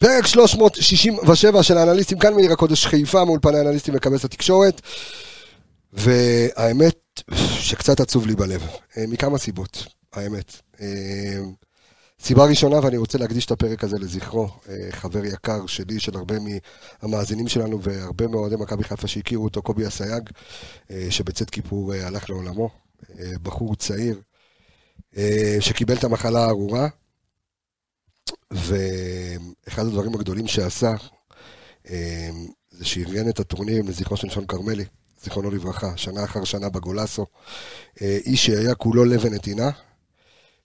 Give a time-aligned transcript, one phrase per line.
[0.00, 4.80] פרק 367 של האנליסטים כאן מעיר הקודש חיפה מאולפני האנליסטים מקבץ התקשורת.
[5.92, 7.22] והאמת
[7.60, 8.62] שקצת עצוב לי בלב,
[8.96, 10.52] אה, מכמה סיבות, האמת.
[10.80, 11.38] אה,
[12.20, 16.34] סיבה ראשונה, ואני רוצה להקדיש את הפרק הזה לזכרו, אה, חבר יקר שלי, של הרבה
[17.02, 20.30] מהמאזינים שלנו והרבה מאוהדי מכבי חיפה שהכירו אותו, קובי אסייג,
[21.10, 22.70] שבצאת כיפור הלך לעולמו,
[23.42, 24.20] בחור צעיר,
[25.60, 26.88] שקיבל את המחלה הארורה,
[28.50, 30.94] ואחד הדברים הגדולים שעשה,
[32.70, 34.84] זה שארגן את הטורנירים לזכרו של שון כרמלי.
[35.22, 37.26] זיכרונו לברכה, שנה אחר שנה בגולסו.
[38.02, 39.70] אה, איש שהיה כולו לבן נתינה.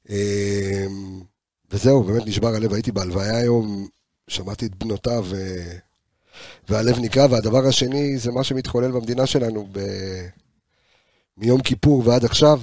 [0.10, 0.86] אה,
[1.72, 3.88] וזהו, באמת נשבר הלב, הייתי בהלוויה היום,
[4.28, 5.26] שמעתי את בנותיו.
[6.70, 9.80] והלב נקרע, והדבר השני זה מה שמתחולל במדינה שלנו ב...
[11.38, 12.62] מיום כיפור ועד עכשיו.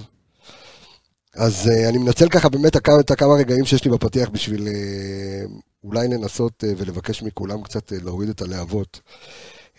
[1.36, 5.50] אז uh, אני מנצל ככה באמת את הכמה רגעים שיש לי בפתיח בשביל uh,
[5.84, 9.00] אולי לנסות uh, ולבקש מכולם קצת uh, להוריד את הלהבות.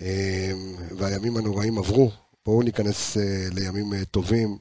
[0.02, 2.12] אמ, והימים הנוראים עברו.
[2.46, 4.58] בואו ניכנס אה, לימים אה, טובים,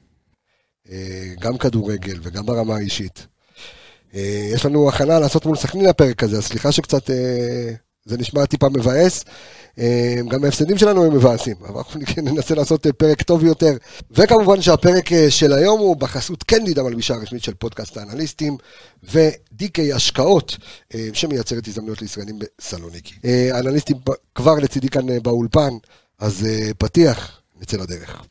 [0.91, 3.27] אה, גם כדורגל וגם ברמה האישית.
[4.53, 7.09] יש לנו הכנה לעשות מול סכנין הפרק הזה, אז סליחה שקצת
[8.05, 9.25] זה נשמע טיפה מבאס.
[9.79, 11.99] אה, גם ההפסדים שלנו הם מבאסים, אבל אנחנו
[12.31, 13.77] ננסה לעשות אה, פרק טוב יותר.
[14.11, 18.57] וכמובן שהפרק אה, של היום הוא בחסות קנדיד, המלבישה הרשמית של פודקאסט האנליסטים,
[19.03, 20.57] ו-DK השקעות,
[21.13, 23.15] שמייצרת הזדמנויות לישראלים בסלוניקי.
[23.53, 23.97] האנליסטים
[24.35, 25.73] כבר לצידי כאן באולפן,
[26.19, 28.23] אז פתיח, נצא לדרך.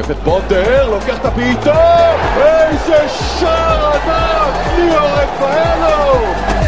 [0.00, 6.63] את בוטר, לוקח את הבעיטה, איזה שער ענק, ליאור רפאלו!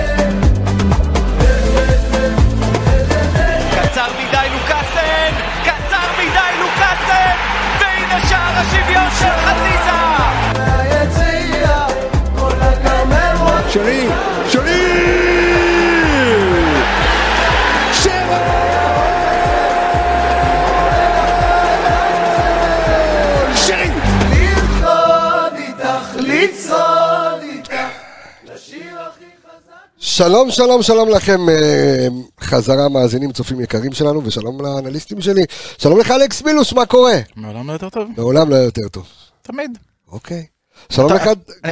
[30.16, 32.08] שלום, שלום, שלום לכם, אה,
[32.40, 35.44] חזרה מאזינים, צופים יקרים שלנו, ושלום לאנליסטים שלי.
[35.78, 37.14] שלום לך, אלכס מילוש, מה קורה?
[37.36, 38.08] מעולם לא יותר טוב.
[38.16, 39.06] מעולם לא יותר טוב.
[39.42, 39.78] תמיד.
[40.08, 40.46] אוקיי.
[40.88, 41.22] שלום לך...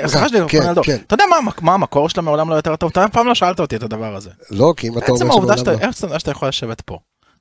[0.06, 0.96] סליחה שלי, כן, כן.
[1.06, 1.24] אתה יודע
[1.62, 2.90] מה המקור של מעולם לא יותר טוב?
[2.90, 4.30] אתה אף פעם לא שאלת אותי את הדבר הזה.
[4.50, 5.52] לא, כי אם אתה אומר שמעולם לא...
[5.52, 5.68] עצם
[6.04, 6.98] העובדה שאתה יכול לשבת פה,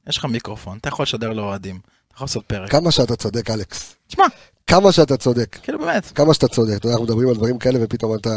[0.10, 2.72] יש לך מיקרופון, אתה יכול לשדר לאוהדים, אתה יכול לעשות פרק.
[2.72, 3.96] כמה שאתה צודק, אלכס.
[4.08, 4.26] תשמע.
[4.68, 5.58] כמה שאתה צודק.
[5.64, 6.12] כאילו באמת.
[6.16, 6.76] כמה שאתה צודק.
[6.76, 8.30] אתה יודע, אנחנו מדברים על דברים כאלה, ופתאום אתה...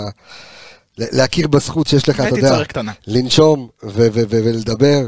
[0.98, 2.58] להכיר בזכות שיש לך, אתה יודע,
[3.06, 5.06] לנשום ולדבר.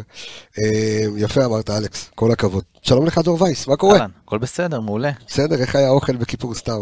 [0.59, 2.65] אה, יפה אמרת, אלכס, כל הכבוד.
[2.83, 4.07] שלום לך, דור וייס, מה קורה?
[4.25, 5.11] הכל בסדר, מעולה.
[5.29, 6.73] בסדר, איך היה האוכל בכיפור סתם?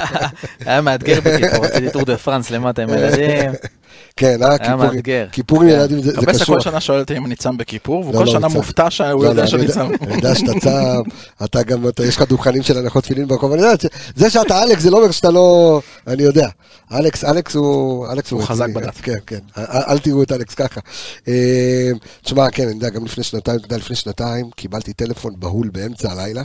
[0.66, 3.52] היה מאתגר בכיפור, רציתי טור דה פרנס למטה עם ילדים.
[4.16, 5.26] כן, היה מאתגר.
[5.32, 6.24] כיפור עם ילדים זה קשור.
[6.30, 9.68] הבסה כל שנה שואל אותי אם אני צם בכיפור, וכל שנה מופתע שהוא יודע שאני
[9.68, 9.90] צם.
[10.02, 11.02] אני יודע שאתה צם,
[11.44, 13.74] אתה גם, יש לך דוכנים של הנחות תפילין ברחוב, אני יודע,
[14.16, 16.48] זה שאתה אלכס זה לא אומר שאתה לא, אני יודע.
[16.92, 19.00] אלכס, אלכס הוא, אלכס הוא חזק בדף.
[19.00, 20.80] כן, כן, אל תראו את אלכס ככה.
[21.28, 21.90] אה,
[22.22, 26.12] תשמע, כן, אני יודע, גם לפני שנתיים, אתה יודע, לפני שנתיים קיבלתי טלפון בהול באמצע
[26.12, 26.42] הלילה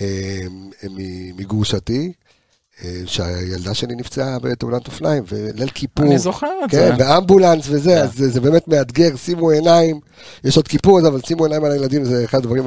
[0.00, 0.06] אה,
[1.36, 2.12] מגרושתי.
[2.84, 6.06] אה, שהילדה שלי נפצעה בתאונת אופניים, וליל כיפור.
[6.06, 6.92] אני זוכר את כן, זה.
[6.98, 8.04] ואמבולנס וזה, yeah.
[8.04, 10.00] אז זה, זה באמת מאתגר, שימו עיניים,
[10.44, 12.64] יש עוד כיפור, אבל שימו עיניים על הילדים, זה אחד הדברים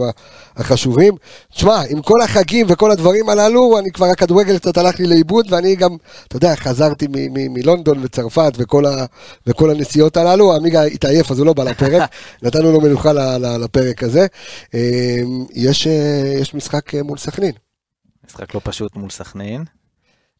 [0.57, 1.13] החשובים.
[1.53, 5.75] תשמע, עם כל החגים וכל הדברים הללו, אני כבר, הכדורגל קצת הלך לי לאיבוד, ואני
[5.75, 5.97] גם,
[6.27, 7.07] אתה יודע, חזרתי
[7.49, 9.05] מלונדון וצרפת וכל, ה,
[9.47, 12.09] וכל הנסיעות הללו, עמיגה התעייף, אז הוא לא בא לפרק,
[12.43, 13.13] נתנו לו מנוחה
[13.57, 14.27] לפרק הזה.
[14.73, 15.21] אה,
[15.53, 17.51] יש, אה, יש משחק מול סכנין.
[18.27, 19.63] משחק לא פשוט מול סכנין.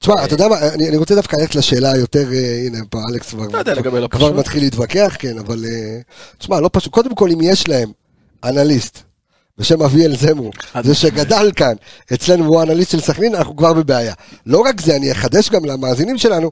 [0.04, 3.30] תשמע, אתה יודע מה, אני, אני רוצה דווקא ללכת לשאלה היותר, אה, הנה פה אלכס
[3.30, 3.46] כבר,
[3.82, 6.00] כבר, לא כבר מתחיל להתווכח, כן, אבל אה,
[6.38, 7.92] תשמע, לא פשוט, קודם כל אם יש להם
[8.44, 9.00] אנליסט
[9.58, 10.52] בשם אביאל זמור,
[10.84, 11.74] זה שגדל כאן,
[12.14, 14.14] אצלנו הוא אנליסט של סכנין, אנחנו כבר בבעיה.
[14.46, 16.52] לא רק זה, אני אחדש גם למאזינים שלנו,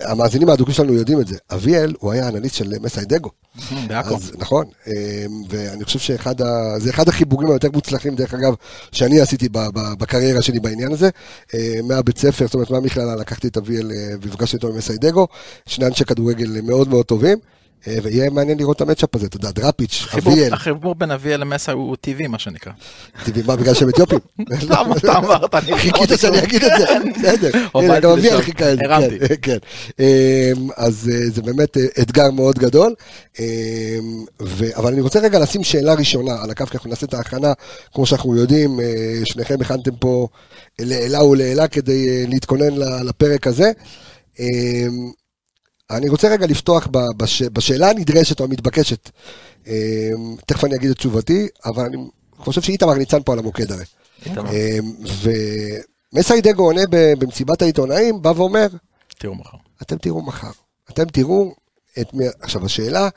[0.00, 3.30] המאזינים האדוקים שלנו יודעים את זה, אביאל הוא היה אנליסט של מסיידגו.
[3.88, 4.16] בעכו.
[4.38, 4.92] נכון, אמ,
[5.48, 8.54] ואני חושב שזה אחד החיבורים היותר מוצלחים, דרך אגב,
[8.92, 11.08] שאני עשיתי בקריירה שלי בעניין הזה.
[11.54, 15.26] אמ, מהבית ספר, זאת אומרת, מהמכללה לקחתי את אביאל אה, והפגשתי אותו עם מסיידגו,
[15.66, 17.38] שני אנשי כדורגל מאוד מאוד טובים.
[17.88, 21.72] אה, ויהיה מעניין לראות את המצ'אפ הזה, אתה יודע, דראפיץ', אביאל, החיבור בין אביאל למסע
[21.72, 22.72] הוא טבעי, מה שנקרא.
[23.24, 24.18] טבעי, מה, בגלל שהם אתיופים?
[24.64, 26.84] אתה אתה אמרת, חיכית שאני אגיד את זה,
[27.14, 27.50] בסדר.
[27.74, 28.42] הנה, גם אביאל.
[28.42, 29.18] חיכה את זה, הרמתי.
[29.18, 29.58] כן, כן.
[29.98, 32.94] אמ, אז אה, זה באמת אה, אתגר מאוד גדול.
[33.38, 33.44] אמ,
[34.76, 37.52] אבל אני רוצה רגע לשים שאלה ראשונה על הקו, כי אנחנו נעשה את ההכנה,
[37.94, 38.86] כמו שאנחנו יודעים, אה,
[39.24, 40.28] שניכם הכנתם פה
[40.78, 42.74] לעילה ולעילה כדי אה, להתכונן
[43.04, 43.72] לפרק הזה.
[45.90, 49.10] אני רוצה רגע לפתוח בש- בשאלה הנדרשת או המתבקשת.
[49.66, 49.72] אמ,
[50.46, 51.96] תכף אני אגיד את תשובתי, אבל אני
[52.36, 53.84] חושב שאיתמר ניצן פה על המוקד הרי.
[54.26, 54.50] איתמר.
[54.50, 54.92] אמ,
[56.12, 58.66] ומסיידגו עונה במסיבת העיתונאים, בא ואומר,
[59.18, 59.56] תראו מחר.
[59.82, 60.50] אתם תראו מחר.
[60.90, 61.54] אתם תראו
[62.00, 62.24] את מי...
[62.40, 63.08] עכשיו, השאלה,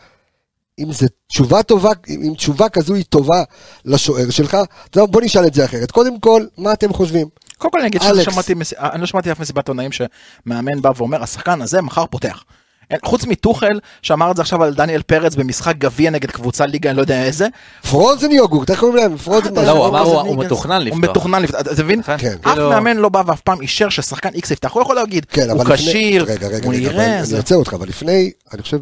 [0.80, 3.44] אם זו תשובה טובה, אם תשובה כזו היא טובה
[3.86, 4.58] לשוער שלך,
[4.90, 5.92] אתה יודע, בוא נשאל את זה אחרת.
[5.92, 7.28] קודם כל, מה אתם חושבים?
[7.58, 8.02] קודם כל אני אגיד.
[8.02, 12.44] שאני אני לא שמעתי אף מסיבת עונאים שמאמן בא ואומר, השחקן הזה מחר פותח.
[12.91, 16.89] אין- חוץ מטוחל, שאמר את זה עכשיו על דניאל פרץ במשחק גביע נגד קבוצה ליגה,
[16.89, 17.47] אני לא יודע איזה.
[17.89, 19.18] פרוזן יוגורט, איך קוראים להם?
[19.18, 19.88] פרוזן אה, לא, הוא.
[19.88, 21.00] אמר, הוא- הוא מתוכנן הוא לפתוח.
[21.00, 22.00] מתוכנן לפתוח, אתה מבין?
[22.00, 22.18] נכון?
[22.18, 22.35] כן.
[22.41, 25.50] אף כאילו- מאמן לא בא ואף פעם אישר ששחקן איקס יפתח, הוא יכול להגיד, כן,
[25.50, 25.63] הוא.
[25.75, 26.25] כשיר,
[26.63, 27.38] הוא נראה, אני.
[27.38, 28.80] עוצר אותך, אבל לפני, אני חושב,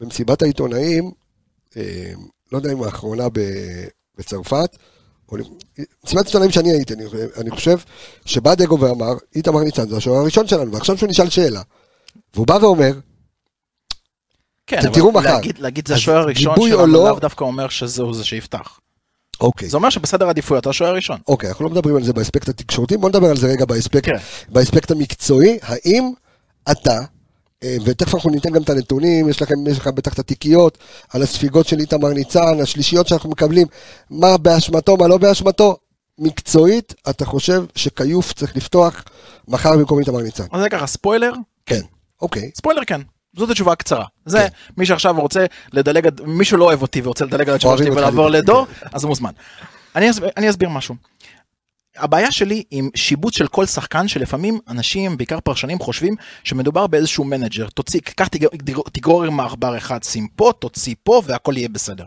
[0.00, 1.10] במסיבת העיתונאים,
[1.76, 1.82] אה,
[2.52, 3.24] לא יודע אם האחרונה
[4.18, 4.76] בצרפת,
[6.04, 7.04] מסיבת עיתונאים שאני הייתי, אני,
[7.40, 7.78] אני חושב
[8.24, 11.60] שבא דגו ואמר, איתמר ניצן זה השוער הראשון שלנו, ועכשיו שהוא נשאל שאלה,
[12.34, 12.92] והוא בא ואומר,
[14.66, 15.34] כן, אתם תראו מחר.
[15.34, 18.80] להגיד- להגיד זה השוער הראשון שלנו, לא- לאו דווקא אומר שזהו זה שיפתח.
[19.40, 21.18] אוקיי, זה אומר שבסדר העדיפויות, אתה השוער הראשון.
[21.28, 24.16] אוקיי, אנחנו לא מדברים על זה באספקט התקשורתי, בוא נדבר על זה רגע באספקט, כן.
[24.48, 26.12] באספקט המקצועי, האם
[26.70, 26.98] אתה,
[27.62, 30.78] אה, ותכף אנחנו ניתן גם את הנתונים, יש לכם, יש לך בטח את התיקיות,
[31.12, 33.66] על הספיגות של איתמר ניצן, השלישיות שאנחנו מקבלים,
[34.10, 35.76] מה באשמתו, מה לא באשמתו,
[36.18, 39.04] מקצועית, אתה חושב שכיוף צריך לפתוח
[39.48, 40.44] מחר במקום איתמר ניצן?
[40.52, 41.32] אז זה ככה, ספוילר,
[41.66, 41.80] כן,
[42.22, 43.00] אוקיי, ספוילר כן.
[43.36, 44.04] זאת התשובה הקצרה.
[44.26, 44.46] זה כן.
[44.76, 48.28] מי שעכשיו רוצה לדלג, עד- מישהו לא אוהב אותי ורוצה לדלג על התשובה שלי ולעבור
[48.30, 49.30] לדור, אז הוא מוזמן.
[49.96, 50.94] אני אסביר- אני אסביר משהו.
[51.96, 57.66] הבעיה שלי עם שיבוץ של כל שחקן שלפעמים אנשים, בעיקר פרשנים, חושבים שמדובר באיזשהו מנג'ר.
[57.74, 58.28] תוציא, קח
[58.92, 62.04] תגרור- עם העכבר אחד, שים פה, תוציא פה והכל יהיה בסדר.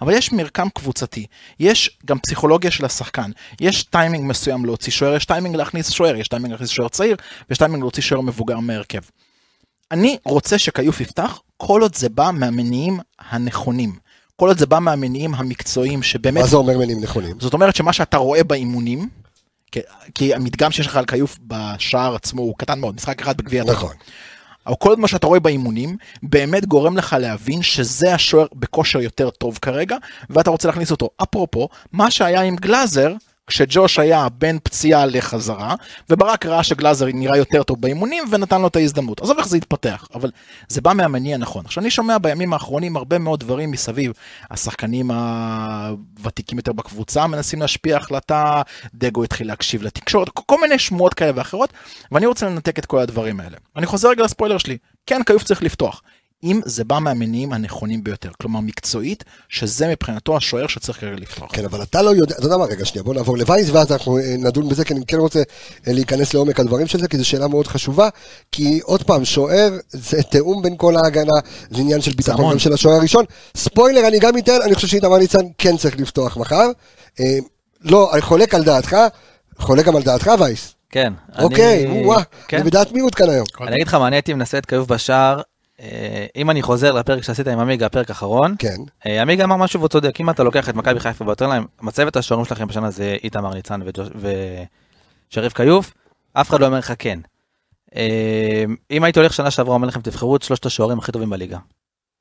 [0.00, 1.26] אבל יש מרקם קבוצתי,
[1.60, 3.30] יש גם פסיכולוגיה של השחקן,
[3.60, 7.16] יש טיימינג מסוים להוציא שוער, יש טיימינג להכניס שוער, יש טיימינג להכניס שוער צעיר,
[7.50, 9.00] ויש טיימינג להוציא שוער מבוגר מהרכב.
[9.92, 13.00] אני רוצה שכיוף יפתח כל עוד זה בא מהמניעים
[13.30, 13.96] הנכונים.
[14.36, 16.42] כל עוד זה בא מהמניעים המקצועיים שבאמת...
[16.42, 17.40] מה זה אומר מניעים נכונים?
[17.40, 19.08] זאת אומרת שמה שאתה רואה באימונים,
[19.72, 19.80] כי,
[20.14, 23.76] כי המדגם שיש לך על כיוף בשער עצמו הוא קטן מאוד, משחק אחד בגביע הטוטו.
[23.76, 23.94] נכון.
[24.66, 29.30] אבל כל עוד מה שאתה רואה באימונים, באמת גורם לך להבין שזה השוער בכושר יותר
[29.30, 29.96] טוב כרגע,
[30.30, 31.10] ואתה רוצה להכניס אותו.
[31.22, 33.14] אפרופו, מה שהיה עם גלאזר,
[33.52, 35.74] כשג'וש היה בין פציעה לחזרה,
[36.10, 39.20] וברק ראה שגלאזר נראה יותר טוב באימונים, ונתן לו את ההזדמנות.
[39.20, 40.30] עזוב איך זה התפתח, אבל
[40.68, 41.64] זה בא מהמניע הנכון.
[41.64, 44.12] עכשיו, אני שומע בימים האחרונים הרבה מאוד דברים מסביב.
[44.50, 48.62] השחקנים הוותיקים יותר בקבוצה מנסים להשפיע החלטה,
[48.94, 51.72] דגו התחיל להקשיב לתקשורת, כל מיני שמועות כאלה ואחרות,
[52.12, 53.56] ואני רוצה לנתק את כל הדברים האלה.
[53.76, 54.78] אני חוזר רגע לספוילר שלי.
[55.06, 56.02] כן, כיוף צריך לפתוח.
[56.44, 61.50] אם זה בא מהמניעים הנכונים ביותר, כלומר מקצועית, שזה מבחינתו השוער שצריך כרגע לפתוח.
[61.52, 64.18] כן, אבל אתה לא יודע, אתה יודע מה, רגע, שנייה, בוא נעבור לווייס, ואז אנחנו
[64.18, 65.38] אה, נדון בזה, כי אני כן רוצה
[65.88, 68.08] אה, להיכנס לעומק הדברים של זה, כי זו שאלה מאוד חשובה,
[68.52, 71.32] כי עוד פעם, שוער זה תיאום בין כל ההגנה,
[71.70, 72.52] זה עניין של ביטחון.
[72.52, 73.24] גם של השוער הראשון.
[73.56, 76.66] ספוילר, אני גם אתן, אני חושב שאיתמר ניצן כן צריך לפתוח מחר.
[77.20, 77.38] אה,
[77.80, 78.96] לא, אני חולק על דעתך,
[79.58, 80.74] חולק גם על דעתך, וייס.
[80.90, 81.12] כן.
[81.38, 82.56] אוקיי, אני- וואה, כן.
[82.56, 83.46] אני בדעת מיעוט כאן היום.
[83.60, 85.40] אני אגיד לך מה, אני הייתי מנסה את כיוף בשער.
[85.82, 88.76] אה, אם אני חוזר לפרק שעשית עם עמיגה, הפרק האחרון, כן,
[89.06, 92.16] אה, עמיגה אמר משהו והוא צודק, אם אתה לוקח את מכבי חיפה ואתה להם, מצבת
[92.16, 93.80] השוערים שלכם בשנה זה איתמר ניצן
[95.30, 95.92] ושריף כיוף,
[96.32, 97.18] אף אחד לא אומר לך כן.
[97.96, 101.58] אה, אם הייתי הולך שנה שעברה, אומר לכם תבחרו את שלושת השוערים הכי טובים בליגה.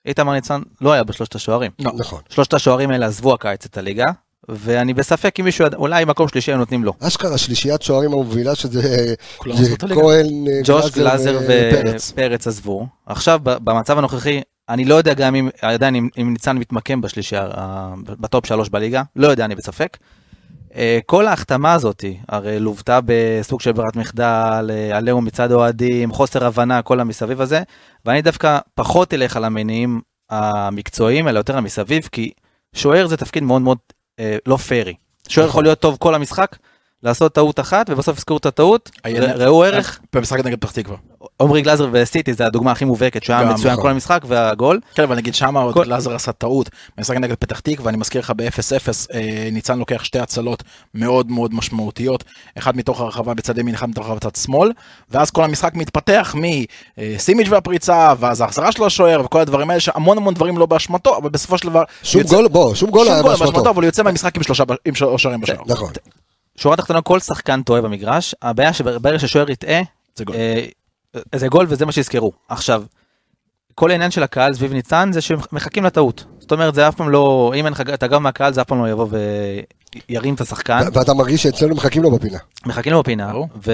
[0.06, 1.72] איתמר ניצן לא היה בשלושת השוערים.
[1.80, 2.22] נכון.
[2.30, 4.12] שלושת השוערים האלה עזבו הקיץ את הליגה,
[4.50, 6.94] ואני בספק אם מישהו, אולי מקום שלישי היו נותנים לו.
[7.00, 9.14] אשכרה, שלישיית שוערים המובילה, שזה.
[9.96, 12.14] כהן, אה, ג'וש גלאזר ופרץ.
[12.48, 12.88] עזבו.
[13.06, 17.94] עכשיו, במצב הנוכחי, אני לא יודע גם אם, עדיין אם, אם ניצן מתמקם בשלישייה, ה-
[18.06, 19.98] בטופ שלוש בליגה, לא יודע, אני בספק.
[20.76, 26.46] אה, כל ההחתמה הזאת, הרי לוותה בסוג של ברירת מחדל, אה, עליהום מצד אוהדים, חוסר
[26.46, 27.62] הבנה, כל המסביב הזה,
[28.06, 32.32] ואני דווקא פחות אלך על המניעים המקצועיים, אלא יותר המסביב, כי
[32.76, 33.96] שוער זה תפקיד מאוד מאוד אה,
[34.46, 34.94] לא פיירי.
[35.28, 36.56] שוער יכול להיות טוב כל המשחק,
[37.04, 38.92] לעשות טעות אחת, ובסוף יזכרו את הטעות,
[39.36, 40.98] ראו ערך, במשחק נגד פתח תקווה.
[41.42, 43.84] עמרי גלאזר וסיטי זה הדוגמה הכי מובהקת, שהוא היה גם, מצוין נכון.
[43.84, 44.80] כל המשחק, והגול.
[44.96, 48.34] כן, אבל נגיד שמה עוד גלאזר עשה טעות, במשחק נגד פתח תקווה, אני מזכיר לך
[48.36, 52.24] ב-0-0, אה, ניצן לוקח שתי הצלות מאוד מאוד משמעותיות,
[52.58, 54.72] אחד מתוך הרחבה בצד ימין, אחד מתוך הרחבה בצד שמאל,
[55.10, 56.36] ואז כל המשחק מתפתח
[56.98, 61.30] מסימיץ' והפריצה, ואז ההחזרה של השוער, וכל הדברים האלה, שהמון המון דברים לא באשמתו, אבל
[61.30, 61.84] בסופו של דבר...
[62.04, 63.70] שום גול, בוא, שום גול לא היה באשמתו.
[63.70, 65.62] אבל הוא יוצא מהמשחק עם שלושה, עם שלושה שערים בשער.
[65.68, 65.92] נכון.
[66.58, 69.82] שורה תחתונה, כל שחקן טועה במגרש, הבעיה שברגע ששוער יטעה,
[70.16, 70.36] זה גול.
[70.36, 70.66] אה,
[71.36, 72.32] זה גול וזה מה שיזכרו.
[72.50, 72.84] עכשיו,
[73.76, 76.26] כל העניין של הקהל סביב ניצן זה שמחכים לטעות.
[76.40, 78.84] זאת אומרת, זה אף פעם לא, אם אין לך את הגב מהקהל, זה אף פעם
[78.84, 79.08] לא יבוא
[80.10, 80.82] וירים את השחקן.
[80.88, 82.38] ו- ואתה מרגיש שאצלנו מחכים לו בפינה.
[82.66, 83.48] מחכים לו בפינה, ברור.
[83.68, 83.72] ו...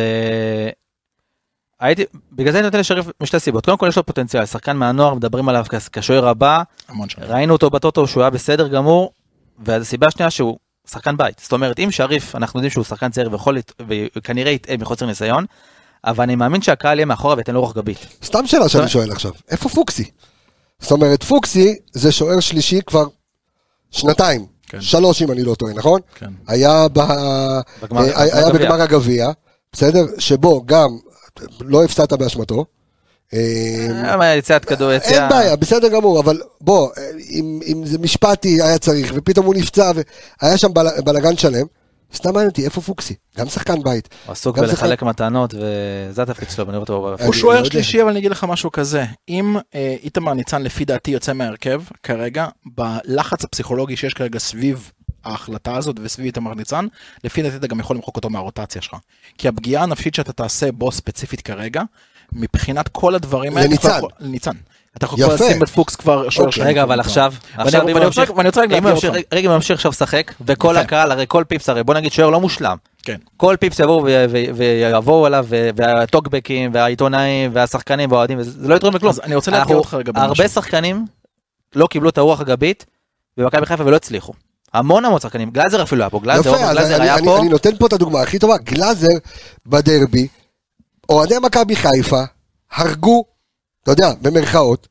[1.80, 3.66] הייתי, בגלל זה אני נותן לשריף משתי סיבות.
[3.66, 6.64] קודם כל יש לו פוטנציאל, שחקן מהנוער, מדברים עליו כשוער הבא.
[7.18, 9.12] ראינו אותו בטוטו שהוא היה בסדר גמור,
[9.60, 10.58] והסיבה השנייה שהוא
[10.92, 11.40] שחקן בית.
[11.44, 13.58] זאת אומרת, אם שריף, אנחנו יודעים שהוא שחקן צעיר ויכול,
[14.16, 15.46] וכנראה יטעה מחוסר ניסיון,
[16.06, 17.98] אבל אני מאמין שהקהל יהיה מאחורה וייתן לו רוח גבית.
[18.24, 18.88] סתם שאלה שאני.
[18.88, 20.10] שואל עכשיו, איפה פוקסי?
[20.80, 23.08] זאת אומרת, פוקסי זה שוער שלישי כבר
[23.92, 24.82] שנתיים, כן.
[24.82, 26.02] שלוש אם אני לא טועה, נכון?
[26.16, 26.30] כן.
[26.48, 27.00] היה ב-
[27.82, 28.50] בגמר- אה, היה.
[28.50, 29.30] בגמר הגביע,
[29.72, 30.06] בסדר?
[30.20, 30.90] שבו גם
[31.60, 32.66] לא הפסדת באשמתו.
[33.34, 35.22] אה, אה, יציאת כדור, יציאה...
[35.22, 39.56] אין בעיה, בסדר גמור, אבל בוא, אה, אם, אם זה משפטי היה צריך, ופתאום הוא
[39.56, 39.92] נפצע,
[40.42, 41.66] והיה שם בל, בלאגן שלם,
[42.16, 43.14] סתם מעניין אותי, איפה פוקסי?
[43.38, 44.10] גם שחקן בית.
[44.26, 47.08] הוא עסוק בלחלק מתנות, וזה התפקיד שלו, ואני רואה אותו...
[47.08, 47.70] אני הוא לא שוער יודע.
[47.70, 49.06] שלישי, אבל אני אגיד לך משהו כזה.
[49.30, 49.56] אם
[50.04, 54.92] איתמר ניצן לפי דעתי יוצא מהרכב, כרגע, בלחץ הפסיכולוגי שיש כרגע סביב
[55.24, 56.88] ההחלטה הזאת וסביב איתמר ניצן,
[57.24, 58.96] לפי דעתי אתה גם יכול למחוק אותו מהרוטציה שלך.
[59.38, 61.82] כי הפגיעה הנפשית שאתה תעשה בו ספציפית כרגע,
[62.34, 63.66] מבחינת כל הדברים האלה...
[63.66, 63.98] אתה לניצן.
[63.98, 64.52] יכול- לניצן.
[64.98, 65.18] אתה יכול.
[65.24, 66.62] כבר לשים את פוקס כבר שוער אוקיי.
[66.62, 66.70] שני.
[66.70, 69.22] רגע, אבל עכשיו, עכשיו ואני אם ממשיך- ואני רוצה רגע ממשיך- אותך.
[69.34, 70.78] רגע, אם ממשיך עכשיו לשחק, וכל.
[70.78, 72.78] הקהל, הרי כל פיפס, הרי בוא נגיד שוער לא מושלם.
[73.04, 73.16] כן.
[73.38, 74.06] כל פיפס יבואו
[74.56, 79.10] ויבואו אליו, והטוקבקים, והעיתונאים, והשחקנים, והאוהדים, זה לא יתרום לכלום.
[79.10, 80.28] אז אני רוצה אנחנו- אותך רגע במשהו.
[80.28, 81.06] הרבה שחקנים
[81.76, 82.86] לא קיבלו את הרוח הגבית
[83.38, 84.34] במכבי חיפה ולא הצליחו.
[84.74, 87.26] המון המון שחקנים, גלאזר אפילו היה פה, גלאזר, יפה, עופר אז גלאזר אני, היה אני,
[87.26, 89.08] פה, אני נותן פה את הדוגמה הכי טובה, גלאזר
[89.66, 90.28] בדרבי,
[91.10, 92.24] אוהדי מכבי חיפה
[92.72, 93.26] הרגו,
[93.84, 94.88] אתה יודע, במרכאות,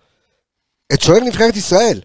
[0.92, 2.00] את שוער נבחרת ישראל.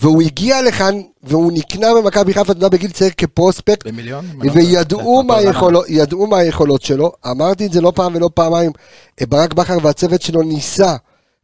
[0.00, 4.24] והוא הגיע לכאן, והוא נקנה במכבי חיפה, אתה יודע, בגיל צעיר כפרוספקט, במיליון?
[4.42, 4.52] לא.
[4.52, 8.72] וידעו מה אותו היכולות, ידעו מה היכולות שלו, אמרתי את זה לא פעם ולא פעמיים,
[9.20, 10.96] אה, ברק בכר והצוות שלו ניסה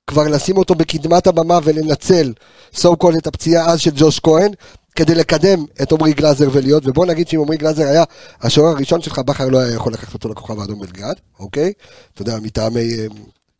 [0.07, 2.33] כבר לשים אותו בקדמת הבמה ולנצל,
[2.75, 4.52] so called את הפציעה אז של ג'וש כהן,
[4.97, 8.05] כדי לקדם את עמרי גלאזר ולהיות, ובוא נגיד שאם עמרי גלאזר היה
[8.43, 11.73] השוער הראשון שלך, בכר לא היה יכול לקחת אותו לכוכב האדום בלגרד, אוקיי?
[12.15, 13.07] אתה יודע, מטעמי, אה,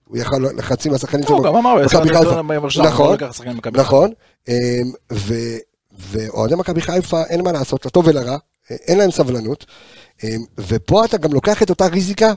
[0.09, 1.85] הוא יכל לחצי מהשחקנים שלו, גם אמר,
[2.87, 3.17] נכון.
[3.81, 4.11] נכון,
[5.93, 8.37] ואוהדי מכבי חיפה, אין מה לעשות, לטוב ולרע,
[8.71, 9.67] אה, אין להם סבלנות,
[10.25, 12.33] אמ, ופה אתה גם לוקח את אותה ריזיקה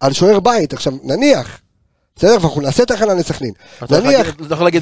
[0.00, 0.72] על שוער בית.
[0.72, 1.60] עכשיו, נניח,
[2.16, 3.52] בסדר, ואנחנו נעשה את הכנה לסכנין,
[3.90, 4.26] נניח,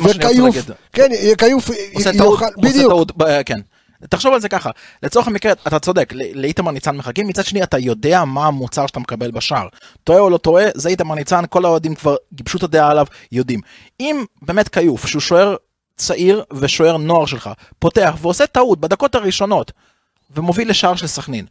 [0.05, 0.57] וכיוף.
[0.93, 3.13] כן, כיוף עושה טעות, עושה טעות,
[3.47, 3.61] כן.
[4.11, 4.71] תחשוב על זה ככה,
[5.03, 9.31] לצורך המקרה, אתה צודק, לאיתמר ניצן מחכים, מצד שני אתה יודע מה המוצר שאתה מקבל
[9.31, 9.69] בשער.
[10.05, 13.61] טועה או לא טועה, זה איתמר ניצן, כל האוהדים כבר גיבשו את הדעה עליו, יודעים.
[14.01, 15.57] אם באמת כיוף, שהוא שוער
[15.97, 19.73] צעיר ושוער נוער שלך, פותח ועושה טעות בדקות הראשונות,
[20.37, 21.47] ומוביל לשער של סכנין,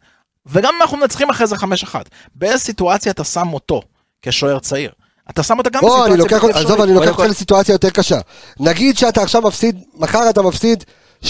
[0.46, 1.64] וגם אם אנחנו מנצחים אחרי זה 5-1,
[2.34, 3.82] באיזה סיטואציה אתה שם אותו
[4.22, 4.90] כשוער צעיר?
[5.30, 6.80] אתה שם אותה גם בסיטואציה אני לוקח, בלתי עזוב, אפשרית.
[6.88, 8.18] אני לוקח אותך לסיטואציה יותר קשה.
[8.60, 10.84] נגיד שאתה עכשיו מפסיד, מחר אתה מפסיד
[11.24, 11.26] 2-1,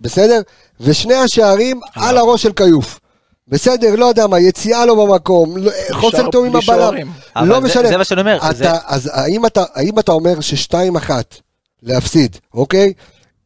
[0.00, 0.40] בסדר?
[0.80, 3.00] ושני השערים על הראש של כיוף.
[3.48, 7.08] בסדר, לא יודע מה, יציאה לא במקום, לא- חוסר תיאום עם הבלם.
[7.36, 7.88] לא משנה.
[7.88, 8.38] זה מה שאני אומר,
[8.86, 11.10] אז האם אתה, האם אתה אומר ש-2-1
[11.82, 12.92] להפסיד, אוקיי?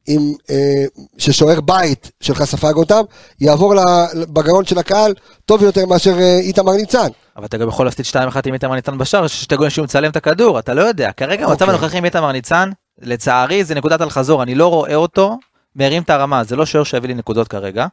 [0.06, 0.84] עם, אה,
[1.18, 3.02] ששוער בית שלך ספג אותם,
[3.40, 3.74] יעבור
[4.14, 7.08] בגרון של הקהל טוב יותר מאשר אה, איתמר ניצן.
[7.36, 10.16] אבל אתה גם יכול להפסיד 2-1 עם איתמר ניצן בשער, שתי גולים שהוא מצלם את
[10.16, 11.12] הכדור, אתה לא יודע.
[11.12, 11.68] כרגע המצב אוקיי.
[11.68, 12.70] הנוכחי עם איתמר ניצן,
[13.02, 15.38] לצערי זה נקודת אל-חזור, אני לא רואה אותו
[15.76, 17.86] מרים את הרמה, זה לא שוער שיביא לי נקודות כרגע.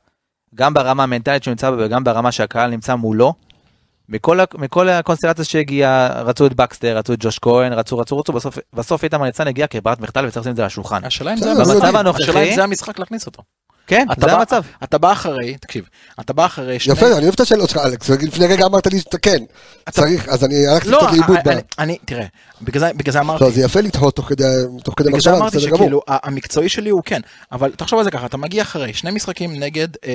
[0.56, 3.34] גם ברמה המנטלית שהוא נמצא בה וגם ברמה שהקהל נמצא מולו.
[4.10, 8.58] מכל, מכל הקונסטלציה שהגיעה, רצו את בקסטר, רצו את ג'וש כהן, רצו, רצו, רצו, בסוף,
[8.74, 11.06] בסוף איתמר ניצן הגיע כברירת מחדל וצריך לשים את זה על השולחן.
[11.06, 13.44] השאלה אם בסדר, זה במצב הנוכחי- השאלה אם זה המשחק להכניס אותו.
[13.88, 14.64] כן, אתה זה בא- המצב.
[14.84, 15.90] אתה בא אחרי, תקשיב,
[16.20, 16.94] אתה בא אחרי שני...
[16.94, 18.10] יפה, אני אוהב את השאלות שלך, אלכס.
[18.10, 19.38] לפני רגע אמרת לי שאתה כן.
[19.92, 21.38] צריך, אז אני הלכתי לא, קצת לאיבוד.
[21.46, 22.26] ב- אני- אני, תראה,
[22.62, 24.44] בגלל זה- בגלל זה אמרתי, לא, זה יפה לתהות תוך כדי
[24.84, 25.60] תוך כדי בגלל זה מחשבה, אמרתי.
[25.60, 29.60] שכאילו, המקצועי שלי הוא כן, אבל תחשוב על זה ככה, אתה מגיע אחרי שני משחקים
[29.60, 30.12] נגד, אה,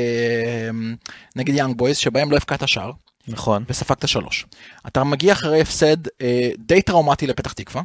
[1.36, 2.90] נגד יאנג בויז, שבהם לא הבקעת שער,
[3.28, 3.64] נכון.
[3.68, 4.46] וספגת שלוש.
[4.86, 7.82] אתה מגיע אחרי הפסד אה, די טראומטי לפתח תקווה,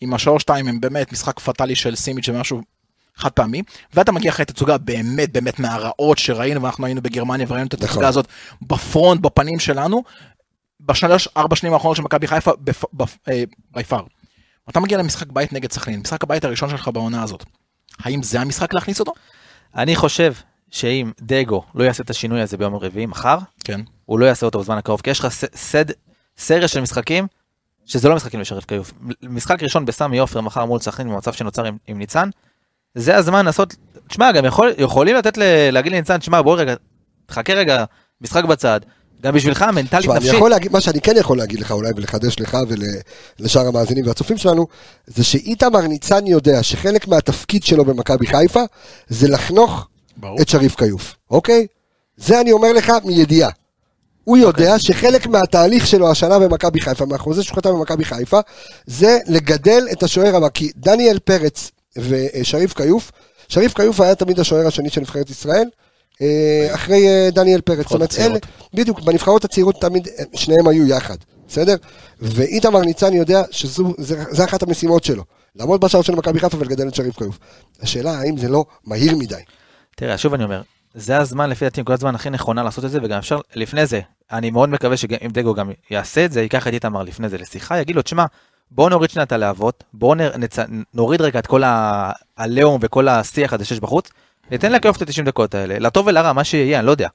[0.00, 2.60] עם השלוש שתיים הם באמת משחק פטאלי של סימיץ' ומשהו
[3.16, 3.62] חד פעמי,
[3.94, 7.86] ואתה מגיע אחרי תצוגה באמת באמת מהרעות שראינו, ואנחנו היינו בגרמניה וראינו את נכון.
[7.86, 8.26] התצוגה הזאת
[8.62, 10.02] ב front, בפנים שלנו,
[10.80, 12.50] בשלוש, ארבע שנים האחרונות של מכבי חיפה,
[13.72, 14.04] by far.
[14.70, 17.44] אתה מגיע למשחק בית נגד סכנין, משחק הבית הראשון שלך בעונה הזאת.
[17.98, 19.12] האם זה המשחק להכניס אותו?
[19.74, 20.34] אני חושב
[20.70, 23.80] שאם דגו לא יעשה את השינוי הזה ביום רביעי, מחר, כן.
[24.06, 25.84] הוא לא יעשה אותו בזמן הקרוב, כי יש לך סד,
[26.38, 27.26] סריה של משחקים,
[27.86, 28.92] שזה לא משחקים לשריף כיוף.
[29.22, 32.28] משחק ראשון בסמי עופר מחר מול סכנין במצב שנוצר עם, עם ניצן,
[32.94, 33.74] זה הזמן לעשות,
[34.08, 36.74] תשמע, גם יכול, יכולים לתת, ל, להגיד לניצן, תשמע, בוא רגע,
[37.26, 37.84] תחכה רגע,
[38.20, 38.80] משחק בצד,
[39.22, 40.34] גם בשבילך, מנטלית, תשמע, אני נפשית.
[40.34, 42.56] יכול להגיד, מה שאני כן יכול להגיד לך אולי ולחדש לך
[43.38, 44.66] ולשאר המאזינים והצופים שלנו,
[45.06, 48.62] זה שאיתמר ניצן יודע שחלק מהתפקיד שלו במכבי חיפה
[49.08, 50.40] זה לחנוך ברור.
[50.40, 51.66] את שריף כיוף, אוקיי?
[52.16, 53.50] זה אני אומר לך מידיעה.
[54.26, 54.78] הוא יודע אוקיי.
[54.78, 58.40] שחלק מהתהליך שלו השנה במכבי חיפה, מהחוזה שהוא חתם במכבי חיפה,
[58.86, 60.48] זה לגדל את השוער הבא.
[60.48, 63.12] כי דניאל פרץ ושריף כיוף,
[63.48, 65.68] שריף כיוף היה תמיד השוער השני של נבחרת ישראל,
[66.22, 67.82] אה, אחרי אה, דניאל פרץ.
[67.82, 68.38] זאת אומרת, אלה.
[68.74, 71.16] בדיוק, בנבחרות הצעירות תמיד אה, שניהם היו יחד,
[71.48, 71.76] בסדר?
[72.20, 75.22] ואיתמר ניצן יודע שזה אחת המשימות שלו.
[75.56, 77.38] לעמוד בשער של מכבי חיפה ולגדל את שריף כיוף.
[77.82, 79.34] השאלה האם זה לא מהיר מדי.
[79.96, 80.62] תראה, שוב אני אומר,
[80.96, 84.00] זה הזמן לפי דעתי, נקודת הזמן הכי נכונה לעשות את זה, וגם אפשר, לפני זה,
[84.32, 87.78] אני מאוד מקווה שאם דגו גם יעשה את זה, ייקח את איתמר לפני זה לשיחה,
[87.78, 88.24] יגיד לו, תשמע,
[88.70, 90.58] בוא נוריד שנייה את הלהבות, בוא נצ,
[90.94, 91.62] נוריד רגע את כל
[92.36, 94.10] הלאום וכל השיח הזה שיש בחוץ,
[94.50, 97.08] ניתן לכיוף את ה-90 דקות האלה, לטוב ולרע, מה שיהיה, אני לא יודע.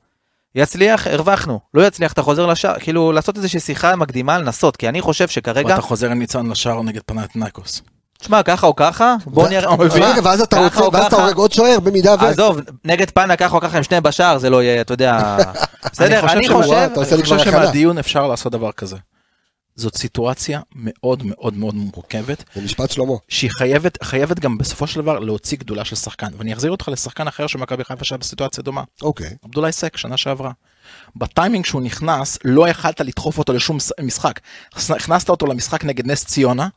[0.56, 5.02] יצליח, הרווחנו, לא יצליח, אתה חוזר לשער, כאילו, לעשות איזושהי שיחה מקדימה, לנסות, כי אני
[5.02, 7.82] חושב שכרגע, ואתה חוזר עם ניצן לשער נגד פנתנקוס.
[8.22, 11.16] תשמע, ככה או ככה, בוא נראה, רגע, ואז אתה רוצה, ואז אתה.
[11.16, 12.26] הורג עוד שוער במידה ו...
[12.26, 15.38] עזוב, נגד פאנה ככה או ככה עם שניהם בשער, זה לא יהיה, אתה יודע,
[15.94, 16.74] בסדר, אני חושב,
[17.14, 17.40] אני חושב.
[17.40, 18.98] שמהדיון אפשר לעשות דבר כזה.
[19.76, 23.14] זאת סיטואציה מאוד מאוד מאוד מורכבת, זה משפט שלמה.
[23.28, 26.28] שהיא חייבת, חייבת גם בסופו של דבר להוציא גדולה של שחקן.
[26.38, 28.84] ואני אחזיר אותך לשחקן אחר שמכבי חיפה שהיה בסיטואציה דומה.
[29.02, 29.30] אוקיי.
[29.46, 30.52] עבדולאי סק, שנה שעברה.
[31.16, 34.40] בטיימינג שהוא נכנס, לא יכלת לדחוף אותו לשום משחק.
[34.90, 36.68] הכנסת אותו למשחק נגד נס ציונה,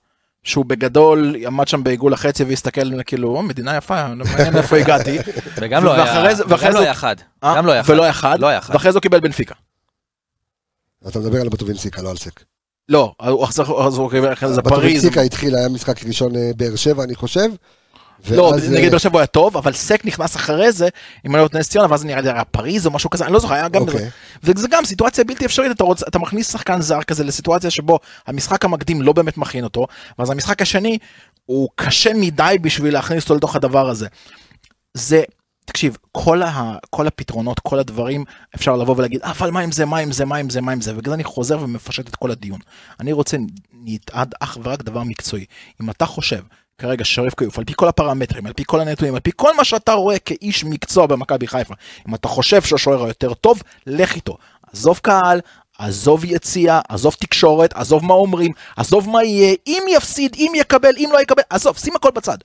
[0.45, 5.19] שהוא בגדול עמד שם בעיגול החצי והסתכל כאילו, "או, מדינה יפה, לא מעניין איפה הגעתי.
[5.57, 6.35] וגם לא היה, לא
[6.73, 7.55] זה- היה חד, אה?
[7.57, 9.55] גם לא היה חד, ולא היה חד, לא היה חד, ואחרי זה הוא קיבל בנפיקה.
[11.09, 12.45] אתה מדבר על בטובינסיקה, לא על סק.
[12.89, 13.15] לא,
[13.87, 14.73] אז הוא קיבל אחרי זה פריז.
[14.79, 17.49] בטובינסיקה התחיל, היה משחק ראשון אה, באר שבע, אני חושב.
[18.31, 20.89] לא, נגד אה, באר שבע היה טוב, אבל סק נכנס אחרי זה,
[21.27, 23.39] אם אני לא נס ציונה, ואז נראה לי היה פריז או משהו כזה, אני לא
[23.39, 23.83] זוכר, היה גם...
[23.83, 24.11] אוקיי.
[24.43, 28.65] וזה גם סיטואציה בלתי אפשרית, אתה, רוצ, אתה מכניס שחקן זר כזה לסיטואציה שבו המשחק
[28.65, 29.87] המקדים לא באמת מכין אותו,
[30.19, 30.99] ואז המשחק השני
[31.47, 34.07] הוא קשה מדי בשביל להכניס אותו לתוך הדבר הזה.
[34.95, 35.23] זה,
[35.65, 39.85] תקשיב, כל, ה, כל הפתרונות, כל הדברים, אפשר לבוא ולהגיד, "אה, אבל מה עם זה,
[39.87, 42.31] מה עם זה, מה עם זה, מה עם זה, ובגלל אני חוזר ומפשט את כל
[42.31, 42.59] הדיון.
[43.01, 43.37] אני רוצה,
[43.85, 45.45] נתעד אך ורק דבר מקצועי.
[45.83, 46.41] אם אתה חושב
[46.79, 49.65] כרגע שריף כיוף, על פי כל הפרמטרים, על פי כל הנתונים, על פי כל מה
[49.65, 51.75] שאתה רואה כאיש מקצוע במכבי חיפה,
[52.09, 54.37] אם אתה חושב שהשוער היותר טוב, לך איתו.
[54.73, 55.41] עזוב קהל,
[55.79, 61.09] עזוב יציאה, עזוב תקשורת, עזוב מה אומרים, עזוב מה יהיה, אם יפסיד, אם יקבל, אם
[61.13, 62.39] לא יקבל, עזוב, שים הכל בצד.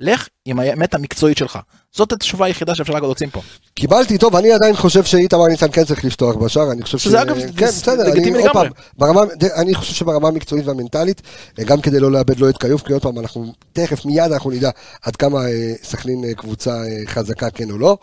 [0.00, 1.58] לך עם האמת המקצועית שלך.
[1.92, 3.40] זאת התשובה היחידה שאפשר להוציא פה.
[3.74, 7.36] קיבלתי, טוב, אני עדיין חושב שאיתמר ניצן כן צריך לפתוח בשער, אני חושב שזה אגב,
[7.56, 8.52] כן, בסדר, לגיטימי לגמרי.
[8.52, 8.66] פעם,
[8.98, 9.20] ברמה,
[9.56, 11.22] אני חושב שברמה המקצועית והמנטלית,
[11.58, 14.50] אה, גם כדי לא לאבד לא את כיוף, כי עוד פעם, אנחנו, תכף, מיד אנחנו
[14.50, 14.70] נדע
[15.02, 16.74] עד כמה אה, סכנין אה, קבוצה
[17.06, 17.96] חזקה, כן או לא.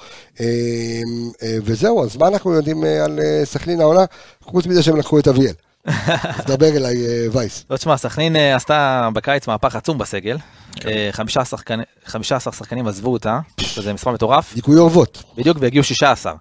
[1.65, 4.05] וזהו, אז מה אנחנו יודעים על סכנין העונה,
[4.41, 5.53] חוץ מזה שהם לקחו את אביאל.
[5.87, 7.65] אז דבר אליי, אה, וייס.
[7.69, 10.37] לא תשמע, סכנין אה, עשתה בקיץ מהפך עצום בסגל,
[10.85, 15.23] אה, 15 שחקני- 15 שחקנים עזבו אותה, שזה מספר מטורף, דיכוי אורוות.
[15.37, 16.33] בדיוק והגיעו 16.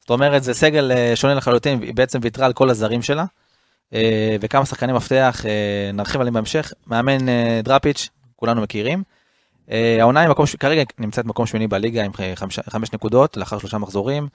[0.00, 3.24] זאת אומרת, זה סגל אה, שונה לחלוטין, היא בעצם ויתרה על כל הזרים שלה,
[3.94, 5.50] אה, וכמה שחקני מפתח, אה,
[5.94, 9.02] נרחיב עליהם בהמשך, מאמן אה, דראפיץ', כולנו מכירים.
[9.70, 10.28] אה, העונה היא
[10.60, 12.12] כרגע נמצאת מקום שמיני בליגה עם
[12.68, 14.28] חמש, נקודות לאחר שלושה מחזורים,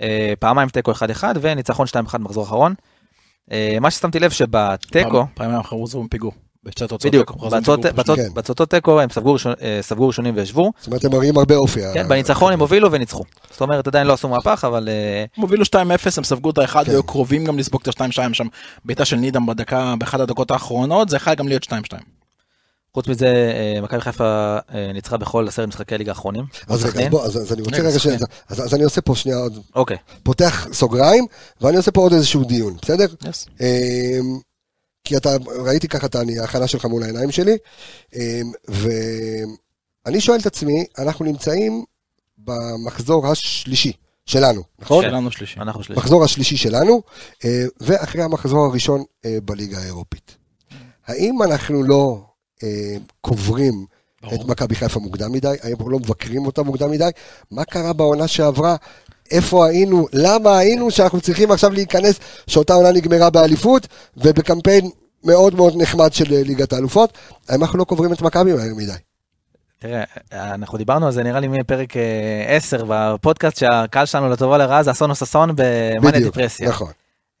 [0.00, 0.96] אה, פעמיים תיקו 1-1
[1.40, 2.74] וניצחון 2-1 מחזור אחרון.
[3.52, 6.32] אה, מה ששמתי לב שבתיקו, פעמים האחרונות חזרו בפיגור.
[6.64, 7.36] בשתי תוצאות בדיוק.
[7.50, 7.80] בהצעות-
[8.16, 8.28] כן.
[8.70, 11.80] תיקו הם ספגו אה, ראשונים וישבו, זאת אומרת, הם מראים הרבה אופי.
[11.94, 13.24] כן, בניצחון הם הובילו וניצחו.
[13.50, 15.74] זאת אומרת, עדיין לא עשו מהפך, אבל אה, הם הובילו 2-0,
[16.16, 16.90] הם ספגו את האחד, כן.
[16.90, 18.46] והיו קרובים גם לספוג את ה-2-2 שם.
[18.84, 21.72] בעיטה של נידם בדקה, באחת הדקות האחרונות, זה יכול גם להיות 2-2.
[22.94, 23.26] חוץ מזה,
[23.76, 26.44] אה, מכבי חיפה אה, ניצחה בכל עשרת משחקי הליגה האחרונים.
[26.68, 27.10] אז רגע, אז.
[27.10, 28.18] בוא, אז אז אני רוצה רגע, רגע, ש- סכנין.
[28.48, 31.26] אז אז אני עושה פה שנייה עוד, אוקיי, פותח סוגריים,
[31.60, 33.06] ואני עושה פה עוד איזשהו דיון, בסדר?
[33.60, 34.38] אמ,
[35.04, 35.30] כי אתה,
[35.64, 37.56] ראיתי ככה את ההכנה שלך מול העיניים שלי,
[38.14, 38.20] אמ,
[38.68, 41.84] ואני שואל את עצמי, אנחנו נמצאים
[42.38, 43.92] במחזור השלישי
[44.26, 45.04] שלנו, נכון?
[45.04, 45.60] שלנו שלישי.
[45.60, 46.00] אנחנו שלישי.
[46.00, 47.02] מחזור השלישי שלנו,
[47.44, 49.04] אה, ואחרי המחזור הראשון
[49.44, 50.36] בליגה האירופית.
[51.06, 52.24] האם אנחנו לא
[53.20, 53.86] קוברים
[54.22, 54.34] ברור.
[54.34, 55.48] את מכבי חיפה מוקדם מדי?
[55.62, 57.10] האם אנחנו לא מבקרים אותה מוקדם מדי?
[57.50, 58.76] מה קרה בעונה שעברה?
[59.30, 60.06] איפה היינו?
[60.12, 64.90] למה היינו שאנחנו צריכים עכשיו להיכנס, שאותה עונה נגמרה באליפות, ובקמפיין
[65.24, 67.18] מאוד מאוד נחמד של אה, ליגת האלופות?
[67.48, 68.92] האם אנחנו לא קוברים את מכבי מהר מדי?
[69.78, 74.82] תראה, אנחנו דיברנו על זה נראה לי מפרק אה, 10 בפודקאסט שהקהל שלנו לטובה לרעה
[74.82, 76.68] זה אסון או ששון במאניה בדיוק, דיפרסיה.
[76.68, 76.92] נכון.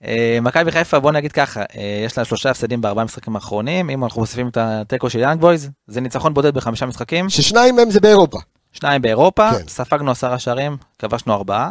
[0.04, 4.04] אה, מכבי חיפה בוא נגיד ככה, אה, יש לה שלושה הפסדים בארבעה משחקים האחרונים, אם
[4.04, 8.00] אנחנו מוסיפים את התיקו של יאנג בויז, זה ניצחון בודד בחמישה משחקים, ששניים מהם זה
[8.00, 8.38] באירופה.
[8.72, 9.68] שניים באירופה, כן.
[9.68, 11.70] ספגנו עשרה שערים, כבשנו ארבעה.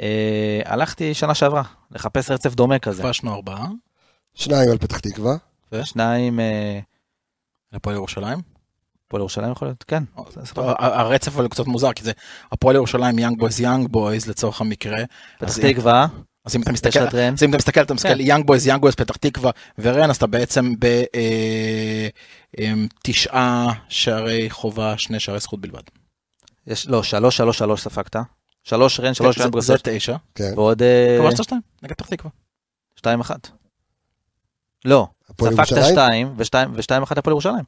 [0.00, 3.02] אה, הלכתי שנה שעברה, לחפש רצף דומה כזה.
[3.02, 3.66] כבשנו ארבעה,
[4.34, 5.34] שניים על פתח תקווה.
[5.84, 6.78] שניים, אה,
[7.72, 8.38] להפועל ירושלים.
[9.06, 9.84] הפועל ירושלים יכול להיות?
[9.88, 10.02] כן.
[10.30, 10.72] זה סבבה.
[10.78, 12.12] ה- הרצף אבל קצת מוזר, כי זה
[12.52, 14.98] הפועל ירושלים, יאנג בויז, יאנג בויז לצורך המקרה.
[15.38, 16.06] פתח אז- תקווה,
[16.44, 16.98] אז אם אתה מסתכל.
[16.98, 18.20] אז אם אתה מסתכל, אתה מסתכל, כן.
[18.20, 20.74] יאנג בויז, יאנג בויז, פתח תקווה ורן, אז אתה בעצם
[22.58, 25.82] בתשעה שערי חובה, שני שערי זכות בלבד.
[26.66, 28.16] יש, לא, שלוש, שלוש, שלוש ספגת.
[28.64, 30.16] שלוש רן, שלוש רן זה תשע.
[30.34, 30.52] כן.
[30.56, 32.30] ועוד אה, כבשת שתיים, נגד פתח תקווה.
[32.96, 33.48] שתיים אחת.
[34.84, 35.08] לא,
[35.40, 35.66] ספגת?
[35.66, 37.64] שתיים, ושתיים- אחת הפועל ירושלים.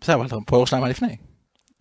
[0.00, 1.16] בסדר, אבל הפועל ירושלים היה לפני.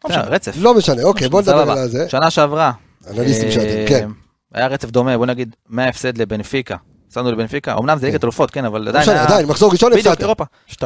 [0.06, 0.24] לא משנה.
[0.24, 0.54] רצף.
[0.58, 1.72] לא משנה, אוקיי, בוא נדבר.
[1.72, 2.10] על זה.
[2.10, 2.72] שנה שעברה.
[3.10, 4.10] אנליסטים אה, שיודעים, כן.
[4.54, 6.76] היה רצף דומה, בוא נגיד, מההפסד לבנפיקה.
[7.08, 9.24] הפסדנו לבנפיקה, אמנם זה ליגת אלופות, כן, אבל לא עדיין היה...
[9.24, 10.22] עדיין, מחזור ראשון בדיוק, הפסדת.
[10.22, 10.44] אירופה.
[10.72, 10.80] 2-0.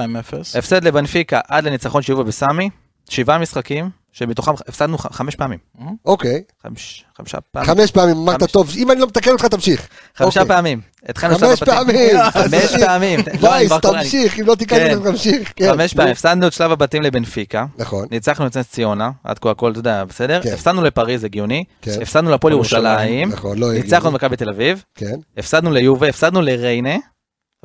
[0.58, 2.69] הפסד לבנפיקה עד לניצחון שיובה בסמי,
[3.10, 5.60] שבעה משחקים, שמתוכם הפסדנו ח- חמש פעמים.
[6.06, 7.67] אוקיי, חמש- חמישה פעמים.
[7.76, 8.52] חמש פעמים, אמרת חמש.
[8.52, 9.88] טוב, אם אני לא מתקן אותך תמשיך.
[10.15, 10.56] חמישה אוקיי.
[10.56, 10.82] פעמים.
[11.10, 11.63] התחלנו חמש.
[11.63, 12.17] פעמים.
[12.32, 13.19] חמש פעמים.
[13.19, 15.00] לא, אני וייס, כבר קורא, אני- תמשיך, אם לא תיקן כן.
[15.12, 15.54] תמשיך.
[15.56, 15.93] כן, חמש.
[15.93, 16.12] פעמים.
[16.12, 17.65] הפסדנו את שלב הבתים לבנפיקה.
[17.78, 20.41] נכון, ניצחנו את נס ציונה, עד כה הכל, אתה יודע, בסדר?
[20.43, 20.54] כן.
[20.54, 21.63] הפסדנו לפריז, הגיוני.
[21.82, 22.02] כן.
[22.02, 23.30] הפסדנו להפועל ירושלים, ירושלים.
[23.30, 23.84] נכון, לא הגיוני.
[23.84, 24.84] ניצחנו את מכבי תל אביב.
[24.95, 25.15] כן.
[25.38, 26.95] הפסדנו ליובה, הפסדנו לריינה.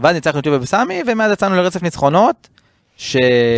[0.01, 2.49] ואז ניצחנו את יובה בסמי, ומאז יצאנו לרצף ניצחונות.
[2.97, 3.17] ש...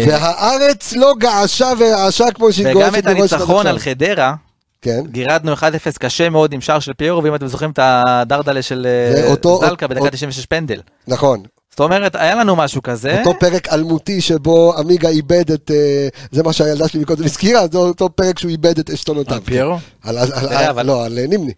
[0.09, 3.67] והארץ לא געשה ורעשה כמו שהיא וגם גועשת את בראש הניצחון.
[3.67, 4.35] על חדרה,
[4.83, 5.01] כן.
[5.11, 5.59] גירדנו 1-0
[5.99, 9.87] קשה מאוד עם שער של פיירו, ואם אתם זוכרים את הדרדלה של אה, ואותו- זלקה
[9.87, 10.81] בדקה אותו- 96 פנדל.
[11.09, 13.21] נכון, זאת אומרת, היה לנו משהו כזה.
[13.25, 17.79] אותו פרק אלמותי שבו עמיגה איבד את, אה, זה מה שהילדה שלי מקודם הזכירה, זה
[17.79, 19.35] אותו פרק שהוא איבד את עשתונותיו.
[19.35, 19.79] על פיירו?
[20.05, 21.53] על- על- על- תראה, אבל- לא, על נימני.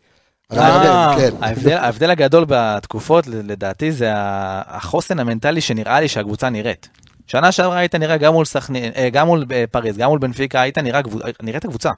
[0.50, 1.34] על אה, המאמן, כן.
[1.76, 6.88] ההבדל, הגדול בתקופות, לדעתי, זה החוסן המנטלי שנראה לי שהקבוצה נראית.
[7.30, 10.60] שנה שעברה היית נראה גם מול סכנין, אה, גם מול אה, פריז, גם מול בנפיקה,
[10.60, 11.90] היית נראה, קבוצ- נראית הקבוצה.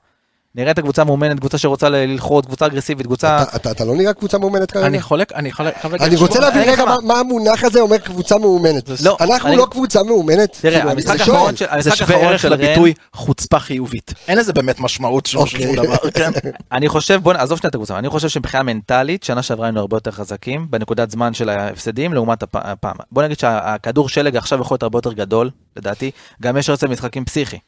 [0.54, 3.42] נראית הקבוצה מאומנת, קבוצה שרוצה ללחוץ, קבוצה אגרסיבית, קבוצה...
[3.42, 4.86] אתה- אתה אתה לא נראה קבוצה מאומנת כרגע?
[4.86, 8.90] אני חולק, אני חולק, אני רוצה להבין רגע מה- מה המונח הזה אומר קבוצה מאומנת.
[9.04, 10.58] לא, אנחנו אני- לא קבוצה מאומנת.
[10.60, 11.20] תראה, כאילו, המשחק.
[11.20, 14.14] האחרון של- זה שווה ערך של רן, לביטוי חוצפה חיובית.
[14.28, 15.62] אין לזה באמת משמעות של אוקיי.
[15.62, 16.30] שום דבר, כן?
[16.72, 19.96] אני חושב, בוא, עזוב שנייה את הקבוצה, אני חושב שמבחינה מנטלית, שנה שעברה היינו הרבה
[19.96, 22.96] יותר חזקים, בנקודת זמן של ההפסדים, לעומת הפ- הפעם.
[23.12, 26.10] בוא נגיד שהכדור שלג עכשיו יכול להיות הרבה יותר גדול, לדעתי,
[26.42, 27.58] גם יש רצף משחקים פסיכי.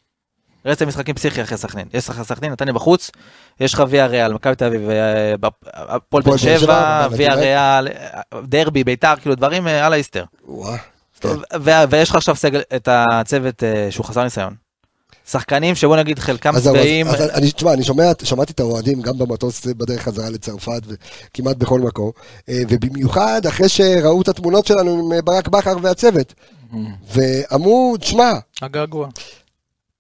[0.65, 1.87] רצף משחקים פסיכי אחרי סכנין.
[1.95, 3.11] יש לך סכנין, נתניה בחוץ,
[3.61, 4.97] יש לך ויה ריאל, מכבי תל אביב, אה,
[5.41, 6.57] בפ- הפועל באר שבע.
[7.17, 10.25] ויה ריאל, אה, דרבי, ביתר, כאילו דברים אה, על האיסטר.
[11.91, 14.55] ויש לך עכשיו סגל, את הצוות אה, שהוא חסר ניסיון.
[15.31, 19.19] שחקנים שבוא נגיד חלקם שבעים, אז- אז אני, תשמע, אני שומע, שמעתי את האוהדים גם
[19.19, 22.11] במטוס בדרך חזרה לצרפת וכמעט בכל מקום,
[22.49, 26.35] אה, ובמיוחד אחרי שראו את התמונות שלנו עם אה, ברק בכר והצוות,
[27.13, 29.09] ואמרו, תשמע, הגעגוע.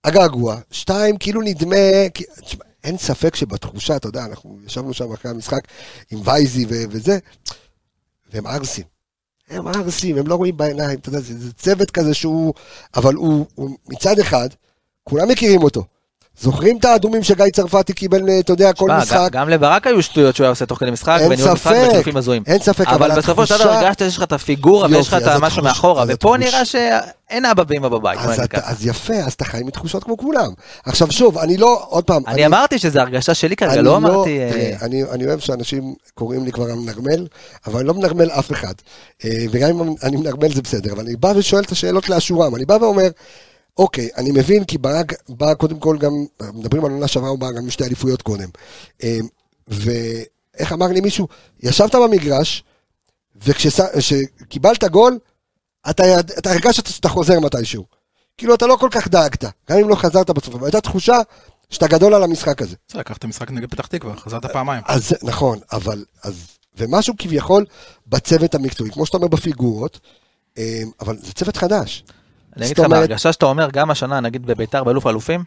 [0.04, 2.08] הגעגוע, שתיים, כאילו נדמה,
[2.40, 5.60] תשמע, אין ספק שבתחושה, אתה יודע, אנחנו ישבנו שם אחרי המשחק
[6.10, 7.18] עם וייזי ו- וזה,
[8.32, 8.84] והם ערסים.
[9.48, 12.54] הם ערסים, הם לא רואים בעיניים, אתה יודע, זה, זה צוות כזה שהוא,
[12.96, 14.48] אבל הוא, הוא מצד אחד,
[15.04, 15.84] כולם מכירים אותו.
[16.40, 19.28] זוכרים את האדומים שגיא צרפתי קיבל, אה, אתה יודע, כל שמע, משחק?
[19.32, 22.16] גם לברק היו שטויות שהוא היה עושה תוך כדי משחק, אין וניהול משחק ספק, בחילופים
[22.16, 22.42] הזויים.
[22.46, 25.26] אין ספק, אבל אבל בסופו של דבר הרגשת שיש לך את הפיגורה ויש לך את
[25.26, 28.18] המשהו מאחורה, ופה נראה שאין אבא ואמא בבית.
[28.22, 28.60] אז, אתה.
[28.64, 30.50] אז יפה, אז אתה חי מתחושות כמו כולם.
[30.86, 34.40] עכשיו שוב, אני לא, עוד פעם, אני אמרתי שזה הרגשה שלי כרגע, אני לא אמרתי...
[34.40, 37.26] אה, תראה, אני, אני אוהב שאנשים קוראים לי כבר המנרמל,
[37.66, 38.74] אבל אני לא מנרמל אף אחד.
[39.24, 42.56] אה, וגם אם אני מנרמל זה בסדר, אבל אני בא ושואל את השאלות לאשורם.
[42.56, 43.08] אני בא ואומר,
[43.78, 46.12] אוקיי, אני מבין, כי ברק בא קודם כל גם,
[46.52, 48.48] מדברים על עונה שעברה, הוא בא גם עם שתי אליפויות קודם.
[49.02, 49.18] אה,
[49.68, 51.28] ואיך אמר לי מישהו,
[51.62, 52.64] ישבת במגרש,
[53.36, 55.18] וכשקיבלת גול,
[55.90, 57.84] אתה, אתה הרגשת שאתה חוזר מתישהו.
[58.38, 61.16] כאילו, אתה לא כל כך דאגת, גם אם לא חזרת בסוף, אבל הייתה תחושה
[61.70, 62.76] שאתה גדול על המשחק הזה.
[62.88, 64.82] בסדר, לקחת משחק נגד פתח תקווה, חזרת פעמיים.
[64.86, 67.64] אז נכון, אבל, אז, ומשהו כביכול
[68.06, 70.00] בצוות המקצועי, כמו שאתה אומר בפיגורות,
[70.58, 72.04] אה, אבל זה צוות חדש.
[72.56, 75.44] אני אגיד לך, בהרגשה שאתה אומר, גם השנה, נגיד בביתר, באלוף האלופים,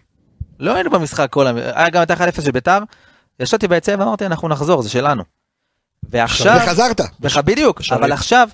[0.59, 1.47] לא היינו במשחק כל...
[1.47, 2.79] המ- היה גם את ה-1-0 של ביתר,
[3.39, 5.23] ישבתי ביציע ואמרתי, אנחנו נחזור, זה שלנו.
[6.09, 6.59] ועכשיו...
[6.65, 7.01] וחזרת.
[7.45, 7.81] בדיוק.
[7.91, 8.49] אבל עכשיו...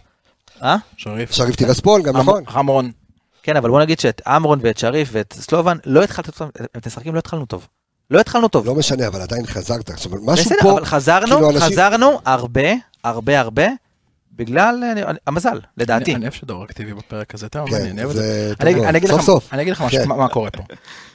[0.64, 0.76] אה?
[0.98, 1.32] שריף.
[1.32, 2.44] שריף טירספול, גם רמ- נכון.
[2.54, 2.92] רמון.
[3.44, 6.30] כן, אבל בוא נגיד שאת אמרון ואת שריף ואת סלובן, לא התחלת,
[6.78, 7.68] את המשחקים לא התחלנו טוב.
[8.12, 8.66] לא התחלנו טוב.
[8.66, 9.90] לא משנה, אבל עדיין חזרת.
[10.26, 10.72] בסדר.
[10.74, 12.70] אבל חזרנו, כאילו, חזרנו הרבה,
[13.04, 13.68] הרבה, הרבה,
[14.36, 16.16] בגלל אה, המזל, לדעתי.
[16.16, 18.54] אני אוהב שדור אקטיבי בפרק הזה, אתה כן, מעניין, אני אוהב את זה.
[18.60, 19.54] אני אגיד- לך- סוף.
[19.54, 20.08] אני אגיד לך משהו, כן.
[20.08, 20.64] מה- מה קורה פה.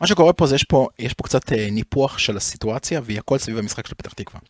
[0.00, 3.38] מה שקורה פה זה יש פה, יש פה קצת אה, ניפוח של הסיטואציה והיא הכל
[3.38, 4.40] סביב המשחק של פתח תקווה.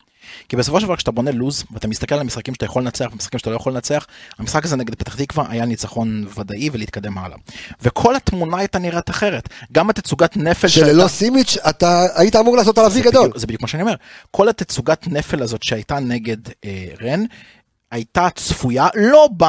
[0.49, 3.39] כי בסופו של דבר כשאתה בונה לוז ואתה מסתכל על המשחקים שאתה יכול לנצח ומשחקים
[3.39, 4.05] שאתה לא יכול לנצח,
[4.39, 7.37] המשחק הזה נגד פתח תקווה היה ניצחון ודאי ולהתקדם הלאה.
[7.81, 9.49] וכל התמונה הייתה נראית אחרת.
[9.71, 13.21] גם התצוגת נפל שללא סימיץ', אתה היית אמור לעשות עליו זה גדול.
[13.23, 13.93] בדיוק- זה בדיוק מה שאני אומר.
[14.31, 17.23] כל התצוגת נפל הזאת שהייתה נגד אה, רן,
[17.91, 19.43] הייתה צפויה, לא ב,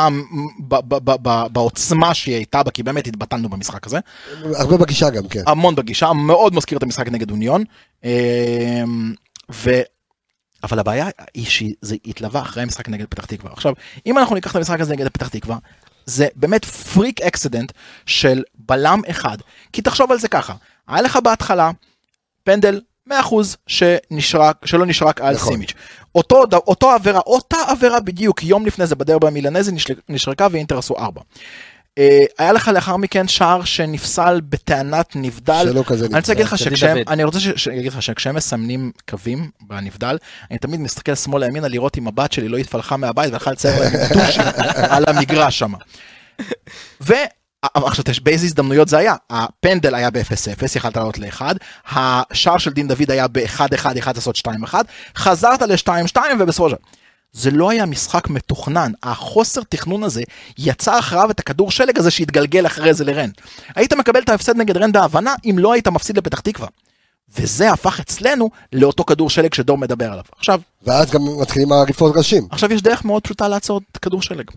[0.69, 3.99] ב, ב, ב, ב, בעוצמה שהיא הייתה בה, כי באמת התבטלנו במשחק הזה.
[4.55, 5.43] הרבה בגישה גם, כן.
[5.47, 7.65] המון בגישה, מאוד מזכיר את המשחק נגד אוניון.
[8.05, 8.83] אה,
[9.53, 9.71] ו...
[10.63, 13.53] אבל הבעיה היא שזה התלווה אחרי המשחק נגד פתח תקווה.
[13.53, 13.73] עכשיו,
[14.07, 15.59] אם אנחנו ניקח את המשחק הזה נגד פתח תקווה,
[16.07, 17.73] זה באמת פריק אקסידנט
[18.07, 19.39] של בלם אחד.
[19.73, 20.55] כי תחשוב על זה ככה,
[20.89, 21.71] היה לך בהתחלה
[22.45, 23.13] פנדל 100%
[23.67, 25.53] שנשרק, שלא נשרק על נכון.
[25.53, 25.73] סימיץ'.
[26.15, 29.73] אותו, אותו עבירה, אותה עבירה בדיוק, יום לפני זה בדרבי המילנזי
[30.09, 31.21] נשרקה ואינטר עשו 4.
[31.99, 35.67] אה, היה לך לאחר מכן שער שנפסל בטענת נבדל.
[35.71, 36.59] שלא כזה אני רוצה להגיד לך.
[36.59, 36.99] שכשהם.
[37.09, 37.39] אני רוצה
[37.79, 40.19] אגיד לך שכשהם מסמנים קווים בנבדל,
[40.51, 43.93] אני תמיד מסתכל שמאלה ימינה לראות אם הבת שלי לא התפלחה מהבית והלכה לצייר להם
[44.91, 45.73] על המגרש שם.
[47.63, 49.15] עכשיו תש- באיזה הזדמנויות זה היה?
[49.31, 51.41] הפנדל היה ב-0-0, יכלת לעלות ל-1,
[51.91, 53.61] השער של דין דוד היה ב-1-1,
[53.97, 54.75] יכלת לעשות 2-1,
[55.17, 56.85] חזרת ל-2-2 ובסופו של דבר.
[57.33, 60.23] זה לא היה משחק מתוכנן, החוסר תכנון הזה
[60.59, 63.31] יצר אחריו את הכדור שלג הזה שהתגלגל אחרי זה לרן.
[63.77, 66.69] היית מקבל את ההפסד נגד רן בהבנה אם לא היית מפסיד לפתח תקווה.
[67.37, 70.25] וזה הפך אצלנו לאותו כדור שלג שדור מדבר עליו.
[70.39, 72.47] עכשיו, ואז גם מתחילים העריפות ראשים.
[72.51, 74.51] עכשיו יש דרך מאוד פשוטה לעצור את כדור שלג.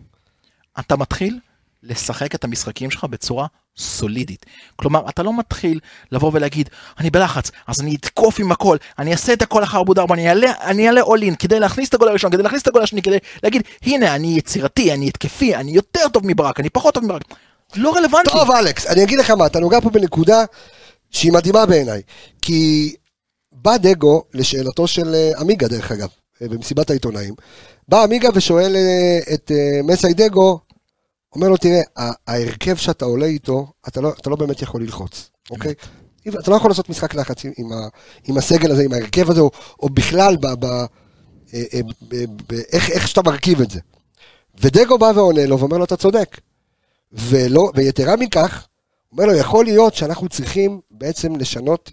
[0.80, 1.40] אתה מתחיל
[1.84, 4.46] לשחק את המשחקים שלך בצורה סולידית.
[4.76, 5.80] כלומר, אתה לא מתחיל
[6.12, 6.70] לבוא ולהגיד,
[7.00, 10.30] אני בלחץ, אז אני אתקוף עם הכל, אני אעשה את הכל אחר עמוד ארבע, אני
[10.30, 13.02] אעלה, אני אעלה all in כדי להכניס את הגול הראשון, כדי להכניס את הגול השני,
[13.02, 17.22] כדי להגיד, הנה, אני יצירתי, אני התקפי, אני יותר טוב מברק, אני פחות טוב מברק.
[17.76, 18.32] לא רלוונטי.
[18.32, 20.44] טוב, אלכס, אני אגיד לך מה, אתה נוגע פה בנקודה
[21.12, 22.02] שהיא מדהימה בעיניי.
[22.42, 22.94] כי
[23.52, 26.08] בא דגו, לשאלתו של אה, עמיגה, דרך אגב,
[26.42, 27.34] אה, במסיבת העיתונאים,
[27.88, 29.52] בא עמיגה ושואל אה, את
[29.84, 30.60] מסי דגו,
[31.36, 31.82] אומר לו, תראה,
[32.28, 35.74] ההרכב שאתה עולה איתו, אתה לא, אתה לא באמת יכול ללחוץ, אוקיי?
[36.28, 37.88] אתה לא יכול לעשות משחק לחץ עם, עם, ה,
[38.28, 40.86] עם הסגל הזה, עם ההרכב הזה, או, או בכלל ב, ב, אה,
[41.54, 43.80] אה, ב, ב, איך, איך שאתה מרכיב את זה.
[44.62, 46.40] ודגו בא ועונה לו ואומר לו, אתה צודק.
[47.12, 48.68] ולא, ויתרה מכך,
[49.12, 51.92] אומר לו, יכול להיות שאנחנו צריכים בעצם לשנות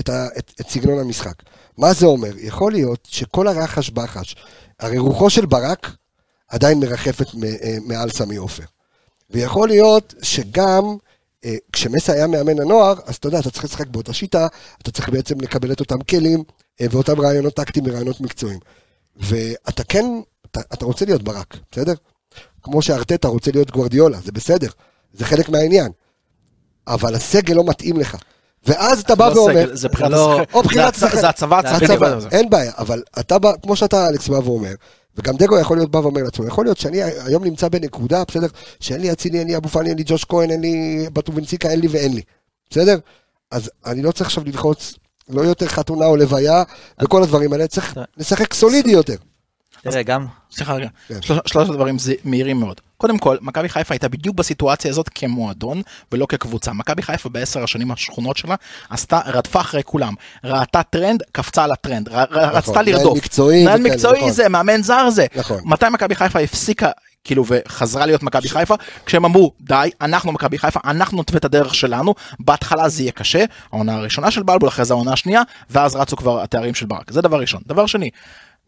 [0.00, 1.34] את, ה, את, את סגנון המשחק.
[1.78, 2.32] מה זה אומר?
[2.38, 4.36] יכול להיות שכל הרחש בחש,
[4.80, 5.90] הרי רוחו של ברק
[6.50, 7.26] עדיין מרחפת
[7.62, 8.62] אה, מעל סמי עופר.
[9.30, 10.96] ויכול להיות שגם
[11.44, 14.46] אה, כשמסה היה מאמן הנוער, אז אתה יודע, אתה צריך לשחק באותה שיטה,
[14.82, 16.42] אתה צריך בעצם לקבל את אותם כלים
[16.80, 18.60] אה, ואותם רעיונות טקטיים ורעיונות מקצועיים.
[19.16, 20.04] ואתה כן,
[20.50, 21.94] אתה, אתה רוצה להיות ברק, בסדר?
[22.62, 24.68] כמו שארטטה רוצה להיות גוורדיולה, זה בסדר,
[25.12, 25.92] זה חלק מהעניין.
[26.86, 28.16] אבל הסגל לא מתאים לך.
[28.66, 30.54] ואז אתה בא לא ואומר, סגל, זה בחירת לא- השחקן.
[30.58, 31.20] או בחירת זה הצ- שחקן.
[31.20, 31.58] זה הצבא.
[31.58, 32.18] הצבא.
[32.30, 34.72] אין בעיה, אבל אתה בא, כמו שאתה אלכס בא ואומר,
[35.20, 38.46] וגם דגו יכול להיות בא ואומר לעצמו, יכול להיות שאני היום נמצא בנקודה, בסדר,
[38.80, 41.80] שאין לי אצילי, אין לי אבו פאני, אין לי ג'וש כהן, אין לי בטובנציקה, אין
[41.80, 42.22] לי ואין לי,
[42.70, 42.98] בסדר?
[43.50, 44.94] אז אני לא צריך עכשיו ללחוץ,
[45.28, 46.62] לא יותר חתונה או לוויה,
[47.02, 49.16] וכל הדברים האלה, צריך לשחק סולידי יותר.
[49.82, 51.22] תראה, גם, סליחה רגע, כן.
[51.22, 52.80] שלוש- שלושת דברים זה מהירים מאוד.
[52.96, 56.72] קודם כל, מכבי חיפה הייתה בדיוק בסיטואציה הזאת כמועדון ולא כקבוצה.
[56.72, 58.54] מכבי חיפה בעשר השנים השחונות שלה
[58.90, 60.14] עשתה, רדפה אחרי כולם.
[60.44, 63.16] ראתה טרנד, קפצה על הטרנד, ר- רצתה לרדוף.
[63.18, 64.30] מקצועי מנהל מקצועי נכון.
[64.32, 65.26] זה, מאמן זר זה.
[65.36, 65.60] נכון.
[65.64, 66.90] מתי מכבי חיפה הפסיקה,
[67.24, 68.74] כאילו, וחזרה להיות מכבי חיפה?
[69.06, 73.44] כשהם אמרו, די, אנחנו מכבי חיפה, אנחנו נתווה את הדרך שלנו, בהתחלה זה יהיה קשה,
[73.72, 77.10] העונה הראשונה של בלבול, אחרי זה העונה השנייה, ואז רצו כבר התארים של ברק.
[77.12, 77.60] זה דבר ראשון.
[77.66, 78.10] דבר שני,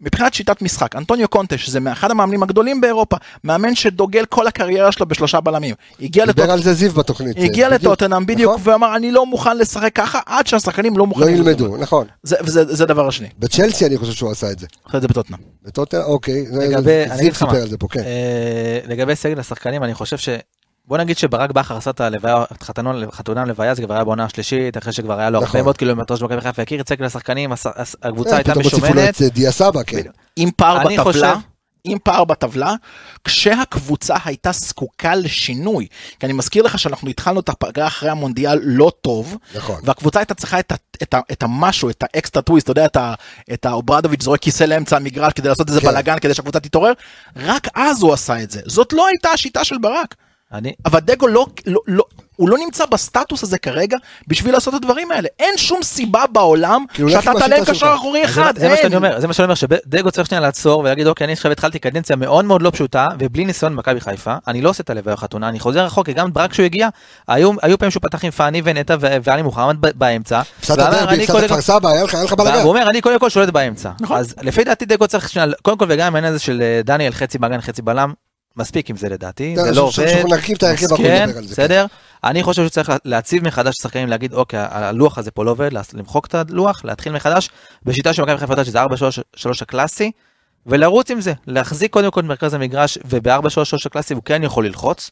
[0.03, 5.07] מבחינת שיטת משחק, אנטוניו קונטה, שזה אחד המאמנים הגדולים באירופה, מאמן שדוגל כל הקריירה שלו
[5.07, 5.75] בשלושה בלמים.
[6.01, 6.37] הגיע לטוט...
[6.37, 7.37] דיבר על זה זיו בתוכנית.
[7.39, 8.73] הגיע לטוטנאם בדיוק, נכון?
[8.73, 11.35] ואמר אני לא מוכן לשחק ככה עד שהשחקנים לא לא מוכנים.
[11.37, 12.07] ילמדו, נכון.
[12.23, 13.29] זה, וזה, זה דבר השני.
[13.39, 14.67] בצ'לסי אני חושב שהוא עשה את זה.
[14.89, 15.39] עשה את זה בטוטנאם.
[15.63, 18.01] בטוטנאם, אוקיי, זה- לגבי, אני זיו אגיד לך סיפר על זה פה, כן.
[18.01, 20.29] אה, לגבי סגל השחקנים, אני חושב ש...
[20.85, 24.25] בוא נגיד שברק בכר עשה את הלוויה, את חתנו- חתונה לוויה, זה כבר היה בעונה
[24.25, 25.49] השלישית, אחרי שכבר היה לו נכון.
[25.49, 27.53] הרבה מאוד קילומטר של מכבי חיפה, הכיר את סגל השחקנים,
[28.03, 30.03] הקבוצה הייתה פתאום הוסיפו לו משומנת, את דיה סבא, כן.
[30.37, 31.35] עם פער בטבלה,
[31.85, 32.75] עם פער בטבלה,
[33.25, 35.87] כשהקבוצה הייתה זקוקה לשינוי.
[36.21, 39.81] כי אני מזכיר לך שאנחנו התחלנו את הפגרה אחרי המונדיאל לא טוב, נכון.
[39.85, 42.85] והקבוצה הייתה צריכה את, ה, את, ה, את המשהו, את ה extra twist, אתה יודע,
[42.85, 43.15] את, ה,
[43.53, 45.87] את האוברדוביץ' זורק כיסא לאמצע המגרש כדי לעשות איזה כן.
[45.87, 46.93] בלאגן כדי שהקבוצה תתעורר,
[47.37, 48.61] רק אז הוא עשה את זה.
[48.67, 50.15] זאת לא הייתה השיטה של ברק.
[50.53, 52.05] אני, אבל דגו לא, לא, לא,
[52.37, 53.97] הוא לא נמצא בסטטוס הזה כרגע
[54.29, 55.29] בשביל לעשות את הדברים האלה.
[55.39, 57.95] אין שום סיבה בעולם הוא הולך שאתה תעלה קשר.
[57.95, 58.95] אחורי אז זה- אחד, זה מה שאני אין.
[58.95, 62.17] אומר, זה מה שאני אומר, שדגו צריך שנייה לעצור ולהגיד, אוקיי, אני עכשיו התחלתי קדנציה
[62.17, 65.61] מאוד מאוד לא פשוטה, ובלי ניסיון במכבי חיפה, אני לא עושה את הלוויה החתונה, אני
[65.61, 66.89] חוזר רחוק, כי גם ברק כשהוא הגיע,
[67.29, 70.43] היו היו פעמים שהוא פתח עם פאני ונטע ואלי מוחמד באמצע.
[70.59, 72.57] הפסדת ואמר, דרבי, אני הפסדת קודם כפר כל- סבא, היה לך היה לך בלאגן.
[72.59, 73.91] והוא אומר, אני קודם כל שולט באמצע.
[74.01, 74.17] נכון.
[74.17, 77.61] אז לפי דעתי דגו צריך שנייה, קודם כל וגם העניין הזה של דניאל חצי מגן
[77.61, 78.13] חצי בלם,
[78.57, 80.25] מספיק עם זה לדעתי, זה לא עובד.
[80.29, 81.31] נרכיב את ההרכב, אנחנו כן.
[81.51, 81.87] בסדר.
[82.25, 86.27] אני חושב שצריך לה- להציב מחדש שחקנים, להגיד, אוקיי, הלוח הזה פה לא עובד, למחוק
[86.27, 87.51] את הלוח, להתחיל מחדש,
[87.85, 90.11] בשיטה של מכבי חיפה יודעת שזה 4-3 הקלאסי,
[90.67, 93.31] ולרוץ עם זה, להחזיק קודם כל מרכז המגרש, וב-4-3
[93.87, 95.11] הקלאסי הוא כן יכול ללחוץ.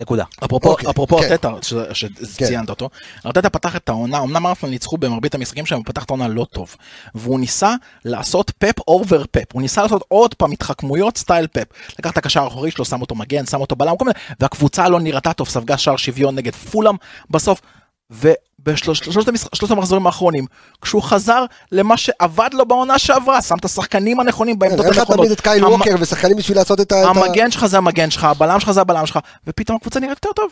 [0.00, 0.24] נקודה.
[0.44, 1.24] אפרופו, אוקיי, אפרופו כן.
[1.24, 1.52] ארטטה,
[1.92, 2.90] שציינת אותו,
[3.26, 6.44] ארטטה פתח את העונה, אמנם ארסנל ניצחו במרבית המשחקים שלהם, הוא פתח את העונה לא
[6.44, 6.76] טוב.
[7.14, 11.66] והוא ניסה לעשות פפ over פפ, הוא ניסה לעשות עוד פעם התחכמויות סטייל פפ.
[11.98, 13.94] לקח את הקשר האחורי שלו, שם אותו מגן, שם אותו בלם,
[14.40, 16.96] והקבוצה לא נראתה טוב, ספגה שער שוויון נגד פולאם
[17.30, 17.60] בסוף.
[18.10, 18.92] ובשלושת המשח-
[19.54, 20.44] שלושת המחזורים האחרונים,
[20.82, 25.18] כשהוא חזר למה שעבד לו בעונה שעברה, שם את השחקנים הנכונים בעמדות אין לך הנכונות.
[25.20, 27.02] תמיד את קייל ווקר ושחקנים בשביל לעשות את ה...
[27.08, 30.50] המגן שלך זה המגן שלך, הבלם שלך זה הבלם שלך, ופתאום הקבוצה נראית יותר טוב.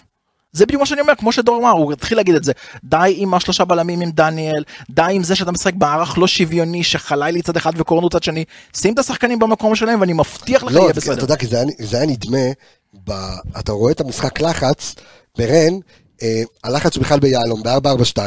[0.52, 2.52] זה בדיוק מה שאני אומר, כמו שדור אמר, הוא התחיל להגיד את זה.
[2.84, 7.42] די עם השלושה בלמים עם דניאל, די עם זה שאתה משחק מערך לא שוויוני, שחלילי
[7.42, 8.44] צד אחד וקורנו צד שני.
[8.76, 11.20] שים את השחקנים במקום שלהם ואני מבטיח לך לא, יהיה אתה בסדר.
[11.22, 12.38] יודע, כי זה היה- זה היה נדמה,
[13.08, 13.12] ב-
[13.58, 14.94] אתה רואה את המשחק לחץ,
[15.38, 15.74] ברן,
[16.64, 18.18] הלחץ בכלל ביהלום, ב-442,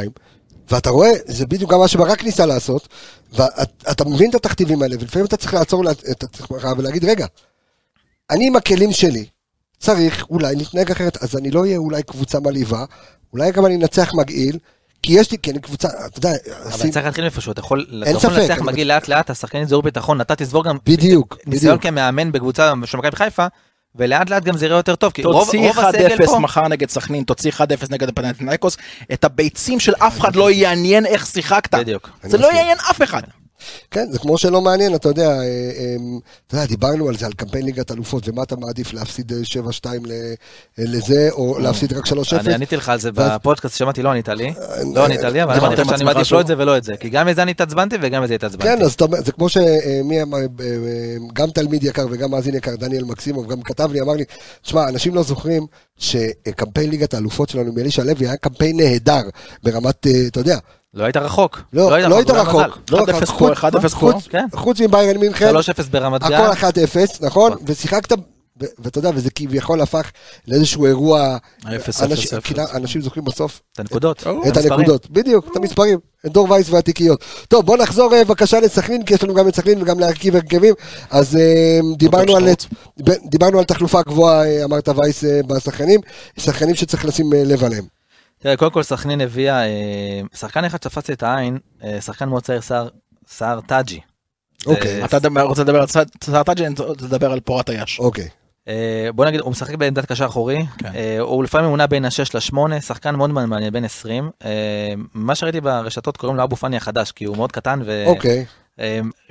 [0.72, 2.88] ואתה רואה, זה בדיוק גם מה שברק ניסה לעשות,
[3.34, 7.26] ואתה מבין את התכתיבים האלה, ולפעמים אתה צריך לעצור את עצמך ולהגיד, רגע,
[8.30, 9.26] אני עם הכלים שלי,
[9.80, 12.86] צריך אולי להתנהג אחרת, אז אני לא אהיה אולי קבוצה מלהיבה,
[13.34, 14.58] אולי גם אני אנצח מגעיל,
[15.02, 16.30] כי יש לי, כי אני קבוצה, אתה יודע,
[16.64, 19.82] אבל עושים- צריך להתחיל איפשהו, אתה יכול אתה יכול לנצח מגיל לאט לאט, השחקנים יזהו
[19.82, 21.84] ביטחון, אתה תסבור גם בדיוק, ניסיון בדיוק.
[21.94, 23.48] כמאמן בקבוצה של מכבי חיפה,
[23.98, 26.68] ולאט לאט גם זה יראה יותר טוב, כי רוב תוציא רוב הסגל 1-0 פה, מחר
[26.68, 28.78] נגד סכנין, תוציא 1-0 נגד הפנטינאיקוס,
[29.14, 31.76] את הביצים של אף אחד לא יעניין איך שיחקת.
[31.76, 32.10] בדיוק.
[32.24, 32.48] זה לא.
[32.48, 33.22] יעניין אף אחד.
[33.92, 35.96] כן, זה כמו שלא מעניין, אתה יודע, אה, אה,
[36.48, 40.08] אתה יודע, דיברנו על זה, על קמפיין ליגת אלופות, ומה אתה מעדיף, להפסיד אה, 7-2
[40.08, 40.34] ל- אה,
[40.78, 42.12] לזה, או להפסיד רק 3-0?
[42.40, 44.54] אני עניתי לך על זה בפודקאסט, שמעתי, לא ענית לי,
[44.96, 46.32] לא ענית לי, אבל אמרתי עם לך שאני מעדיף?
[46.32, 48.64] לא את זה ולא את זה, כי גם מזה אני התעצבנתי וגם מזה התעצבנתי.
[48.64, 50.38] כן, אז זה כמו שמי אמר,
[51.34, 54.24] גם תלמיד יקר וגם מאזין יקר, דניאל מקסימוב, גם כתב לי, אמר לי,
[54.62, 55.66] תשמע, אנשים לא זוכרים
[55.98, 59.22] שקמפיין ליגת האלופות שלנו מאלישע לוי היה קמפיין נהדר,
[59.64, 60.58] ברמת, אתה יודע,
[60.94, 61.62] לא היית רחוק.
[61.74, 62.78] לא לא היית היה רחוק.
[62.92, 64.12] לא 1-0 רחוק, פה, חוץ- 1-0 פה.
[64.12, 64.46] חוץ- כן.
[64.56, 66.34] חוץ מביירן מינכן, 3-0 ברמת גן.
[66.34, 67.52] הכל 1-0, נכון?
[67.52, 67.66] נכון.
[67.68, 68.12] ושיחקת,
[68.80, 70.12] ואתה יודע, וזה כביכול הפך
[70.48, 71.38] לאיזשהו אירוע,
[71.76, 72.02] אפס,
[72.76, 74.24] אנשים- זוכרים בסוף את הנקודות.
[74.48, 74.58] את.
[74.58, 77.24] הנקודות, בדיוק, את המספרים, את דור וייס והתיקיות.
[77.48, 80.74] טוב, בוא נחזור אה, בבקשה לסכנין, כי יש לנו גם את סכנין וגם להרכיב הרכבים.
[81.10, 82.44] אז אה, דיברנו על,
[83.30, 86.00] דיברנו תחלופה גבוהה, אה, אמרת וייס בשחקנים,
[86.40, 87.97] שחקנים שצריך לשים לב עליהם.
[88.40, 92.44] תראה, קודם כל סכנין הביאה, אה, שחקן אחד שתפס לי את העין, אה, שחקן מאוד
[92.44, 92.90] צעיר, סער-
[93.28, 94.00] סער טאג'י.
[94.66, 94.96] אוקיי.
[95.00, 95.88] זה- אתה דבר- רוצה לדבר על
[96.24, 98.00] סרטאג'י, אני רוצה לדבר על פורת היש.
[98.00, 98.28] אוקיי.
[98.68, 100.92] אה, בוא נגיד, הוא משחק בעמדת קשר אחורי, כן.
[100.96, 104.30] אה, הוא לפעמים מונע בין ה-6 ל-8, שחקן מאוד מעניין, בין 20.
[104.46, 104.50] אה,
[105.14, 108.46] מה שראיתי ברשתות קוראים לו אבו פאני החדש, כי הוא מאוד קטן אוקיי,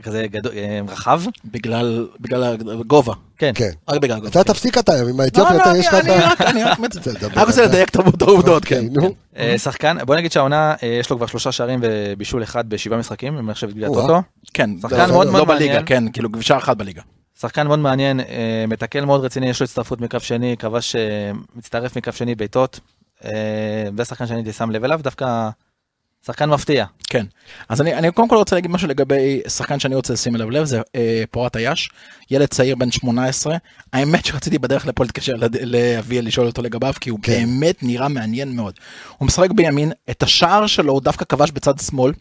[0.00, 1.22] וכזה גדול, אה, רחב.
[1.44, 2.44] בגלל בגלל
[2.80, 3.14] הגובה.
[3.38, 3.52] כן.
[3.54, 3.70] כן.
[3.88, 4.40] רק בגלל הגובה.
[4.40, 6.28] אתה תפסיק אתה עם האתיופיה לא, אתה לא, יש לך אני- את אני ה...
[6.30, 8.76] רק- אני רק מצ- בסדר, רק רוצה אתה- לדייק את העובדות, כן.
[8.76, 9.14] אוקיי, נו.
[9.37, 13.38] אה, שחקן, בוא נגיד שהעונה, אה, יש לו כבר שלושה שערים ובישול אחד בשבעה משחקים,
[13.38, 14.02] אני חושב גביע או-אה.
[14.02, 14.22] טוטו.
[14.54, 15.87] כן, שחקן לא- מאוד לא מאוד בליגה, מעניין.
[15.87, 17.02] כן, כאילו גבישה אחת בליגה.
[17.40, 20.96] שחקן מאוד מעניין, אה, מתקל מאוד רציני, יש לו הצטרפות מקו שני, כבש,
[21.56, 22.80] מצטרף מקו שני בעיטות.
[23.96, 25.48] זה שחקן שאני הייתי שם לב אליו, דווקא
[26.27, 26.85] שחקן מפתיע.
[27.09, 27.27] כן.
[27.69, 30.65] אז אני, אני קודם כל רוצה להגיד משהו לגבי שחקן שאני רוצה לשים אליו לב,
[30.65, 31.89] זה אה, פורת היש,
[32.31, 33.57] ילד צעיר בן 18.
[33.93, 37.33] האמת שרציתי בדרך לפה להתקשר לאביה לשאול אותו לגביו, כי הוא כן.
[37.33, 38.75] באמת נראה מעניין מאוד.
[39.19, 42.12] הוא משחק בימין, את השער שלו הוא דווקא כבש בצד שמאל,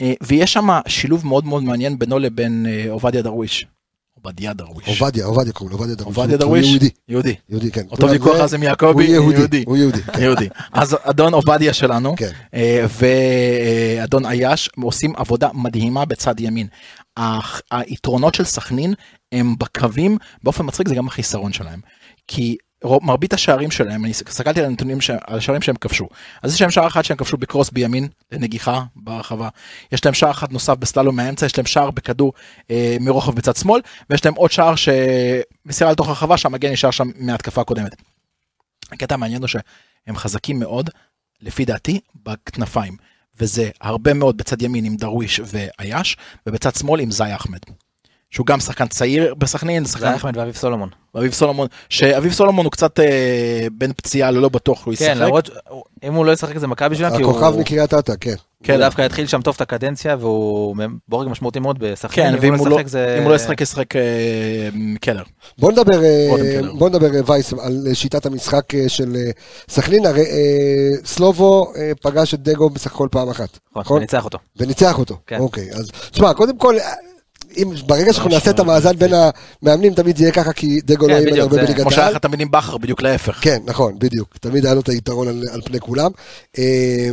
[0.00, 3.66] אה, ויש שם שילוב מאוד מאוד מעניין בינו לבין אה, עובדיה דרוויש.
[4.22, 5.00] עובדיה דרוויש.
[5.02, 6.16] עובדיה, עובדיה קוראים לו, עובדיה דרוויש.
[6.16, 6.66] עובדיה הוא דרוויש?
[6.66, 7.34] יהודי, יהודי.
[7.48, 7.82] יהודי, כן.
[7.90, 9.64] אותו ויכוח זה- אז עם יעקבי, הוא יהודי.
[9.66, 10.02] הוא יהודי.
[10.02, 10.22] כן.
[10.22, 10.48] יהודי.
[10.72, 12.30] אז אדון עובדיה שלנו, כן.
[12.54, 12.86] אה,
[13.98, 16.66] ואדון עייש עושים עבודה מדהימה בצד ימין.
[17.70, 18.94] היתרונות של סכנין
[19.32, 21.80] הם בקווים, באופן מצחיק זה גם החיסרון שלהם.
[22.28, 26.08] כי מרבית השערים שלהם, אני הסתכלתי על הנתונים, ש- על השערים שהם כבשו.
[26.42, 29.48] אז יש להם שער אחד שהם כבשו בקרוס בימין, לנגיחה ברחבה.
[29.92, 32.32] יש להם שער אחד נוסף בסללום מהאמצע, יש להם שער בכדור
[32.70, 37.60] אה, מרוחב בצד שמאל, ויש להם עוד שער שמסירה לתוך הרחבה שהמגן נשאר שם מההתקפה
[37.60, 37.96] הקודמת.
[38.92, 40.90] הקטע המעניין הוא שהם חזקים מאוד,
[41.40, 42.96] לפי דעתי, בכנפיים.
[43.40, 47.58] וזה הרבה מאוד בצד ימין עם דרוויש ועייש, ובצד שמאל עם זי אחמד.
[48.30, 50.88] שהוא גם שחקן צעיר בסכנין, זה שחקן אחמד ואביב סולומון.
[51.18, 55.06] אביב סולומון, שאביב סולומון הוא קצת אה, בין פציעה ללא בטוח הוא ישחק.
[55.06, 55.50] כן, למרות,
[56.04, 58.34] אם הוא לא ישחק זה מכבי בשבילם, כי הכוכב הוא מקריית אתא, כן.
[58.68, 60.76] הוא דווקא התחיל שם טוב את הקדנציה, והוא
[61.08, 63.16] בורג משמעותי מאוד בסכנין, כן, אם ואם הוא לא ישחק זה...
[63.18, 64.02] אם הוא לא ישחק ישחק אה,
[65.00, 65.22] קלר.
[65.58, 66.72] בוא נדבר, אה, רותם קלר.
[66.72, 69.16] בוא נדבר אה, וייס על שיטת המשחק של
[69.68, 74.38] סכנין, הרי אה, סלובו אה, פגש את דגו בסך הכל פעם אחת, נכון, וניצח אותו.
[74.56, 75.16] וניצח אותו.
[75.26, 75.38] כן.
[75.38, 76.76] אוקיי, אז תשמע, קודם כל,
[77.56, 79.10] אם ברגע שאנחנו נעשה את המאזן בין
[79.62, 82.04] המאמנים, תמיד זה יהיה ככה, כי דגו כן, לא אימן בדיוק, הרבה בליגת כמו שהיה
[82.04, 82.14] העל.
[82.14, 83.38] לך תמיד עם בכר, בדיוק להפך.
[83.40, 84.36] כן, נכון, בדיוק.
[84.40, 86.10] תמיד היה לו את היתרון על, על פני כולם.
[86.58, 87.10] אה,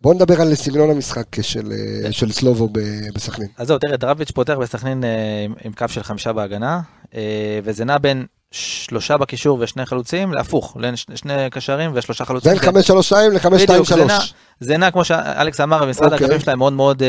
[0.00, 1.72] בוא נדבר על סגנון המשחק של,
[2.06, 2.68] אה, של סלובו
[3.14, 3.48] בסכנין.
[3.58, 5.08] אז זהו, תראה, דרביץ' פותח בסכנין אה,
[5.44, 6.80] עם- עם קו של חמישה בהגנה,
[7.14, 7.20] אה,
[7.64, 10.76] וזה נע בין שלושה בקישור ושני חלוצים, להפוך,
[11.10, 12.52] לשני קשרים ושלושה חלוצים.
[12.52, 13.84] בין 5-3-2 ל-5-2-3.
[13.84, 14.18] זה נע,
[14.60, 16.24] זה נע, כמו שאלכס אמר, במשרד אוקיי.
[16.26, 17.02] האגפים שלהם מאוד מאוד,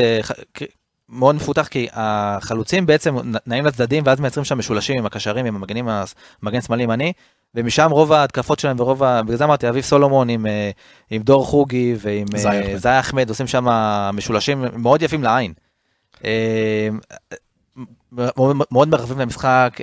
[1.09, 5.87] מאוד מפותח, כי החלוצים בעצם נעים לצדדים, ואז מייצרים שם משולשים עם הקשרים, עם המגנים,
[5.89, 7.13] הס- מגן שמאלי ימני,
[7.55, 9.23] ומשם רוב ההתקפות שלהם ורוב ה...
[9.23, 10.71] בגלל זה אמרתי, אביב סולומון עם, אה,
[11.09, 13.29] עם דור חוגי ועם אה, זאי אחמד.
[13.29, 13.65] עושים שם
[14.13, 15.53] משולשים מאוד יפים לעין.
[16.25, 16.89] אה,
[18.71, 19.77] מאוד מרחבים למשחק,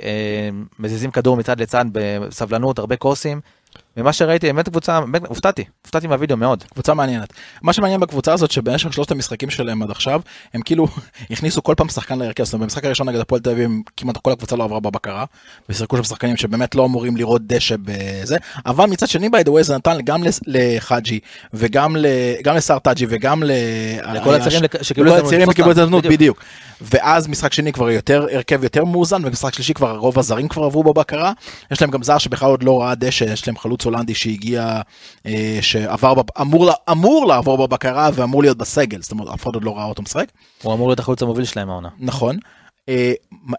[0.79, 3.41] מזיזים כדור מצד לצד בסבלנות, הרבה קורסים.
[3.97, 6.63] ממה שראיתי, באמת קבוצה, הופתעתי, הופתעתי מהווידאו מאוד.
[6.63, 7.33] קבוצה מעניינת.
[7.61, 10.21] מה שמעניין בקבוצה הזאת שבמשך שלושת המשחקים שלהם עד עכשיו
[10.53, 10.87] הם כאילו
[11.31, 14.31] הכניסו כל פעם שחקן להרכב, זאת אומרת במשחק הראשון נגד הפועל תל אביב כמעט כל
[14.31, 15.25] הקבוצה לא עברה בבקרה
[15.69, 19.61] ושיחקו שם שחקנים שבאמת לא אמורים לראות דשא בזה אבל מצד שני by the way
[19.61, 21.19] זה נתן גם לחאג'י
[21.53, 21.95] וגם
[22.55, 23.51] לסער טאג'י וגם ל...
[24.13, 26.17] לכל הצעירים לק- שקיבלו לכל הזדמנות הצעירים.
[26.17, 26.43] בדיוק
[26.81, 30.83] ואז משחק שני כבר יותר הרכב יותר מאוזן ומשחק שלישי כבר רוב הזרים כבר עברו
[30.83, 31.31] בבקרה
[31.71, 34.81] יש להם גם זר שבכלל עוד לא ראה דשא יש להם חלוץ הולנדי שהגיע
[35.25, 39.53] אה, שעבר בב- אמור לה- אמור לעבור בבקרה ואמור להיות בסגל זאת אומרת אף אחד
[39.53, 40.27] עוד לא ראה אותו משחק
[40.61, 41.89] הוא אמור להיות החלוץ המוביל שלהם העונה.
[41.99, 42.37] נכון
[42.89, 43.13] אה,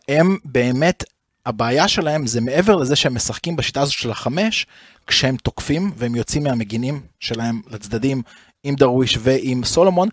[0.08, 1.04] הם באמת
[1.46, 4.66] הבעיה שלהם זה מעבר לזה שהם משחקים בשיטה הזאת של החמש
[5.06, 8.22] כשהם תוקפים והם יוצאים מהמגינים שלהם לצדדים
[8.64, 10.08] עם דרוויש ועם סולומון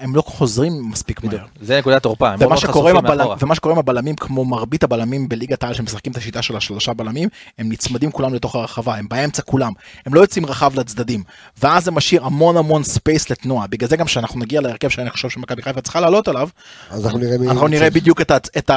[0.00, 1.44] הם לא חוזרים מספיק מהר.
[1.60, 2.72] זה נקודת תורפה, הם מאוד עם חשופים
[3.02, 3.36] מאחורה.
[3.40, 7.28] ומה שקורה עם הבלמים, כמו מרבית הבלמים בליגת העל שמשחקים את השיטה של השלושה בלמים,
[7.58, 9.72] הם נצמדים כולם לתוך הרחבה, הם באמצע כולם,
[10.06, 11.22] הם לא יוצאים רחב לצדדים,
[11.62, 15.28] ואז זה משאיר המון המון space לתנועה, בגלל זה גם כשאנחנו נגיע להרכב שאני חושב
[15.28, 16.48] שמכבי חיפה צריכה לעלות עליו,
[16.90, 17.48] אז אנחנו נראה מי...
[17.48, 18.70] אנחנו נראה בדיוק את, ה- את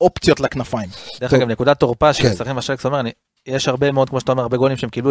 [0.00, 0.88] האופציות לכנפיים.
[1.20, 1.40] דרך טוב.
[1.40, 2.32] אגב, נקודת תורפה כן.
[2.34, 3.10] ששחקנים מה שאלכס אומר, אני-
[3.46, 5.10] יש הרבה מאוד, כמו שאתה אומר, הרבה גולים שהם קיבלו,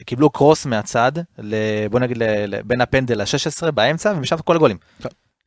[0.00, 1.12] שקיבלו קרוס מהצד,
[1.90, 2.18] בוא נגיד
[2.64, 4.76] בין הפנדל ל-16 באמצע, ומשם כל הגולים.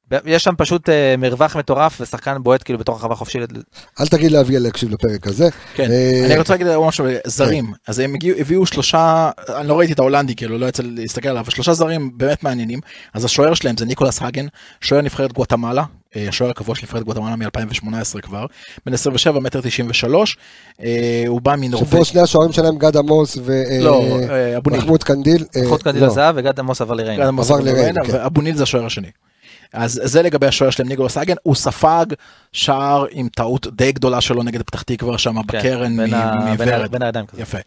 [0.10, 0.18] כן.
[0.26, 3.42] יש שם פשוט אה, מרווח מטורף, ושחקן בועט כאילו בתוך הרחבה חופשית.
[4.00, 5.50] אל תגיד לאביאל להקשיב לפרק הזה.
[5.76, 9.94] כן, אה, אני רוצה להגיד משהו, זרים, אז הם הגיעו, הביאו שלושה, אני לא ראיתי
[9.94, 12.80] את ההולנדי, כאילו לא יצא להסתכל עליו, שלושה זרים באמת מעניינים,
[13.14, 14.48] אז השוער שלהם זה ניקולס הגן,
[14.82, 15.84] שוער נבחרת גואטמלה,
[16.16, 18.46] אה, השוער הקבוע של נבחרת גואטמלה מ-2018 כבר,
[18.86, 20.38] בן 27 מטר 93,
[20.84, 23.38] אה, הוא בא מנורבגיה, שפה שני השוערים שלהם, גד עמוס
[23.82, 24.72] לא, אה, אבו.
[24.72, 25.46] ומחמוד קנדיל.
[25.70, 26.06] חוץ קנדיל לא.
[26.06, 28.12] הזהב וגד עמוס עבר לריינה, כן.
[28.12, 29.10] ואבו ניל זה השוער השני.
[29.74, 32.06] אז זה לגבי השוער שלהם ניקולס הגן, הוא ספג
[32.52, 36.92] שער עם טעות די גדולה שלו נגד פתח תקווה שם כן, בקרן מוורד.
[36.92, 37.42] בין הידיים כזה.
[37.42, 37.58] יפה.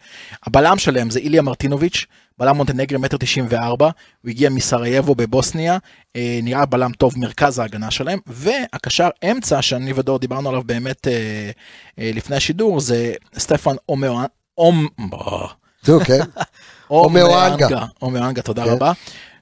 [0.46, 2.06] הבלם שלהם זה איליה מרטינוביץ',
[2.38, 3.90] בלם מונטנגרי מטר 94,
[4.22, 5.78] הוא הגיע מסרייבו בבוסניה,
[6.16, 11.50] אה, נראה בלם טוב מרכז ההגנה שלהם, והקשר אמצע שאני ודור דיברנו עליו באמת אה,
[11.98, 14.24] אה, לפני השידור, זה סטפן אומאואן.
[14.58, 14.86] אומ...
[15.82, 16.20] זהו, כן.
[18.02, 18.70] אומאואנגה, תודה כן.
[18.70, 18.92] רבה.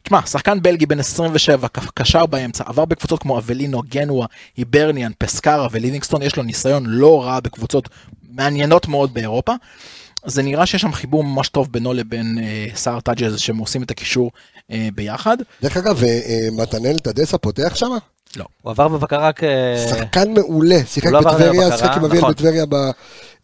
[0.05, 4.27] תשמע, שחקן בלגי בן 27, ק- קשר באמצע, עבר בקבוצות כמו אבלינו, גנואה,
[4.57, 7.89] היברניאן, פסקרה וליבינגסטון, יש לו ניסיון לא רע בקבוצות
[8.31, 9.53] מעניינות מאוד באירופה.
[10.27, 13.91] זה נראה שיש שם חיבור ממש טוב בינו לבין אה, סער טאג'ז שהם עושים את
[13.91, 14.31] הקישור
[14.71, 15.37] אה, ביחד.
[15.63, 17.91] דרך אגב, אה, אה, מתנאל טדסה פותח שם?
[18.37, 18.45] לא.
[18.63, 19.45] הוא עבר בבקרה כ...
[19.91, 22.31] שחקן מעולה, שיחק הוא לא בטבריה, שיחק עם אביאל נכון.
[22.33, 22.91] בטבריה ב-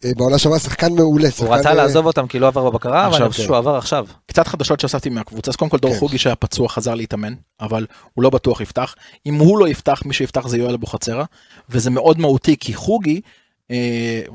[0.05, 1.27] אה, בעונה שעברה, שחקן מעולה.
[1.27, 3.47] הוא שחקן, רצה אה, לעזוב אותם כי לא עבר בבקרה, אבל עכשיו, אני חושב כן.
[3.47, 4.05] שהוא עבר עכשיו.
[4.25, 5.99] קצת חדשות שהוספתי מהקבוצה, אז קודם כל דור כן.
[5.99, 8.95] חוגי שהיה פצוע חזר להתאמן, אבל הוא לא בטוח יפתח.
[9.25, 11.23] אם הוא לא יפתח, מי שיפתח זה יואל אבוחצירא,
[11.69, 13.21] וזה מאוד מהותי, כי חוגי,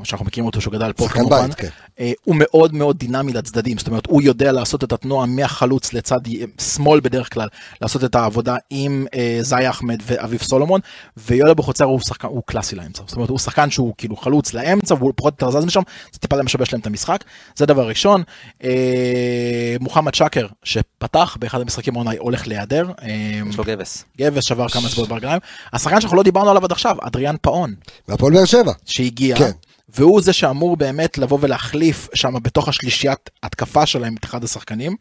[0.05, 1.68] שאנחנו מכירים אותו שהוא גדל פה כמובן, בית, כן.
[2.01, 6.20] אה, הוא מאוד מאוד דינמי לצדדים, זאת אומרת הוא יודע לעשות את התנועה מהחלוץ לצד
[6.61, 7.49] שמאל בדרך כלל,
[7.80, 10.80] לעשות את העבודה עם אה, זאי אחמד ואביב סולומון,
[11.16, 14.95] ויואל אבוחצירא הוא שחקן, הוא קלאסי לאמצע, זאת אומרת הוא שחקן שהוא כאילו חלוץ לאמצע
[14.95, 15.82] והוא פחות יותר זז משם,
[16.12, 17.24] זה טיפה משבש להם את המשחק,
[17.57, 18.22] זה דבר ראשון.
[18.64, 24.05] אה, מוחמד שקר שפתח באחד המשחקים העונה הולך להיעדר, אה, יש לו גבס.
[24.18, 25.41] גבס שבר כמה אצבעות ברגליים,
[25.72, 27.74] השחקן שאנחנו לא דיברנו עליו עד עכשיו, אדריאן פאון.
[28.09, 28.72] והפועל באר שבע.
[28.87, 29.44] שהגיע, כן.
[29.44, 29.50] כן.
[29.88, 34.96] והוא זה שאמור באמת לבוא ולהחליף שם בתוך השלישיית התקפה שלהם את אחד השחקנים.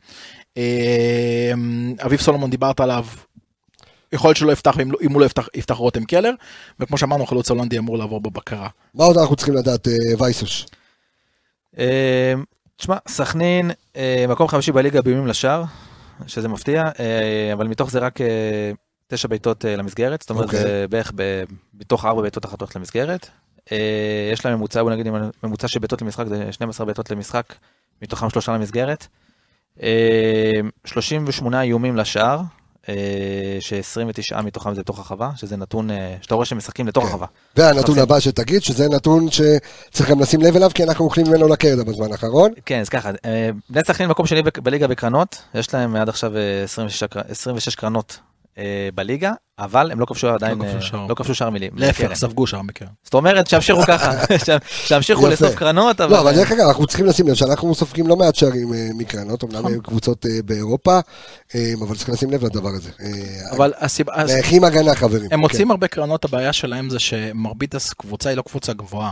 [0.57, 1.51] אה,
[2.05, 3.05] אביב סולומון דיברת עליו,
[4.11, 6.31] יכול להיות שלא יפתח, אם, לא- אם הוא לא יפתח, יפתח רותם קלר,
[6.79, 8.67] וכמו שאמרנו, החלוץ הולנדי אמור לעבור בבקרה.
[8.93, 10.65] מה עוד אנחנו צריכים לדעת, אה, וייסוש?
[11.79, 12.33] אה,
[12.77, 15.63] תשמע, סכנין, אה, מקום חמישי בליגה באיומים לשער,
[16.27, 18.19] שזה מפתיע, אה, אבל מתוך זה רק
[19.07, 20.61] תשע בעיטות למסגרת, זאת אומרת, אוקיי.
[20.61, 23.29] זה בערך ב- מתוך ארבע בעיטות החטאות למסגרת.
[23.71, 23.77] אה,
[24.33, 25.07] יש להם ממוצע, בוא נגיד,
[25.43, 27.53] ממוצע של בעיטות למשחק זה 12 בעיטות למשחק,
[28.01, 29.07] מתוכם שלושה למסגרת.
[29.83, 30.51] אה,
[30.85, 32.41] 38 איומים לשער,
[32.89, 32.95] אה,
[33.59, 37.09] ש-29 מתוכם זה לתוך הרחבה, שזה נתון אה, שאתה רואה שהם משחקים לתוך כן.
[37.09, 37.25] הרחבה.
[37.57, 38.03] והנתון חפים.
[38.03, 42.11] הבא שתגיד, שזה נתון שצריך גם לשים לב אליו, כי אנחנו אוכלים ממנו לקרדה בזמן
[42.11, 42.51] האחרון.
[42.65, 46.63] כן, אז ככה, אה, בני סכנין מקום שני בליגה בקרנות, יש להם עד עכשיו אה,
[46.63, 48.34] 26, קר- 26 קרנות אה,
[48.95, 51.05] בליגה, אבל הם לא כבשו עדיין, כבשו אה, שער.
[51.09, 51.71] לא כבשו שער מילים.
[51.75, 52.87] להפך, ספגו שם מכיר.
[53.03, 54.11] זאת אומרת שימשיכו ככה,
[54.87, 55.29] שימשיכו יפה.
[55.29, 56.35] לאסוף קרנות, לא, אבל אבל...
[56.35, 59.55] דרך אגב, אנחנו צריכים לשים לב שאנחנו סופגים לא מעט שערים אה, מקרנות, נכון.
[59.55, 60.99] אמנם הם קבוצות אה, באירופה,
[61.55, 62.89] אה, אבל צריכים לשים לב לדבר הזה.
[63.01, 63.07] אה,
[63.55, 64.13] אבל הסיבה...
[64.37, 65.27] מאחים הגנה, חברים.
[65.31, 65.71] הם מוצאים כן.
[65.71, 69.11] הרבה קרנות, הבעיה שלהם זה שמרבית הקבוצה היא לא קבוצה גבוהה.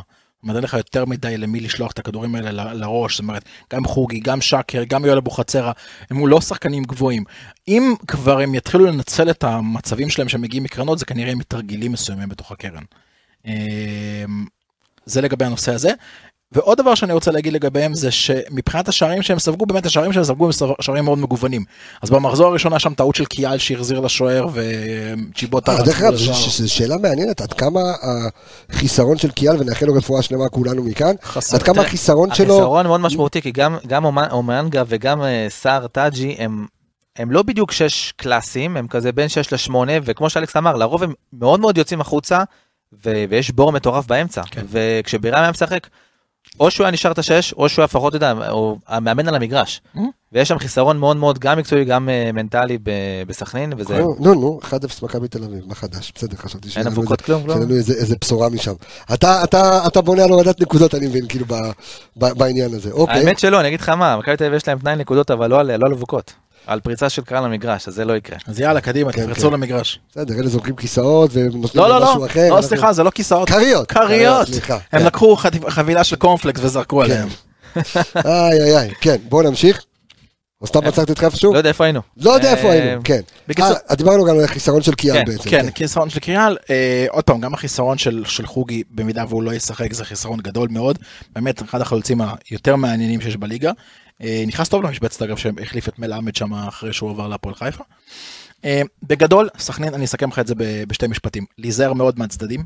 [0.50, 4.42] אין לך יותר מדי למי לשלוח את הכדורים האלה לראש, זאת אומרת, גם חוגי, גם
[4.42, 5.72] שקר, גם יואל אבוחצירא,
[6.10, 7.24] הם לא שחקנים גבוהים.
[7.68, 12.52] אם כבר הם יתחילו לנצל את המצבים שלהם שמגיעים מקרנות, זה כנראה מתרגילים מסוימים בתוך
[12.52, 12.84] הקרן.
[13.46, 14.46] אמ,
[15.06, 15.92] זה לגבי הנושא הזה.
[16.54, 20.46] ועוד דבר שאני רוצה להגיד לגביהם זה שמבחינת השערים שהם ספגו, באמת השערים שהם ספגו
[20.46, 20.52] הם
[20.82, 21.64] שערים מאוד מגוונים.
[22.02, 25.72] אז במחזור הראשון היה שם טעות של קיאל שהחזיר לשוער וצ'יבוטה.
[25.72, 26.16] אה, דרך אגב.
[26.16, 27.80] זו שאלה מעניינת, עד כמה
[28.70, 31.56] החיסרון של קיאל, ונאחל לו רפואה שלמה כולנו מכאן, חסר.
[31.56, 32.54] עד כמה תראה, החיסרון שלו...
[32.54, 36.66] החיסרון מאוד משמעותי, כי גם- אומנגה וגם אה, סער טאג'י הם...
[37.16, 41.14] הם לא בדיוק שש קלאסים, הם כזה בין שש לשמונה, וכמו שאלכס אמר, לרוב הם
[41.34, 42.44] מאוד מאוד יוצאים החוצה,
[43.06, 44.42] ו- ויש בור מטורף באמצע.
[44.52, 44.62] כן.
[44.70, 45.88] וכשבירם היה משחק,
[46.60, 49.36] או שהוא היה נשאר את השש, או שהוא היה לפחות, אתה יודע, או המאמן על
[49.36, 49.82] המגרש.
[49.96, 50.00] Mm.
[50.32, 52.78] ויש שם חיסרון מאוד מאוד גם מקצועי, גם אה, מנטלי
[53.28, 54.00] בסכנין, וזה...
[54.00, 56.12] נו, נו, נו, 1-0 מכבי תל אביב, מה חדש?
[56.16, 57.54] בסדר, חשבתי אין שיהיה לנו אבוקות כלום, לא?
[57.54, 58.74] שיהיה לנו איזה בשורה משם.
[59.14, 61.46] אתה- אתה אתה בונה על הורדת נקודות, אני מבין, כאילו,
[62.16, 62.92] בעניין הזה.
[62.92, 63.16] אוקיי.
[63.20, 65.60] האמת שלא, אני אגיד לך מה, מכבי תל אביב יש להם תנאי נקודות, אבל לא
[65.60, 66.34] על לא על אבוקות.
[66.68, 68.38] על פריצה של קהל למגרש, אז זה לא יקרה.
[68.48, 69.54] אז יאללה, קדימה, כן, תפרצו כן.
[69.54, 70.00] למגרש.
[70.12, 72.40] בסדר, אלה זורקים כיסאות ונותנים לא, לא, משהו לא, אחר.
[72.40, 73.50] לא, אנחנו- סליחה, זה לא כיסאות.
[73.50, 73.90] כריות.
[73.92, 74.48] כריות.
[74.92, 75.06] הם כן.
[75.06, 75.36] לקחו
[75.68, 77.28] חבילה של קורנפלקס וזרקו עליהם.
[78.26, 79.84] איי, איי, איי, כן, בואו נמשיך.
[80.64, 81.54] או סתם מצאתי אותך איפשהו?
[81.54, 82.02] לא יודע איפה היינו.
[82.18, 83.22] לא יודע איפה אה, היינו, כן.
[83.48, 85.50] בקיצור- אה, דיברנו גם על החיסרון של קיאל כן, בעצם.
[85.50, 89.54] כן, חיסרון של קיאל, אה, עוד פעם, גם החיסרון של, של חוגי, במידה והוא לא
[89.54, 91.00] ישחק, זה חיסרון גדול מאוד.
[91.36, 93.72] באמת, אחד החלוצים היותר מעניינים שיש בליגה.
[94.24, 97.84] אה, נכנס טוב למשבצת, אגב, שהחליף את מלמד שם אחרי שהוא עבר להפועל חיפה.
[98.66, 100.54] אה, בגדול, סכנין, אני אסכם לך את זה
[100.88, 101.46] בשתי משפטים.
[101.58, 102.64] להיזהר מאוד מהצדדים.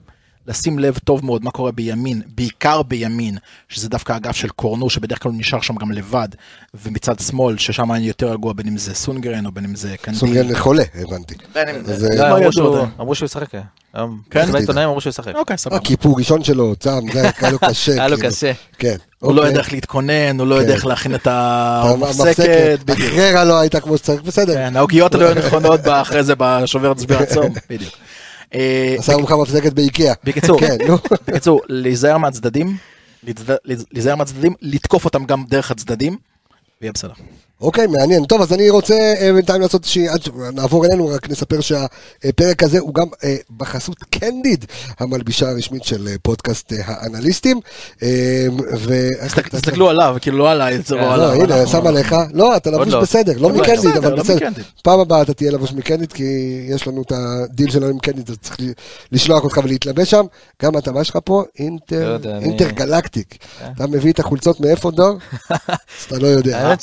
[0.48, 3.38] לשים לב טוב מאוד מה קורה בימין, בעיקר בימין,
[3.70, 6.28] שזה דווקא האגף של קורנו, שבדרך כלל הוא נשאר שם גם לבד,
[6.84, 10.20] ומצד שמאל, ששם אני יותר רגוע, בין אם זה סונגרן או בין אם זה קנדיל.
[10.20, 11.36] סונגרן חולה, הבנתי.
[11.56, 12.90] אה, לא, לא אמרו ידעו שהוא- עדיין.
[13.00, 13.56] אמרו שהוא ישחק.
[13.56, 13.62] אה.
[13.94, 14.52] היום, כן?
[14.52, 15.36] בעיתונאים אמרו שהוא ישחק.
[15.36, 15.76] אוקיי, סבבה.
[15.78, 17.92] הכיפור ראשון שלו, צם, זה היה לו קשה.
[18.00, 18.30] היה לו כאילו.
[18.30, 18.52] קשה.
[18.78, 18.96] כן.
[19.20, 19.50] הוא לא אוקיי.
[19.50, 20.76] יודע איך להתכונן, הוא לא יודע כן.
[20.76, 22.80] איך להכין את המפסקת.
[22.90, 24.54] הקררה לא הייתה כמו שצריך, בסדר.
[24.54, 27.94] כן, העוגיות לא היו נכונות אחרי זה בשובר הצביע הצום, בדיוק.
[28.54, 30.14] אה, עשה לך מפסקת באיקאה.
[30.24, 30.78] בקיצור, כן.
[31.28, 32.78] בקיצור, להיזהר מהצדדים,
[33.94, 36.18] להיזהר מהצדדים, לתקוף אותם גם דרך הצדדים,
[36.82, 37.14] ויהיה בסדר.
[37.62, 38.26] אוקיי, מעניין.
[38.26, 42.80] טוב, אז אני רוצה אה, בינתיים לעשות איזושהי, עד שנעבור אלינו, רק נספר שהפרק הזה
[42.80, 44.66] הוא גם אה, בחסות קנדיד,
[45.00, 47.60] המלבישה הרשמית של אה, פודקאסט האנליסטים.
[49.62, 51.32] תסתכלו עליו, כאילו לא עליי, זה לא לא, עליו.
[51.32, 52.16] הנה, אנחנו- שם עליך.
[52.34, 53.02] לא, אתה לבוש לא.
[53.02, 54.36] בסדר, לא לא, מקנדיד, אבל לא בסדר.
[54.36, 54.64] מקנדיד.
[54.84, 56.24] פעם הבאה אתה תהיה לבוש מקנדיד, כי
[56.70, 58.58] יש לנו את הדיל שלנו עם קנדיד, אז צריך
[59.12, 60.26] לשלוח אותך ולהתלבש שם.
[60.64, 61.34] גם אתה, מה יש לך פה?
[61.60, 63.38] לא אינטר יודע, אני- intergalactic.
[63.60, 63.66] כן.
[63.76, 65.18] אתה מביא את החולצות מאיפה, דור?
[65.52, 65.68] אז
[66.08, 66.74] אתה לא יודע.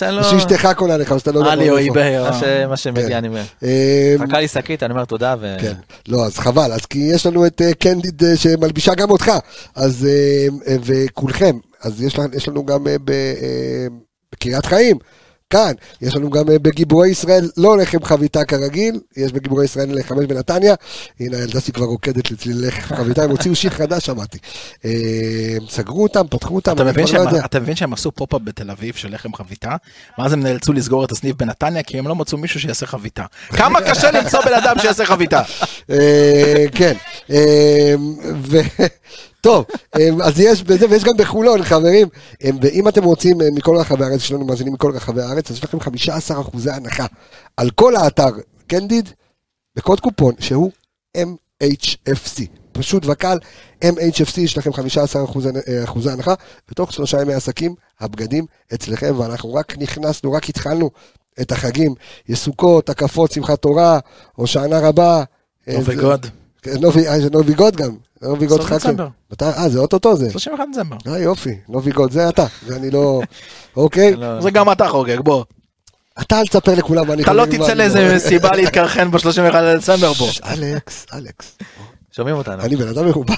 [0.65, 1.53] שאשתך קונה לך, אז אתה לא יודע.
[1.53, 2.01] עלי או מאיפה.
[2.01, 3.15] eBay, מה שמגיע, כן.
[3.15, 3.43] אני אומר.
[3.63, 5.35] אה, חכה לי שקית, אני אומר תודה.
[5.61, 5.73] כן,
[6.09, 9.33] לא, אז חבל, אז כי יש לנו את אה, קנדיד אה, שמלבישה גם אותך,
[9.75, 13.87] אז, אה, אה, וכולכם, אז יש לנו, יש לנו גם אה, אה,
[14.33, 14.97] בקריית חיים,
[15.51, 20.27] כאן, יש לנו גם אה, בגיבורי ישראל, לא לחם חביתה כרגיל, יש בגיבורי ישראל חמש
[20.27, 20.75] בנתניה,
[21.21, 24.39] הנה הילדה שלי כבר רוקדת לצליל לחם חביתה, הם הוציאו שיר חדש, שמעתי.
[24.85, 24.91] אה,
[25.69, 27.45] סגרו אותם, פתחו אותם, אתה מבין לא שהם-.
[27.45, 29.77] אתה מבין שהם עשו פופ-אפ בתל אביב של לחם חביתה,
[30.19, 33.25] ואז הם נאלצו לסגור את הסניף בנתניה, כי הם לא מצאו מישהו שיעשה חביתה.
[33.49, 35.43] כמה קשה למצוא בן אדם שיעשה חביתה.
[35.91, 36.95] אה, כן.
[39.47, 39.65] אה, טוב,
[39.97, 42.09] אה, אז יש בזה, ויש גם בחולון, חברים.
[42.45, 45.57] אה, ואם אתם רוצים אה, מכל רחבי הארץ, יש לנו מאזינים מכל רחבי הארץ, אז
[45.57, 47.07] יש לכם 15 אחוזי הנחה
[47.57, 48.31] על כל האתר
[48.67, 49.09] קנדיד,
[49.77, 50.71] בקוד קופון שהוא
[51.63, 52.43] MHFC.
[52.73, 53.39] פשוט וקל,
[53.85, 56.35] MHFC, יש לכם 15 אחוזי אה, אחוזי הנחה,
[56.71, 60.91] בתוך שלושה ימי עסקים, הבגדים אצלכם, ואנחנו רק נכנסנו, רק התחלנו
[61.41, 61.95] את החגים,
[62.29, 63.99] יש סוכות, הקפות, שמחת תורה,
[64.37, 65.25] הושענא רבה,
[65.69, 66.27] נובי זה- גוד.
[66.63, 67.97] כן, נובי, אה, נובי גוד גם.
[68.23, 68.61] נובי גוד.
[68.73, 69.09] דצמבר.
[69.33, 69.45] מתי?
[69.45, 70.31] אה, זה אוטוטו זה.
[70.31, 70.97] 31 דצמבר.
[71.07, 71.55] אה, יופי.
[71.69, 72.47] נובי גוד, זה אתה.
[72.67, 73.21] זה אני לא...
[73.77, 74.17] אוקיי.
[74.17, 75.45] לא, זה גם אתה חוגג, בוא.
[76.21, 79.39] אתה אל תספר לכולם מה אני אתה לא חוגג, תצא לאיזה לא- מסיבה להתקרחן ב-31
[79.57, 80.29] לדצמבר בוא.
[80.45, 81.59] אלכס, אלכס.
[82.17, 82.63] שומעים אותנו.
[82.63, 83.35] אני בן אדם מרובע.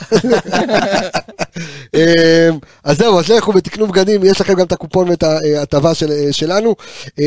[1.94, 2.00] אמ,
[2.84, 6.32] אז זהו, אז לכו ותקנו בגדים, יש לכם גם את הקופון ואת ההטבה של- אה,
[6.32, 6.74] שלנו.
[7.18, 7.24] אמ,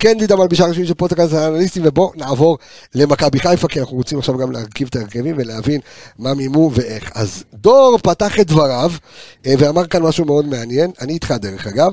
[0.00, 2.58] כן, דידה מלבישה ראשית של פודקאסט האנליסטים, ובואו נעבור
[2.94, 5.80] למכבי חיפה, כי אנחנו רוצים עכשיו גם להרכיב את ההרכבים ולהבין
[6.18, 7.10] מה מימו ואיך.
[7.14, 8.90] אז דור פתח את דבריו,
[9.46, 11.92] אה, ואמר כאן משהו מאוד מעניין, אני איתך דרך אגב,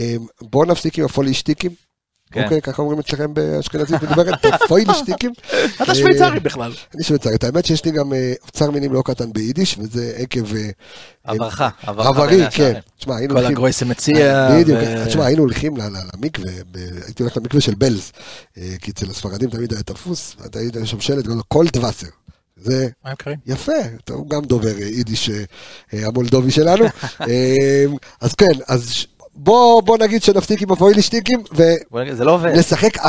[0.00, 0.06] אמ,
[0.42, 1.70] בואו נפסיק עם הפולישטיקים.
[1.70, 1.85] כן.
[2.34, 5.32] אוקיי, ככה אומרים אצלכם באשכנזית מדוברת, פוילישטיקים.
[5.82, 6.72] אתה שוויצרי בכלל.
[6.94, 10.54] אני שוויצרית, האמת שיש לי גם אה, אוצר מינים לא קטן ביידיש, וזה עקב...
[10.56, 10.70] אה,
[11.24, 12.72] הברכה, הברכה עברי, כן.
[12.98, 13.56] תשמע, היינו כל הולכים...
[13.56, 14.48] הגרויסה מציע.
[14.60, 16.50] בדיוק, תשמע, היינו הולכים למקווה,
[17.06, 18.12] הייתי הולך למקווה של בלז,
[18.58, 22.06] אה, כי אצל הספרדים תמיד היה תפוס, ואתה היית שם שלט, גדול, קולט וסר.
[22.56, 22.88] זה?
[23.46, 23.72] יפה,
[24.04, 25.42] אתה- הוא גם דובר אה, יידיש אה,
[25.94, 26.84] אה, המולדובי שלנו.
[27.28, 27.84] אה,
[28.20, 28.90] אז כן, אז
[29.36, 30.72] בוא בוא נגיד שנפסיק עם
[32.24, 32.52] לא עובד.
[32.54, 33.04] ונשחק 4-3-3,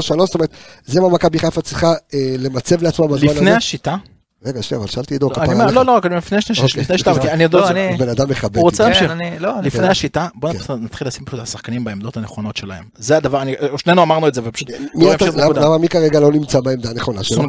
[0.00, 0.50] זאת אומרת,
[0.84, 3.36] זה מה מכבי חיפה צריכה אה, למצב לעצמה בזמן הזה.
[3.36, 3.96] לפני השיטה,
[4.44, 5.76] רגע, שנייה, אבל שאלתי עידו, לא, כפרה עליך.
[5.76, 6.80] לא, לא, רק לפני שני שש, אוקיי.
[6.82, 7.96] לפני שיטה, כי אני עוד לא, לא...
[7.98, 8.56] בן אדם מכבד.
[8.56, 8.84] הוא רוצה.
[8.84, 9.10] כן, להמשיך.
[9.10, 9.52] אני, לא.
[9.62, 10.74] לפני השיטה, בוא כן.
[10.74, 12.84] נתחיל לשים פשוט את השחקנים בעמדות הנכונות שלהם.
[12.96, 14.70] זה הדבר, אני- שנינו אמרנו את זה ופשוט...
[14.94, 17.42] נמשיך למה מי כרגע לא נמצא בעמדה הנכונה שלו?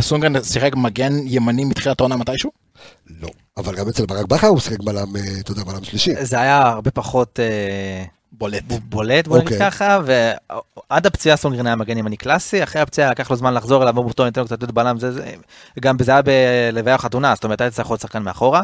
[0.00, 2.50] סונגרן, שיחק מגן ימני מתחילת העונה מתישהו?
[3.20, 3.28] לא.
[3.56, 6.24] אבל גם אצל ברק בכר הוא שיחק בלם, אה, אתה יודע, בלם שלישי.
[6.24, 7.40] זה היה הרבה פחות
[8.38, 8.62] בולט.
[8.84, 9.70] בולט, בוא נגיד אוקיי.
[9.70, 9.98] ככה,
[10.90, 14.12] ועד הפציעה סונגרן היה מגן ימני קלאסי, אחרי הפציעה לקח לו זמן לחזור אליו, אמרו
[14.12, 15.34] טוב, ניתן לו קצת להיות בלם, זה, זה,
[15.80, 18.62] גם זה היה בלוויה חתונה, זאת אומרת, היה צריך עוד שחקן מאחורה.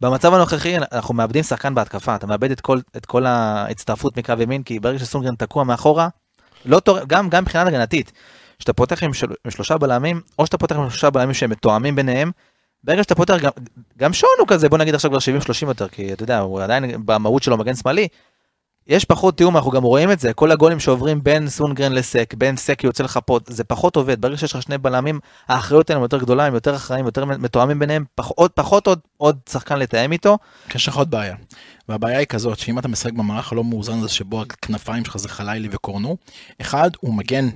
[0.00, 4.62] במצב הנוכחי אנחנו מאבדים שחקן בהתקפה, אתה מאבד את כל, את כל ההצטרפות מקו ימין,
[4.62, 6.08] כי ברגע שסונגרן תקוע מאחורה,
[6.64, 6.98] לא תור...
[7.06, 8.12] גם, גם מבחינה הגנתית,
[8.58, 9.26] כשאתה פותח עם, של...
[9.44, 12.30] עם שלושה בלמים, או שאתה פותח עם שלושה בלמים שהם מתואמים ביניהם,
[12.84, 13.50] ברגע שאתה פותח, גם,
[13.98, 17.06] גם שון הוא כזה, בוא נגיד עכשיו כבר 70-30 יותר, כי אתה יודע, הוא עדיין
[17.06, 18.08] במהות שלו מגן שמאלי,
[18.88, 22.56] יש פחות תיאום, אנחנו גם רואים את זה, כל הגולים שעוברים בין סונגרן לסק, בין
[22.56, 26.46] סק יוצא לחפות, זה פחות עובד, ברגע שיש לך שני בלמים, האחריות עליהם יותר גדולה,
[26.46, 30.38] הם יותר אחראים, יותר מתואמים ביניהם, פח, עוד, פחות עוד, עוד שחקן לתאם איתו,
[30.74, 31.36] יש לך עוד בעיה.
[31.88, 35.68] והבעיה היא כזאת, שאם אתה משחק במערך הלא מאוזן הזה, שבו הכנפיים שלך זה חלילי
[35.70, 36.16] וקורנו,
[36.60, 37.48] אחד, הוא מגן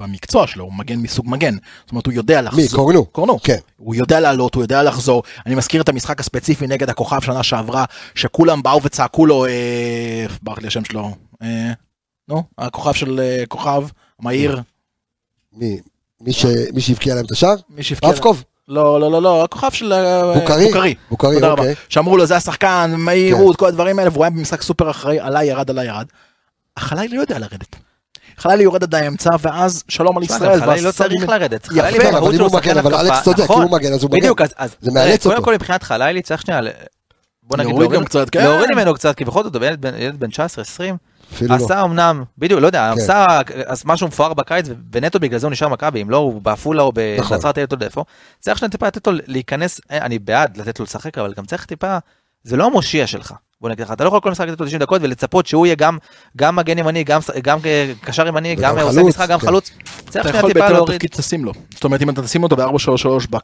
[0.00, 1.54] במקצוע שלו, הוא מגן מסוג מגן.
[1.84, 2.60] זאת אומרת, הוא יודע לחזור.
[2.62, 2.68] מי?
[2.68, 3.04] קורנו?
[3.04, 3.38] קורנו.
[3.42, 3.58] כן.
[3.76, 5.22] הוא יודע לעלות, הוא יודע לחזור.
[5.46, 7.84] אני מזכיר את המשחק הספציפי נגד הכוכב שנה שעברה,
[8.14, 10.26] שכולם באו וצעקו לו, אה...
[10.42, 11.14] ברח לי השם שלו.
[11.42, 11.72] אה...
[12.28, 13.82] נו, הכוכב של אה, כוכב,
[14.20, 14.60] מהיר.
[15.52, 15.78] מי?
[16.20, 17.54] מי ש- מי שהבקיע להם את השער?
[17.70, 18.08] מי שהבקיע...
[18.10, 18.44] רבקוב?
[18.68, 19.92] לא, לא, לא, לא, הכוכב של...
[19.92, 20.64] אה, בוקרי?
[20.66, 20.94] בוקרי.
[21.10, 21.62] בוקרי, תודה רבה.
[21.62, 21.74] אוקיי.
[21.88, 25.70] שאמרו לו, זה השחקן, מהירות, כל הדברים האלה, והוא היה במשחק סופר אחראי, עלה, ירד,
[25.70, 26.06] עלה, ירד.
[26.76, 27.76] החלילי לא יודע לרדת.
[28.38, 30.60] חלילי יורד עד האמצע, ואז שלום על ישראל.
[30.60, 33.40] חלילי לא צריך לרדת, אבל במהות אם שלו הוא שחקן מגן, אבל התקפה, אלכס צודק,
[33.44, 33.62] נכון.
[33.62, 34.20] הוא מגן אז הוא מגן.
[34.20, 35.44] בדיוק, אז, זה מאלץ קודם אותו.
[35.44, 36.60] כל מבחינת חלילי צריך שנייה,
[37.42, 37.90] בוא נגיד, להוריד
[38.30, 38.44] כן.
[38.44, 40.96] להוריד ממנו קצת, כי בכל זאת, הוא ילד בן- ילד בן 19-20,
[41.34, 41.64] אפילו לא.
[41.64, 43.00] עשה אמנם, בדיוק, לא יודע, כן.
[43.00, 43.26] עשה
[43.66, 46.92] אז משהו מפואר בקיץ, ונטו בגלל זה הוא נשאר מכבי, אם לא, הוא בעפולה או
[47.18, 47.36] נכון.
[47.36, 48.04] בנצרת עילית עוד איפה,
[48.40, 51.64] צריך שנייה טיפה לתת לו להיכנס, אה, אני בעד לתת לו לשחק, אבל גם צריך
[51.64, 51.98] טיפה,
[52.46, 53.34] זה לא המושיע שלך.
[53.60, 55.74] בוא נגיד לך, אתה לא יכול כל משחק לתת לו 90 דקות ולצפות שהוא יהיה
[55.74, 55.98] גם,
[56.36, 57.58] גם מגן ימני, גם, גם
[58.00, 59.46] קשר ימני, גם עושה חלוץ, משחק, גם כן.
[59.46, 59.70] חלוץ.
[60.10, 60.76] צריך אתה יכול בהתאם.
[60.76, 61.52] לתפקיד תשים לו.
[61.74, 63.36] זאת אומרת, אם אתה תשים אותו ב-4-3-3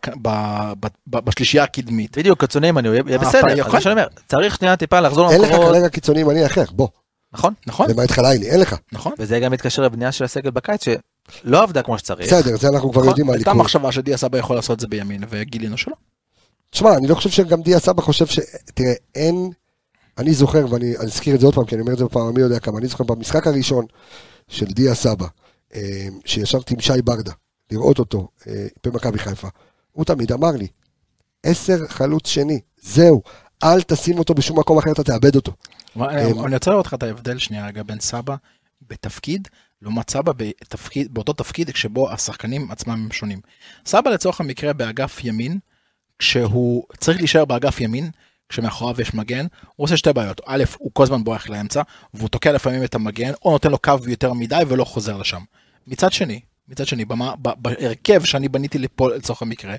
[1.07, 2.19] בשלישייה הקדמית.
[2.19, 3.73] בדיוק, קיצוני ימני, הוא יהיה אה, בסדר, אז יכול.
[3.73, 6.89] מה שאני אומר, צריך שנייה טיפה לחזור אין לך למקורות, כרגע קיצוני ימני אחר, בוא.
[7.33, 7.55] נכון?
[7.67, 7.91] נכון?
[7.91, 8.77] למעט חלילי, אין לך.
[8.93, 9.13] נכון.
[9.19, 12.33] וזה גם מתקשר לבנייה של הסגל בקיץ, שלא עבדה כמו שצריך.
[12.33, 13.09] בסדר, זה אנחנו כבר נכון.
[13.09, 13.63] יודעים מה הייתה לקרוא.
[13.63, 15.95] מחשבה שדיה סבא יכול לעשות את זה בימין, וגילינו שלא.
[16.73, 18.39] תשמע, אני לא חושב שגם דיה סבא חושב ש...
[18.75, 19.51] תראה, אין...
[20.19, 22.35] אני זוכר, ואני אני אזכיר את זה עוד פעם, כי אני אומר את זה בפעם,
[22.35, 23.87] מי יודע כמה, אני זוכר במשחק הראשון
[24.49, 25.27] של דיה סבא,
[25.75, 27.33] אה, שישבתי עם שי ברדה,
[27.71, 29.49] לראות אותו אה, במכבי חיפה,
[29.93, 30.67] הוא תמיד אמר לי,
[31.43, 33.23] עשר חלוץ שני, זהו,
[33.63, 35.53] אל תשים אותו בשום מקום אחר, אתה תאבד אותו.
[36.01, 38.37] אה, אני אני רוצה לראות לך את ההבדל שנייה רגע בין סבא
[38.89, 39.49] בתפקיד,
[39.83, 43.41] לעומת סבא בתפקיד, באותו תפקיד שבו השחקנים עצמם הם שונים.
[43.87, 45.59] סבא לצורך המקרה באגף ימין,
[46.23, 48.11] כשהוא צריך להישאר באגף ימין,
[48.49, 49.47] כשמאחוריו יש מגן,
[49.77, 50.41] הוא עושה שתי בעיות.
[50.47, 51.83] א', הוא כל הזמן בורח לאמצע,
[52.15, 55.41] והוא תוקע לפעמים את המגן, או נותן לו קו יותר מדי ולא חוזר לשם.
[55.87, 59.75] מצד שני, מצד שני, במה, ב, בהרכב שאני בניתי לפה לצורך המקרה,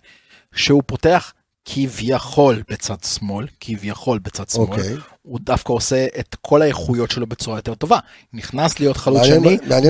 [0.55, 1.33] שהוא פותח
[1.65, 4.95] כביכול בצד שמאל, כביכול בצד שמאל, אוקיי.
[5.21, 7.99] הוא דווקא עושה את כל האיכויות שלו בצורה יותר טובה.
[8.33, 9.81] נכנס להיות חלוץ שני, מפנה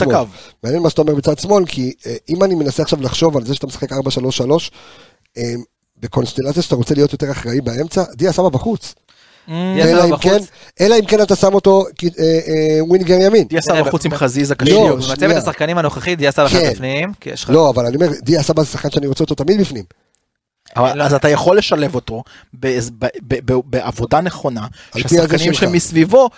[0.00, 0.14] שמאל.
[0.14, 0.30] הקו.
[0.62, 3.54] מעניין מה שאתה אומר בצד שמאל, כי אה, אם אני מנסה עכשיו לחשוב על זה
[3.54, 4.56] שאתה משחק 4-3-3, אה,
[6.00, 8.94] בקונסטלציה שאתה רוצה להיות יותר אחראי באמצע, דיה סבא בחוץ.
[9.48, 9.54] דיה
[9.90, 10.48] אלא אם כן- בחוץ.
[10.80, 12.08] אלא אם כן אתה שם אותו אה,
[12.48, 13.48] אה, ווינגר ימין.
[13.48, 15.08] דיה סבא חוץ ב- עם חזיזה לא, קשה.
[15.10, 15.36] במצבת.
[15.42, 16.56] השחקנים הנוכחית, דיה סבא כן.
[16.56, 17.50] אחד בפנים, כי יש לך...
[17.50, 19.84] לא, אבל אני אומר, דיה סבא זה שחקן שאני רוצה אותו תמיד בפנים.
[20.76, 22.22] אבל- אז אתה יכול לשלב אותו
[23.64, 24.66] בעבודה נכונה,
[24.96, 25.52] שהשחקנים.
[25.54, 26.28] שמסביבו,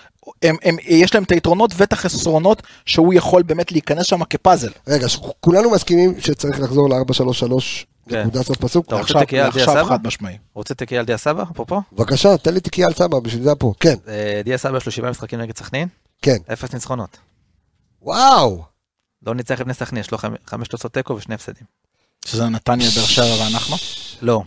[0.43, 4.71] הם- הם- יש להם את היתרונות ואת החסרונות שהוא יכול באמת להיכנס שם כפאזל.
[4.89, 5.07] רגע,
[5.41, 7.89] כולנו מסכימים שצריך לחזור ל-4-3-3, כן.
[8.13, 8.93] נקודה סוף פסוק.
[8.93, 9.87] עכשיו?
[9.89, 10.39] חד משמעי.
[10.55, 11.83] רוצה תקיע על דיה סבא, אפרופו?
[11.93, 13.73] בבקשה, תן לי תיקייה על סבא, בשביל זה פה.
[13.81, 15.89] כן, אה, דיה סבא יש לו שבעה משחקים נגד סכנין,
[16.23, 16.37] כן.
[16.53, 17.19] אפס ניצחונות.
[18.03, 18.63] וואו!
[19.27, 21.67] לא ניצח לפני סכנין, יש לו חמ- חמש תוצאות תיקו ושני הפסדים.
[22.25, 23.77] שזה נתניה, באר שבע ואנחנו.
[24.23, 24.43] לא,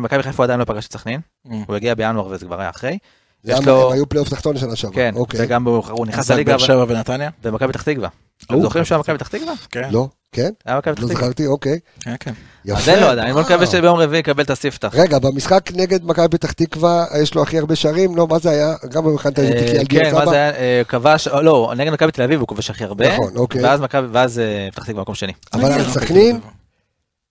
[0.00, 2.98] מכבי חיפה עדיין לא פגש את סכנין, הוא הגיע בינואר וזה כבר היה אחרי.
[3.44, 4.94] יש גם לו, הם היו פלייאוף תחתון שנה שעברה.
[4.94, 5.40] כן, אוקיי.
[5.42, 7.30] וגם הוא הוא נכנס לליגה באר שבע ונתניה?
[7.44, 8.08] במכבי פתח תקווה.
[8.46, 9.52] אתם זוכרים שהוא היה מכבי פתח תקווה?
[9.70, 9.88] כן.
[9.90, 10.08] לא?
[10.32, 10.50] כן?
[10.66, 11.22] היה מכבי פתח לא תקווה.
[11.22, 11.78] זכרתי, אוקיי.
[12.00, 12.32] כן, כן.
[12.64, 12.78] יפה.
[12.78, 13.70] אז אין לו עדיין, בוא נקווה וואו.
[13.70, 14.94] שביום רביעי יקבל את הספתח.
[14.94, 18.16] רגע, במשחק נגד מכבי פתח תקווה, יש לו הכי הרבה שערים?
[18.16, 18.74] לא, מה זה היה?
[18.90, 20.26] גם הכנת איזה אה, תיקייה על דיה כן, מה?
[20.26, 20.50] זה היה?
[20.50, 23.14] אה, כבש, אה, לא, נגד מכבי תל אביב הוא כובש הכי הרבה.
[23.14, 23.62] נכון, אוקיי.
[23.62, 25.32] ואז מכבי, ואז אה, פתח תקווה מקום שני.
[25.52, 26.40] אבל על סכנין,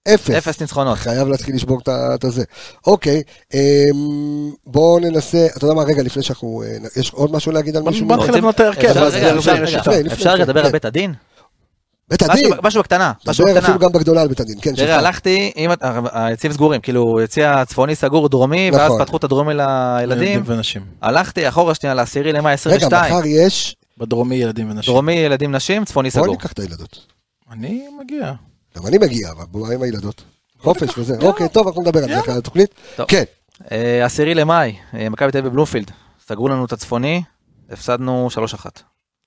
[0.08, 0.30] אפס.
[0.30, 0.98] אפס ניצחונות.
[0.98, 2.44] חייב להתחיל לשבור את הזה.
[2.88, 3.22] אוקיי,
[3.54, 3.60] אמ,
[4.68, 8.08] בואו ננסה, אתה יודע מה, רגע, לפני שאנחנו, אה, יש עוד משהו להגיד על מישהו?
[8.08, 8.88] בוא נתחיל לבנות את ההרכב.
[8.88, 10.66] אפשר- רגע, רגע, רגע לדבר כן.
[10.66, 11.14] על בית הדין?
[12.10, 13.60] בית הדין, משהו- בקטנה, משהו בקטנה.
[13.64, 14.96] אפילו גם בגדולה על בית הדין, כן, תראה.
[14.98, 15.80] הלכתי, את-
[16.12, 19.04] היציעים סגורים, כאילו, יציע צפוני סגור דרומי, ואז נכון.
[19.04, 20.44] פתחו את הדרומי לילדים.
[20.46, 20.82] ונשים.
[21.02, 23.14] הלכתי אחורה שנייה לעשירי למאי רגע, 22.
[23.16, 24.94] מחר יש, בדרומי ילדים ונשים.
[24.94, 26.28] דרומי ילדים נשים, צפוני סגור.
[26.28, 27.00] ניקח את הילדות.
[27.52, 28.32] אני מגיע.
[28.80, 30.24] גם אני מגיע, אבל עם הילדות.
[30.64, 31.16] חופש וזה.
[31.22, 32.70] אוקיי, טוב, אנחנו נדבר על זה אחרי התוכנית.
[33.08, 33.24] כן,
[33.72, 35.92] אה, עשירי למאי, אה, מכבי תל אביב בבלומפילד.
[36.28, 37.22] סגרו לנו את הצפוני,
[37.72, 38.82] הפסדנו 3-1.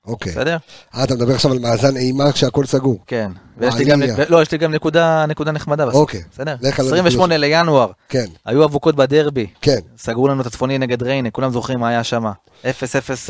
[0.06, 0.32] אוקיי.
[0.32, 0.56] בסדר?
[0.94, 2.98] אה, אתה מדבר עכשיו על מאזן אימה כשהכל סגור.
[3.06, 3.30] כן.
[3.58, 6.00] ויש לי גם, אני- נק- לא, יש לי גם נקודה נקודה נחמדה בסוף.
[6.00, 6.22] אוקיי.
[6.32, 6.56] בסדר?
[6.60, 9.46] לך על 28 לינואר, כן, היו אבוקות בדרבי.
[9.60, 9.78] כן.
[9.98, 12.24] סגרו לנו את הצפוני נגד ריינה, כולם זוכרים מה היה שם.
[12.64, 12.64] 0-0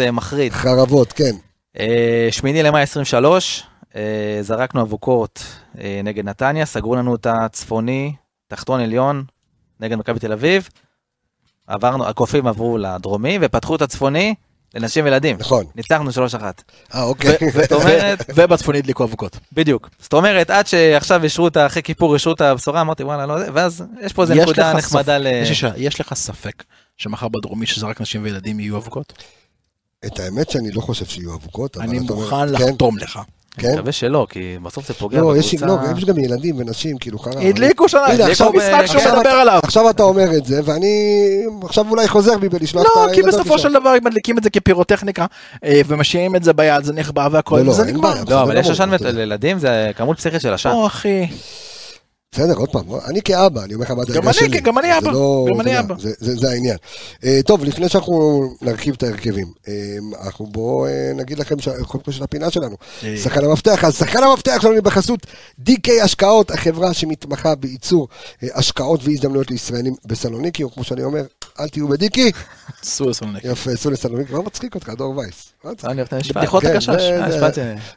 [0.00, 0.52] אה, מחריד.
[0.52, 1.32] חרבות, כן.
[1.80, 3.71] אה, שמיני למאי 23, אה,
[4.40, 5.44] זרקנו אבוקות
[5.78, 8.14] אה, נגד נתניה, סגרו לנו את הצפוני,
[8.48, 9.24] תחתון עליון,
[9.80, 10.68] נגד מכבי תל אביב.
[11.66, 14.34] עברנו, הקופים עברו לדרומי, ופתחו את הצפוני
[14.74, 15.36] לנשים וילדים.
[15.40, 15.64] נכון.
[15.74, 16.42] ניצחנו 3-1.
[16.94, 17.36] אה, אוקיי.
[17.52, 19.38] זאת אומרת, ובצפונית הדליקו אבוקות.
[19.52, 19.90] בדיוק.
[19.98, 23.48] זאת אומרת, עד שעכשיו אישרו את, אחרי כיפור אישרו את הבשורה, אמרתי וואלה, לא זה,
[23.52, 25.26] ואז יש פה איזה יש נקודה לך נחמדה ל...
[25.76, 26.64] יש לך ספק
[26.96, 29.12] שמחר בדרומי שזה רק נשים וילדים יהיו אבוקות?
[30.06, 31.76] את האמת שאני לא חושב שיהיו אבוקות.
[31.76, 33.20] אבל אני מוכן כן, לחתום לך.
[33.58, 33.74] אני כן.
[33.74, 35.66] מקווה שלא, כי בסוף זה פוגע לא, יש בקבוצה.
[35.66, 37.40] לא, יש גם ילדים ונשים, כאילו חרא.
[37.40, 39.60] הדליקו שנה, הנה, הדליקו משחק שהוא עכשיו מדבר אתה- עליו.
[39.62, 40.88] עכשיו אתה אומר את זה, ואני
[41.64, 43.58] עכשיו אולי חוזר בי בלשלוח את לא, הילדות כי בסופו.
[43.58, 45.26] של דבר אם מדליקים את זה כפירוטכניקה
[45.64, 48.14] אה, ומשאירים את זה ביד, זה נחבא והכל, לא, לא, זה אין נגמר.
[48.28, 50.70] לא, אבל יש עשן לילדים, זה כמות פסיכית של עשן.
[50.70, 51.26] או אחי,
[52.34, 54.60] בסדר, עוד פעם, אני כאבא, אני אומר לך מה הדרגה גם אני, שלי.
[54.60, 55.94] גם אני אבא, לא- גם אני אבא.
[55.98, 56.76] זה- העניין.
[57.24, 59.72] אה, טוב, לפני שאנחנו נרכיב את ההרכבים, אה,
[60.24, 61.54] אנחנו בואו אה, נגיד לכם,
[61.86, 62.76] קודם כל של הפינה שלנו.
[63.16, 65.26] שחקן המפתח, אז שחקן המפתח שלנו בחסות
[65.68, 68.08] DK השקעות, החברה שמתמחה בייצור
[68.42, 71.22] השקעות והזדמנויות לישראלים בסלוניקי, או כמו שאני אומר,
[71.60, 72.30] אל תהיו בדיקי,
[72.82, 73.44] סעו סולניק.
[73.44, 75.52] יפה, סעו לסלוניקי, לא מצחיק אותך, דור וייס.
[75.64, 75.84] מצחיק.
[75.90, 76.36] אני אוהב את המשפט.
[76.36, 76.86] בדיחות כן, הגשש.
[76.90, 77.30] זה- אה,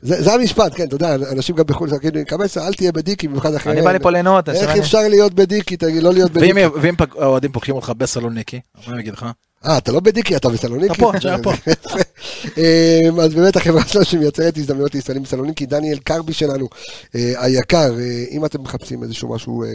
[0.02, 3.54] זה- משפט המשפט, כן, אתה יודע, אנשים גם בחו"ל, כאילו, קבסה, אל תהיה בדיקי, במיוחד
[3.54, 3.74] אחרי...
[3.74, 4.70] אני בא לפה ליהנות, אני איך.
[4.78, 6.54] אפשר להיות בדיקי, תגיד, לא להיות בדיקי?
[6.82, 9.26] ואם האוהדים פוגשים אותך בסלוניקי, מה הם יגיד לך?
[9.66, 10.94] אה, אתה לא בדיקי, אתה בסלוניקי?
[10.94, 11.52] אתה פה, אתה פה.
[12.58, 16.68] אמ, אז באמת החברה שלנו שמייצרת הזדמנויות לישראלים בסלוניקי, דניאל קרבי שלנו,
[17.16, 19.70] אה, היקר, אה, אם אתם מחפשים איזשהו משהו, אה,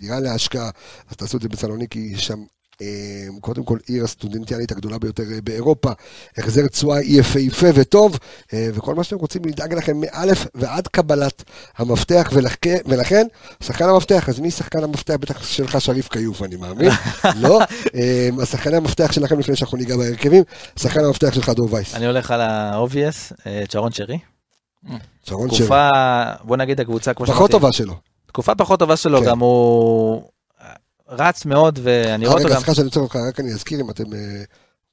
[0.00, 0.70] דירה להשקעה,
[1.10, 2.38] אז תעשו את זה בסלוניקי, יש שם...
[2.82, 2.86] אה,
[3.40, 5.90] קודם כל עיר הסטודנטיאלית הגדולה ביותר אה, באירופה,
[6.38, 8.18] החזר תשואה יפהפה וטוב,
[8.52, 11.42] אה, וכל מה שאתם רוצים נדאג לכם מאלף ועד קבלת
[11.76, 13.26] המפתח, ולכן, ולכן
[13.62, 15.14] שחקן המפתח, אז מי שחקן המפתח?
[15.14, 16.90] בטח שלך שריף כיוף אני מאמין,
[17.44, 17.60] לא?
[18.42, 20.44] אז שחקני המפתח שלכם לפני שאנחנו ניגע בהרכבים,
[20.76, 24.18] שחקן המפתח שלך דור וייס, אני הולך על ה-obvious, אה, צ'רון שרי.
[25.24, 25.90] שרון שרי, תקופה,
[26.44, 27.94] בוא נגיד הקבוצה, כמו פחות שאמרתי, טובה שלו.
[28.26, 29.26] תקופה פחות טובה שלו, כן.
[29.26, 30.22] גם הוא
[31.08, 32.60] רץ מאוד, ואני אה, רואה אותו רגע, גם...
[32.60, 34.18] סליחה שאני עוצר אותך, רק אני אזכיר אם אתם אה,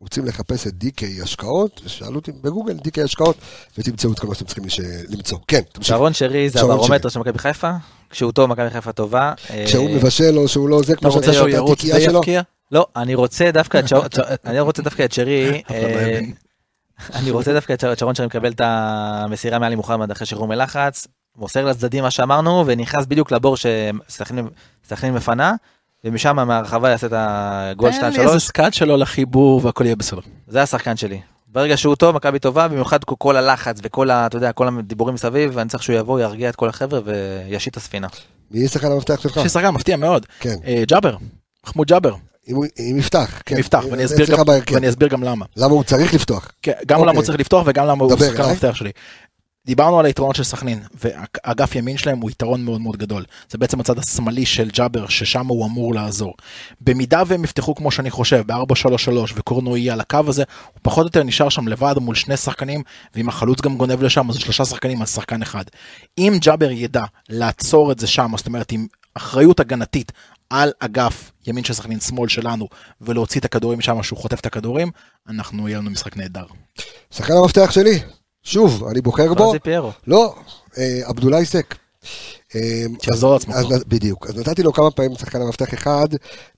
[0.01, 3.35] רוצים לחפש את DK השקעות, שאלו אותי בגוגל DK השקעות,
[3.77, 4.63] ותמצאו את כל מה שאתם צריכים
[5.09, 5.37] למצוא.
[5.47, 5.87] כן, תמשיך.
[5.95, 7.71] שרון שרי זה הברומטר של מכבי חיפה,
[8.09, 9.33] כשהוא טוב מכבי חיפה טובה.
[9.65, 12.21] כשהוא אה, מבשל או שהוא לא זה, כמו רוצה שאתה שואל את התיקייה שלו.
[12.71, 14.07] לא, אני רוצה דווקא את שרון-
[14.45, 16.19] אני רוצה דווקא את שרי, אה.
[17.13, 21.65] אני רוצה דווקא את שרון שרי מקבל את המסירה מעלי מוחמד אחרי שחרור מלחץ, מוסר
[21.65, 25.53] לצדדים מה שאמרנו, ונכנס בדיוק לבור שסכנין מפנה,
[26.03, 30.21] ומשם מהרחבה יעשה את הגול תן לי איזה 2-3, סקאט שלו לחיבור והכל יהיה בסדר.
[30.47, 31.21] זה השחקן שלי.
[31.47, 34.25] ברגע שהוא טוב, מכבי טובה, במיוחד כל הלחץ וכל ה...
[34.25, 37.77] אתה יודע, כל הדיבורים מסביב, אני צריך שהוא יבוא, ירגיע את כל החבר'ה וישית את
[37.77, 38.07] הספינה.
[38.51, 39.37] מי שחקן המפתח שלך?
[39.45, 40.25] יש שחקן מפתיע מאוד.
[40.39, 40.55] כן.
[40.65, 41.15] אה, ג'אבר,
[41.65, 42.15] מחמוד ג'אבר.
[42.47, 43.55] אם אם יפתח, כן.
[43.55, 44.75] עם יפתח, ואני אסביר אצלך גם- בהרכב.
[44.75, 45.45] ואני אסביר גם למה.
[45.57, 46.51] למה הוא צריך לפתוח?
[46.61, 47.25] כן, גם למה הוא אוקיי.
[47.25, 48.49] צריך לפתוח וגם למה הוא דבר שחקן אליי.
[48.51, 48.91] המפתח שלי.
[49.65, 53.25] דיברנו על היתרונות של סכנין, ואגף ימין שלהם הוא יתרון מאוד מאוד גדול.
[53.49, 56.33] זה בעצם הצד השמאלי של ג'אבר, ששם הוא אמור לעזור.
[56.81, 60.43] במידה והם יפתחו כמו שאני חושב, ב-4-3-3, וקורנו יהיה על הקו הזה,
[60.73, 62.83] הוא פחות או יותר נשאר שם לבד מול שני שחקנים,
[63.15, 65.63] ואם החלוץ גם גונב לשם, אז שלושה שחקנים על שחקן אחד.
[66.17, 70.11] אם ג'אבר ידע לעצור את זה שם, זאת אומרת, עם אחריות הגנתית
[70.49, 72.67] על אגף ימין של סכנין, שמאל שלנו,
[73.01, 74.91] ולהוציא את הכדורים משם, שהוא חוטף את הכדורים,
[75.29, 76.45] אנחנו, יהיה לנו משחק נהדר.
[77.11, 77.99] שחקן המפתח שלי,
[78.43, 79.49] שוב, אני בוחר בו.
[79.49, 79.91] רזי פיירו.
[80.07, 80.35] לא,
[80.77, 81.75] אה, עבדולאי סק.
[82.55, 84.27] אה, שיחזור אז- לעצמו בדיוק.
[84.27, 86.07] אז נתתי לו כמה פעמים שחקן המפתח אחד,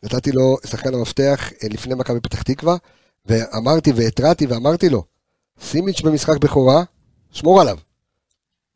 [0.03, 2.75] נתתי לו שחקן המפתח אה, לפני מכבי פתח תקווה,
[3.25, 5.03] ואמרתי והתרעתי ואמרתי לו,
[5.61, 6.83] סימיץ' במשחק בכורה,
[7.31, 7.77] שמור עליו.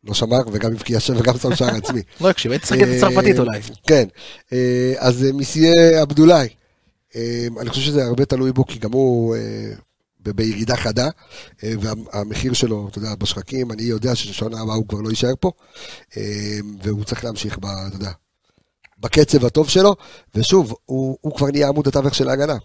[0.03, 2.01] לא שמר וגם הבקיע שם וגם שם שער עצמי.
[2.21, 3.59] לא הקשיב, הייתי הצרפתית אה, אולי.
[3.87, 4.07] כן,
[4.97, 6.47] אז מסיה עבדולאי,
[7.59, 9.35] אני חושב שזה הרבה תלוי בו, כי גם הוא
[10.33, 11.09] בירידה חדה,
[11.63, 15.51] אה, והמחיר שלו, אתה יודע, בשחקים, אני יודע ששנה הבאה הוא כבר לא יישאר פה,
[16.17, 16.23] אה,
[16.83, 18.11] והוא צריך להמשיך, ב- אתה יודע,
[18.99, 19.95] בקצב הטוב שלו,
[20.35, 22.55] ושוב, הוא, הוא כבר נהיה עמוד התווך של ההגנה.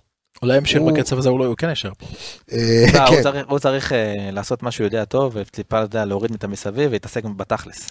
[0.43, 2.07] אולי ימשיך הוא- בקצב הזה, הוא לא- הוא כן יישאר פה.
[2.53, 3.93] אה, לא, הוא כן, צריך- הוא צריך
[4.33, 7.91] לעשות מה שהוא יודע טוב, וטיפה אתה יודע, להוריד את המסביב ולהתעסק בתכלס.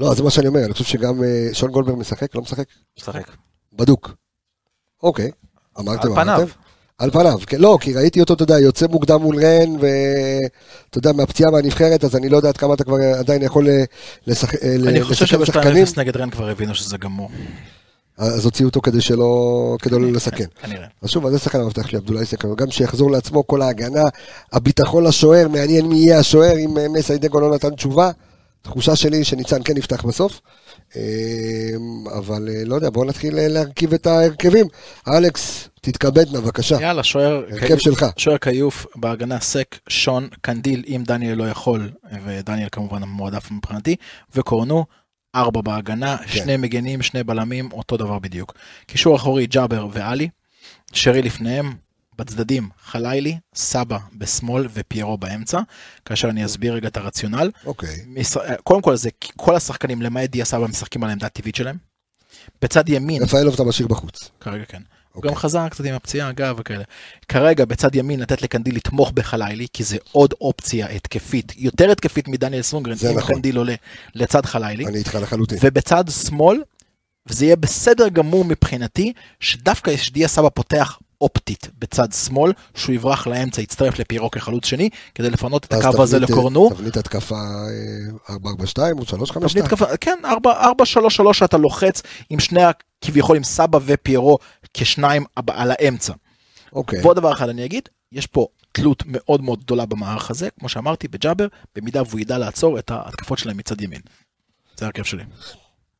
[0.00, 1.20] לא, זה מה שאני אומר, אני חושב שגם
[1.52, 2.64] שון גולדברג משחק, לא משחק?
[2.98, 3.30] משחק.
[3.72, 4.10] בדוק.
[5.02, 5.30] אוקיי,
[5.78, 6.36] אמרתם, על פניו.
[6.36, 6.52] אמרתם.
[7.00, 11.12] על פניו, כן, לא, כי ראיתי אותו, אתה יודע, יוצא מוקדם מול רן, ואתה יודע,
[11.12, 13.84] מהפציעה מהנבחרת, אז אני לא יודע עד כמה אתה כבר עדיין יכול אה,
[14.26, 17.30] לשחק, אה, אני חושב לשחק שחקנים, שב-2-0 נגד רן כבר הבינו שזה גמור.
[18.18, 20.44] אז הוציאו אותו כדי שלא, כדי לא לסכן.
[20.62, 20.86] כנראה.
[21.02, 24.04] אז שוב, אז זה שחקן המפתח שלי, עבדולאי סקר, גם שיחזור לעצמו כל ההגנה,
[24.52, 28.10] הביטחון לשוער, מעניין מי יהיה השוער, אם אה, מסיידגו לא נתן תשובה.
[28.62, 30.40] תחושה שלי שניצן כן יפתח בסוף,
[32.18, 34.66] אבל לא יודע, בואו נתחיל להרכיב את ההרכבים.
[35.08, 36.76] אלכס, תתכבד נא, בבקשה.
[36.80, 37.42] יאללה, שוער...
[37.50, 38.06] הרכב שלך.
[38.16, 41.90] שוער כיוף, בהגנה סק, שון, קנדיל, אם דניאל לא יכול,
[42.24, 43.96] ודניאל כמובן המועדף מבחינתי,
[44.34, 44.84] וקורנו,
[45.34, 46.26] ארבע בהגנה, כן.
[46.28, 48.54] שני מגנים, שני בלמים, אותו דבר בדיוק.
[48.86, 50.28] קישור אחורי, ג'אבר ועלי,
[50.92, 51.74] שרי לפניהם,
[52.18, 55.60] בצדדים, חלילי, סבא בשמאל ופיירו באמצע,
[56.04, 57.50] כאשר אני אסביר רגע את הרציונל.
[57.66, 57.96] אוקיי.
[58.06, 61.76] מש- קודם כל זה כל השחקנים למעט דיה סבא משחקים על העמדה הטבעית שלהם.
[62.62, 64.30] בצד ימין, רפאלוב אתה משאיר בחוץ.
[64.40, 64.82] כרגע כן.
[65.12, 65.30] הוא אוקיי.
[65.30, 66.84] גם חזר קצת עם הפציעה, אגב, וכאלה.
[67.28, 72.62] כרגע בצד ימין לתת לקנדיל לתמוך בחלילי, כי זה עוד אופציה התקפית, יותר התקפית מדניאל
[72.62, 73.34] סונגרן, אם נכון.
[73.34, 73.74] קנדיל עולה
[74.14, 74.86] לצד חלילי.
[74.86, 75.58] אני איתך לחלוטין.
[75.62, 76.62] ובצד שמאל,
[77.26, 83.26] וזה יהיה בסדר גמור מבחינתי, שדווקא יש דיה סבא פותח אופטית בצד שמאל, שהוא יברח
[83.26, 86.70] לאמצע, יצטרף לפיירו כחלוץ שני, כדי לפנות את הקו הזה לקורנו.
[86.70, 89.66] תבנית התקפה אה, 442 או 352?
[89.66, 90.18] תבנית התקפה, כן,
[91.30, 92.60] 4-3-3 שאתה לוחץ עם שני,
[93.00, 94.38] כביכול עם סבא ופיירו
[94.74, 96.12] כשניים על האמצע.
[96.72, 97.00] אוקיי.
[97.02, 101.08] ועוד דבר אחד אני אגיד, יש פה תלות מאוד מאוד גדולה במערך הזה, כמו שאמרתי,
[101.08, 101.46] בג'אבר,
[101.76, 104.00] במידה והוא ידע לעצור את ההתקפות שלהם מצד ימין.
[104.76, 105.22] זה ההרכב שלי.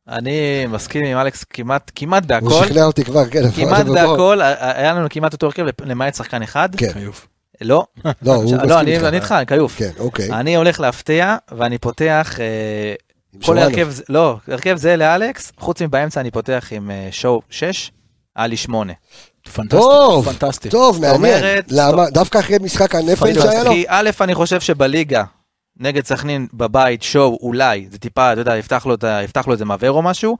[0.07, 2.65] אני מסכים עם אלכס כמעט כמעט הוא בהכל.
[2.65, 3.51] שכנע אותי כבר, כן.
[3.51, 6.69] כמעט בהכל, היה לנו כמעט אותו הרכב למעט שחקן אחד.
[6.75, 6.93] כן.
[6.93, 7.27] חיוף.
[7.61, 7.85] לא,
[8.21, 9.03] לא, הוא מסכים לא, אני איתך.
[9.03, 9.75] אני איתך, כיוף.
[9.77, 10.29] כן, אוקיי.
[10.31, 12.93] אני הולך להפתיע, ואני פותח, אה,
[13.45, 13.57] כל.
[13.57, 17.91] הרכב, זה- לא, הרכב זה לאלכס, חוץ מבאמצע אני פותח עם אה, שואו 6,
[18.35, 18.93] עלי 8.
[19.53, 20.69] פנטסטי, טוב, פנטסטי.
[20.69, 21.43] טוב, מעניין.
[21.69, 22.09] למה?
[22.09, 23.71] דווקא אחרי משחק הנפל שהיה לו?
[23.71, 25.23] כי א', אני חושב שבליגה,
[25.81, 29.91] נגד סכנין בבית, שואו אולי, זה טיפה, אתה יודע, יפתח לו, יפתח לו איזה מעבר
[29.91, 30.37] או משהו,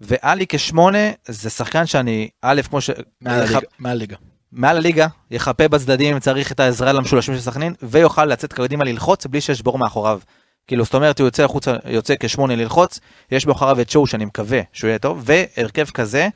[0.00, 2.90] ואלי כשמונה, זה שחקן שאני, א', כמו ש...
[3.20, 4.16] מעל הליגה, מעל הליגה.
[4.52, 9.26] מעל הליגה, יחפה בצדדים אם צריך את העזרה למשולשים של סכנין, ויוכל לצאת קדימה ללחוץ
[9.26, 10.20] בלי שיש בור מאחוריו.
[10.66, 13.00] כאילו, זאת אומרת, הוא יוצא החוצה, יוצא כשמונה ללחוץ,
[13.32, 16.28] יש מאחוריו את שואו שאני מקווה שהוא יהיה טוב, והרכב כזה,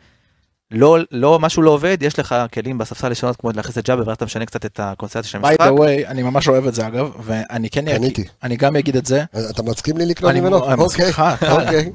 [0.70, 4.16] לא, לא, משהו לא עובד, יש לך כלים בספסל לשנות כמו להכניס את ג'אבר, ואז
[4.16, 5.60] אתה משנה קצת את הקונסטרציה של by המשחק.
[5.60, 8.22] the way, אני ממש אוהב את זה אגב, ואני כן קניתי.
[8.22, 9.24] אגיד, אני גם אגיד את זה.
[9.50, 10.68] אתה מסכים לי לקנות אני ממנו?
[10.72, 11.92] אני מסכים אוקיי, קל, אוקיי.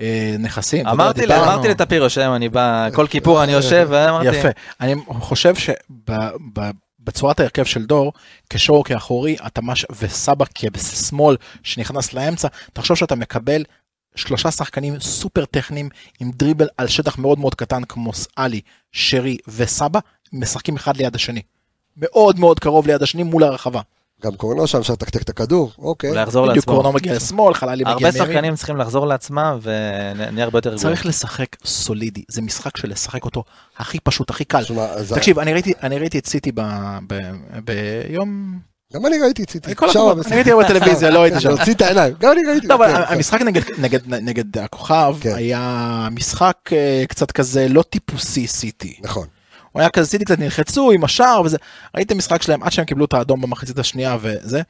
[0.00, 0.86] אה, נכסים.
[0.86, 1.44] אמרתי לה-.
[1.44, 4.48] אמרתי לטפירו שהיום אני בא, כל כיפור אני יושב, ואמרתי, יפה.
[4.80, 8.12] אני חושב שבצורת ההרכב של דור,
[8.50, 9.86] כשור כאחורי, אתה מש...
[10.00, 13.64] וסבא כשמאל שנכנס לאמצע, תחשוב שאתה מקבל
[14.16, 15.88] שלושה שחקנים סופר טכניים
[16.20, 18.60] עם דריבל על שטח מאוד מאוד קטן כמו עלי,
[18.92, 20.00] שרי וסבא,
[20.32, 21.42] משחקים אחד ליד השני.
[21.96, 23.80] מאוד מאוד קרוב ליד השני מול הרחבה.
[24.22, 26.10] גם קורנו שם, אפשר לתקתק את הכדור, אוקיי.
[26.10, 26.74] אולי יחזור בדיוק לעצמו.
[26.74, 28.26] קורנו מגיע לשמאל, חללי מגיע הרבה מימין.
[28.26, 30.88] שחקנים צריכים לחזור לעצמם, ונהיה הרבה יותר רגועים.
[30.88, 33.44] צריך לשחק סולידי, זה משחק של לשחק אותו
[33.76, 34.62] הכי פשוט, הכי קל.
[35.14, 36.52] תקשיב, אני ראיתי, אני ראיתי את סיטי
[37.64, 38.58] ביום
[38.94, 39.74] גם אני ראיתי את סיטי.
[39.74, 40.12] בסדר.
[40.26, 41.48] אני ראיתי בטלוויזיה, לא הייתי שם.
[41.48, 42.66] להוציא את העיניים, גם אני ראיתי.
[42.66, 43.40] לא, אבל כן, המשחק
[44.08, 45.34] נגד, הכוכב כן.
[45.34, 48.96] היה משחק אה, קצת כזה לא טיפוסי סיטי.
[49.02, 49.26] נכון.
[49.72, 51.56] הוא היה כזה סיטי קצת נלחצו עם השער וזה.
[51.96, 54.62] ראיתי משחק שלהם עד שהם קיבלו את האדום במחצית השנייה וזה.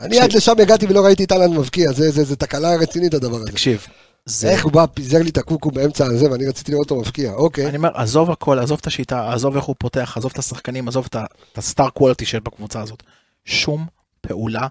[0.00, 3.46] אני עד לשם הגעתי ולא ראיתי את אהלן מבקיע, זה- תקלה רצינית הדבר הזה.
[3.46, 3.86] תקשיב,
[4.26, 4.50] זה...
[4.50, 7.66] איך הוא בא, פיזר לי את הקוקו באמצע הזה, ואני רציתי לראות אותו מבקיע, אוקיי.
[7.66, 11.06] אני אומר, עזוב הכל, עזוב את השיטה, עזוב איך הוא פותח, עזוב את השחקנים, עזוב
[11.10, 11.16] את
[11.52, 13.02] את הסטאר קוולטי שיש בקבוצה הזאת.
[13.48, 13.86] שום
[14.20, 14.66] פעולה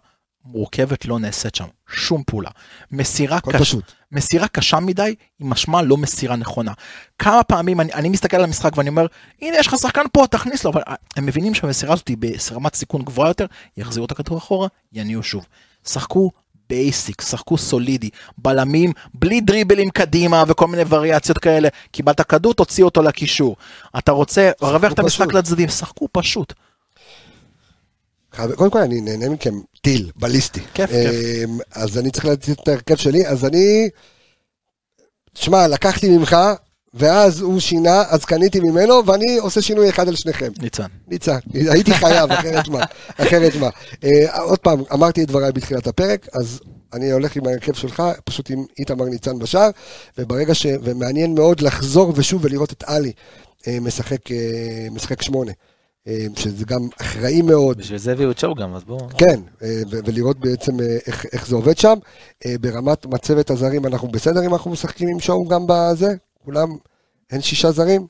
[0.45, 1.65] מורכבת לא נעשית שם.
[1.89, 2.49] שום פעולה.
[2.91, 3.61] מסירה, קש...
[3.61, 3.91] פשוט.
[4.11, 6.73] מסירה קשה מדי, היא משמע לא מסירה נכונה.
[7.19, 9.05] כמה פעמים אני, אני מסתכל על המשחק ואני אומר,
[9.41, 10.81] הנה יש לך שחקן פה, תכניס לו, אבל
[11.15, 12.17] הם מבינים שהמסירה הזאת היא
[12.51, 13.45] ברמת סיכון גבוהה יותר,
[13.77, 15.45] יחזירו את הכדור אחורה, יניעו שוב.
[15.87, 16.31] שחקו
[16.69, 21.69] basic, שחקו סולידי, בלמים, בלי דריבלים קדימה וכל מיני וריאציות כאלה.
[21.91, 23.55] קיבלת כדור, תוציא אותו לקישור.
[23.97, 25.33] אתה רוצה לרווח את המשחק.
[25.33, 26.53] לצדדים, שחקו פשוט.
[28.55, 30.61] קודם כל אני נהנה מכם טיל, בליסטי.
[30.73, 31.49] כיף, כיף.
[31.71, 33.89] אז אני צריך לתת את ההרכב שלי, אז אני...
[35.33, 36.37] שמע, לקחתי ממך,
[36.93, 40.51] ואז הוא שינה, אז קניתי ממנו, ואני עושה שינוי אחד על שניכם.
[40.59, 40.85] ניצן.
[41.07, 42.83] ניצן, הייתי חייב, אחרת מה,
[43.23, 43.69] אחרת מה.
[44.03, 46.59] אה, עוד פעם, אמרתי את דבריי בתחילת הפרק, אז
[46.93, 49.69] אני הולך עם ההרכב שלך, פשוט עם איתמר ניצן בשער,
[50.17, 50.65] וברגע ש...
[50.83, 53.11] ומעניין מאוד לחזור ושוב ולראות את עלי
[53.67, 55.51] אה, משחק, אה, משחק שמונה,
[56.35, 59.09] שזה גם אחראי מאוד, בשביל זה הביאו את שואו גם, אז בואו.
[59.17, 61.97] כן, אה, ולראות בעצם אה, איך, איך זה עובד שם.
[62.45, 66.15] אה, ברמת מצבת הזרים אנחנו בסדר אם אנחנו משחקים עם שואו גם בזה?
[66.45, 66.77] כולם,
[67.31, 68.07] אין שישה זרים?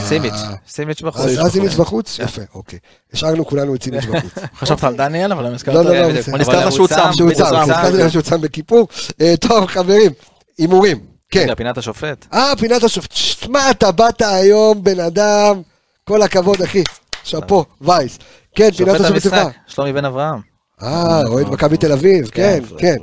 [0.00, 1.24] סימיץ', אה, סימיץ' בחוץ.
[1.24, 2.18] אז סימיץ' בחוץ?
[2.18, 2.78] יפה, אוקיי.
[3.12, 4.32] השארנו כולנו את סימיץ' בחוץ.
[4.60, 5.74] חשבת על דניאל, אבל לא נזכרת.
[5.74, 6.22] לא, לא, לא,
[6.70, 7.12] שהוא הוא צם.
[7.12, 7.44] שהוא צם.
[7.44, 8.88] נזכרתי לך שהוא צם בכיפור.
[9.20, 10.12] אה, טוב, חברים,
[10.58, 10.98] הימורים.
[11.30, 11.40] כן.
[11.40, 12.26] רגע, פינת השופט.
[12.32, 13.12] אה, פינת השופט.
[13.12, 15.62] שמע, אתה באת היום, בן אדם.
[16.04, 16.82] כל הכבוד, אחי.
[17.28, 18.18] שאפו, וייס.
[18.54, 19.10] כן, פינת שלך.
[19.10, 20.40] המשחק, שלומי בן אברהם.
[20.82, 22.96] אה, אוהד מכבי תל אביב, כן, כן.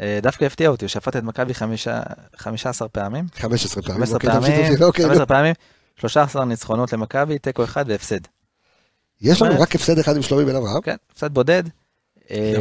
[0.00, 2.02] אה, דווקא הפתיע אותי, שפט את מכבי חמישה-
[2.36, 3.24] 15 פעמים.
[3.36, 3.94] 15 פעמים.
[3.96, 5.08] 15 אוקיי, תמשיך, פעמים, תמשיך, אוקיי, נו.
[5.08, 5.54] 15 פעמים,
[5.96, 8.20] 13 ניצחונות למכבי, תיקו אחד והפסד.
[9.22, 10.80] יש לנו רק הפסד אחד עם שלומי בן אברהם.
[10.80, 11.62] כן, הפסד בודד.
[12.30, 12.54] אה,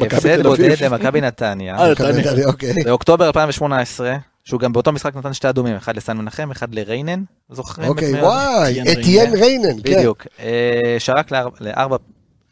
[0.00, 0.42] הפסד.
[0.42, 1.76] בודד למכבי נתניה.
[1.78, 1.90] אה.
[1.90, 2.74] נתניה, אוקיי.
[2.84, 7.88] באוקטובר 2018, שהוא גם באותו משחק נתן שתי אדומים, אחד לסן מנחם, אחד לריינן, זוכרים?
[7.88, 9.76] אוקיי, וואי, אתיין ריינן.
[9.84, 9.96] כן.
[9.98, 10.26] בדיוק.
[10.40, 11.30] אה, שרק
[11.60, 11.96] לארבע-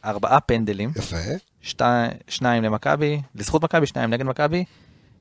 [0.04, 1.16] ארבעה פנדלים, יפה.
[1.60, 1.84] שתי-
[2.28, 4.64] שניים למכבי, לזכות מכבי, שניים נגד מכבי.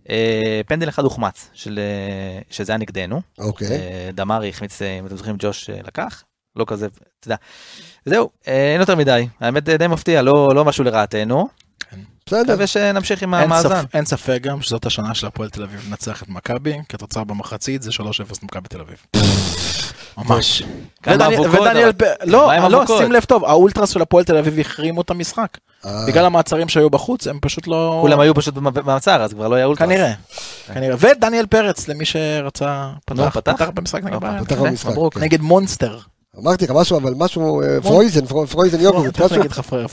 [0.09, 3.21] אה, פנדל אחד הוחמץ, של, אה, שזה היה נגדנו.
[3.39, 3.67] אוקיי.
[4.13, 6.23] דמארי החמיץ, אם אתם זוכרים, ג'וש לקח.
[6.55, 6.85] לא כזה,
[7.19, 7.35] אתה יודע.
[8.05, 9.27] זהו, אין יותר מדי.
[9.39, 11.47] האמת די מפתיע, לא לא משהו לרעתנו.
[12.33, 12.53] בסדר.
[12.53, 13.69] מקווה שנמשיך עם המאזן.
[13.93, 17.91] אין ספק גם שזאת השנה של הפועל תל אביב לנצח את מכבי, כתוצאה במחצית זה
[17.91, 18.03] 3-0
[18.43, 18.97] למכבי תל אביב.
[20.17, 20.63] ממש.
[21.71, 21.91] ודניאל-
[22.25, 22.79] לא, לא?
[23.03, 25.57] שים לב טוב, האולטרס של הפועל תל אביב החרימו את המשחק.
[25.85, 27.97] אה, בגלל המעצרים שהיו בחוץ, הם פשוט לא...
[28.01, 29.87] כולם היו פשוט במ- במעצר, אז כבר לא היה אולטרס.
[29.87, 30.13] כנראה,
[30.73, 30.95] כנראה.
[30.99, 34.15] ודניאל פרץ, למי שרצה, נו, פתח, במשחק נגד.
[35.13, 35.19] כן.
[35.19, 35.99] נגד monster.
[36.39, 39.19] אמרתי לך משהו, אבל משהו, אה, frozen, fro- frozen yogurt,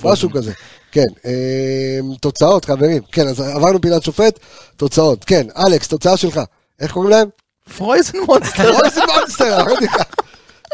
[0.05, 0.53] משהו- כזה.
[0.93, 3.03] כן, אה, תוצאות, חברים.
[3.13, 4.39] כן, אז עברנו פינת שופט,
[4.77, 5.25] תוצאות.
[5.25, 6.41] כן, אלכס, תוצאה שלך.
[6.81, 7.29] איך קוראים להם?
[7.77, 8.73] Frozen Monster.
[8.73, 9.95] Frozen Monster, אמרתי לך.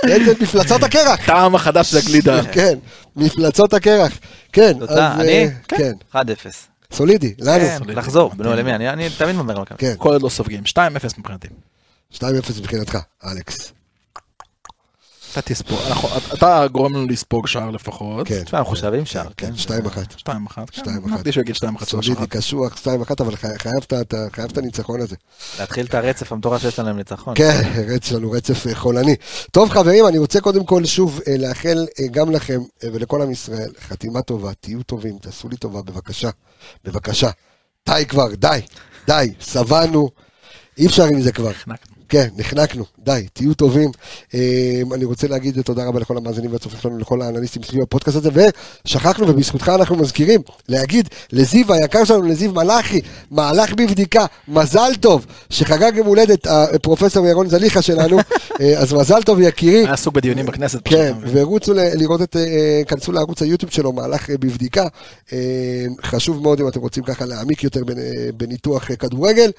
[0.02, 1.26] כן, זה מפלצות הקרח.
[1.26, 2.40] טעם החדש של הגלידה.
[2.54, 2.78] כן,
[3.16, 4.12] מפלצות הקרח.
[4.52, 5.44] כן, תוצאה, אז, אני?
[5.44, 6.16] אה, כן, 1-0.
[6.92, 7.84] סולידי, לנו.
[7.86, 8.74] כן, לחזור, נו, למי?
[8.74, 9.78] אני אני תמיד אומר מכבי.
[9.78, 10.62] כן, כל עוד לא סופגים.
[10.66, 10.78] 2-0
[11.18, 11.48] מבחינתי.
[12.14, 12.24] 2-0
[12.60, 13.72] מבחינתך, אלכס.
[15.38, 15.78] אתה תספוג,
[16.34, 18.26] אתה גורם לנו לספוג שער לפחות.
[18.28, 19.74] כן, תשמע, אנחנו חושבים שער, כן, כן?
[19.88, 19.96] 2-1.
[20.18, 20.60] 2-1.
[20.72, 20.88] כן, 2-1.
[21.04, 21.84] אמרתי שהוא יגיד 2-1.
[21.84, 22.86] סולידי, קשוח, 2-1,
[23.20, 23.58] אבל חי-
[24.32, 25.16] חייב את הניצחון הזה.
[25.60, 27.34] להתחיל את הרצף המטורף שיש לנו עם ניצחון.
[27.36, 29.16] כן, רצף שלנו רצף אה, חולני.
[29.50, 33.70] טוב חברים, אני רוצה קודם כל שוב אה, לאחל אה, גם לכם ולכל עם ישראל
[33.88, 36.30] חתימה טובה, תהיו טובים, תעשו לי טובה, בבקשה,
[36.84, 37.30] בבקשה.
[37.88, 38.60] די כבר, די,
[39.06, 40.10] די, שבענו,
[40.78, 41.52] אי אפשר עם זה כבר.
[42.14, 43.90] כן, נחנקנו, די, תהיו טובים.
[44.34, 48.30] אה, אני רוצה להגיד תודה רבה לכל המאזינים והצופים שלנו, לכל האנליסטים סביב הפודקאסט הזה,
[48.86, 53.00] ושכחנו, ובזכותך אנחנו מזכירים, להגיד לזיו היקר שלנו, לזיו מלאכי,
[53.30, 58.18] מהלך בבדיקה, מזל טוב, שחגג יום הולדת הפרופסור ירון זליכה שלנו,
[58.60, 59.78] אה, אז מזל טוב יקירי.
[59.78, 60.80] היה עסוק בדיונים בכנסת.
[60.84, 61.12] כן?
[61.32, 64.86] ורוצו לראות את, אה, כנסו לערוץ היוטיוב שלו, מהלך אה, בבדיקה.
[66.04, 69.50] חשוב מאוד אם אתם רוצים ככה להעמיק יותר בנ- בניתוח כדורגל.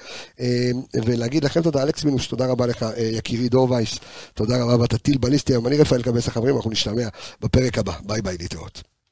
[1.04, 3.98] ולהגיד לכם תודה, אלכס מינוש, תודה רבה לך, אה, יקירי דור וייס,
[4.34, 5.66] תודה רבה, ואתה טיל בליסטי היום.
[5.66, 7.08] אני רפאל קבס החברים, אנחנו נשתמע
[7.40, 7.92] בפרק הבא.
[8.06, 8.95] ביי ביי, להתראות.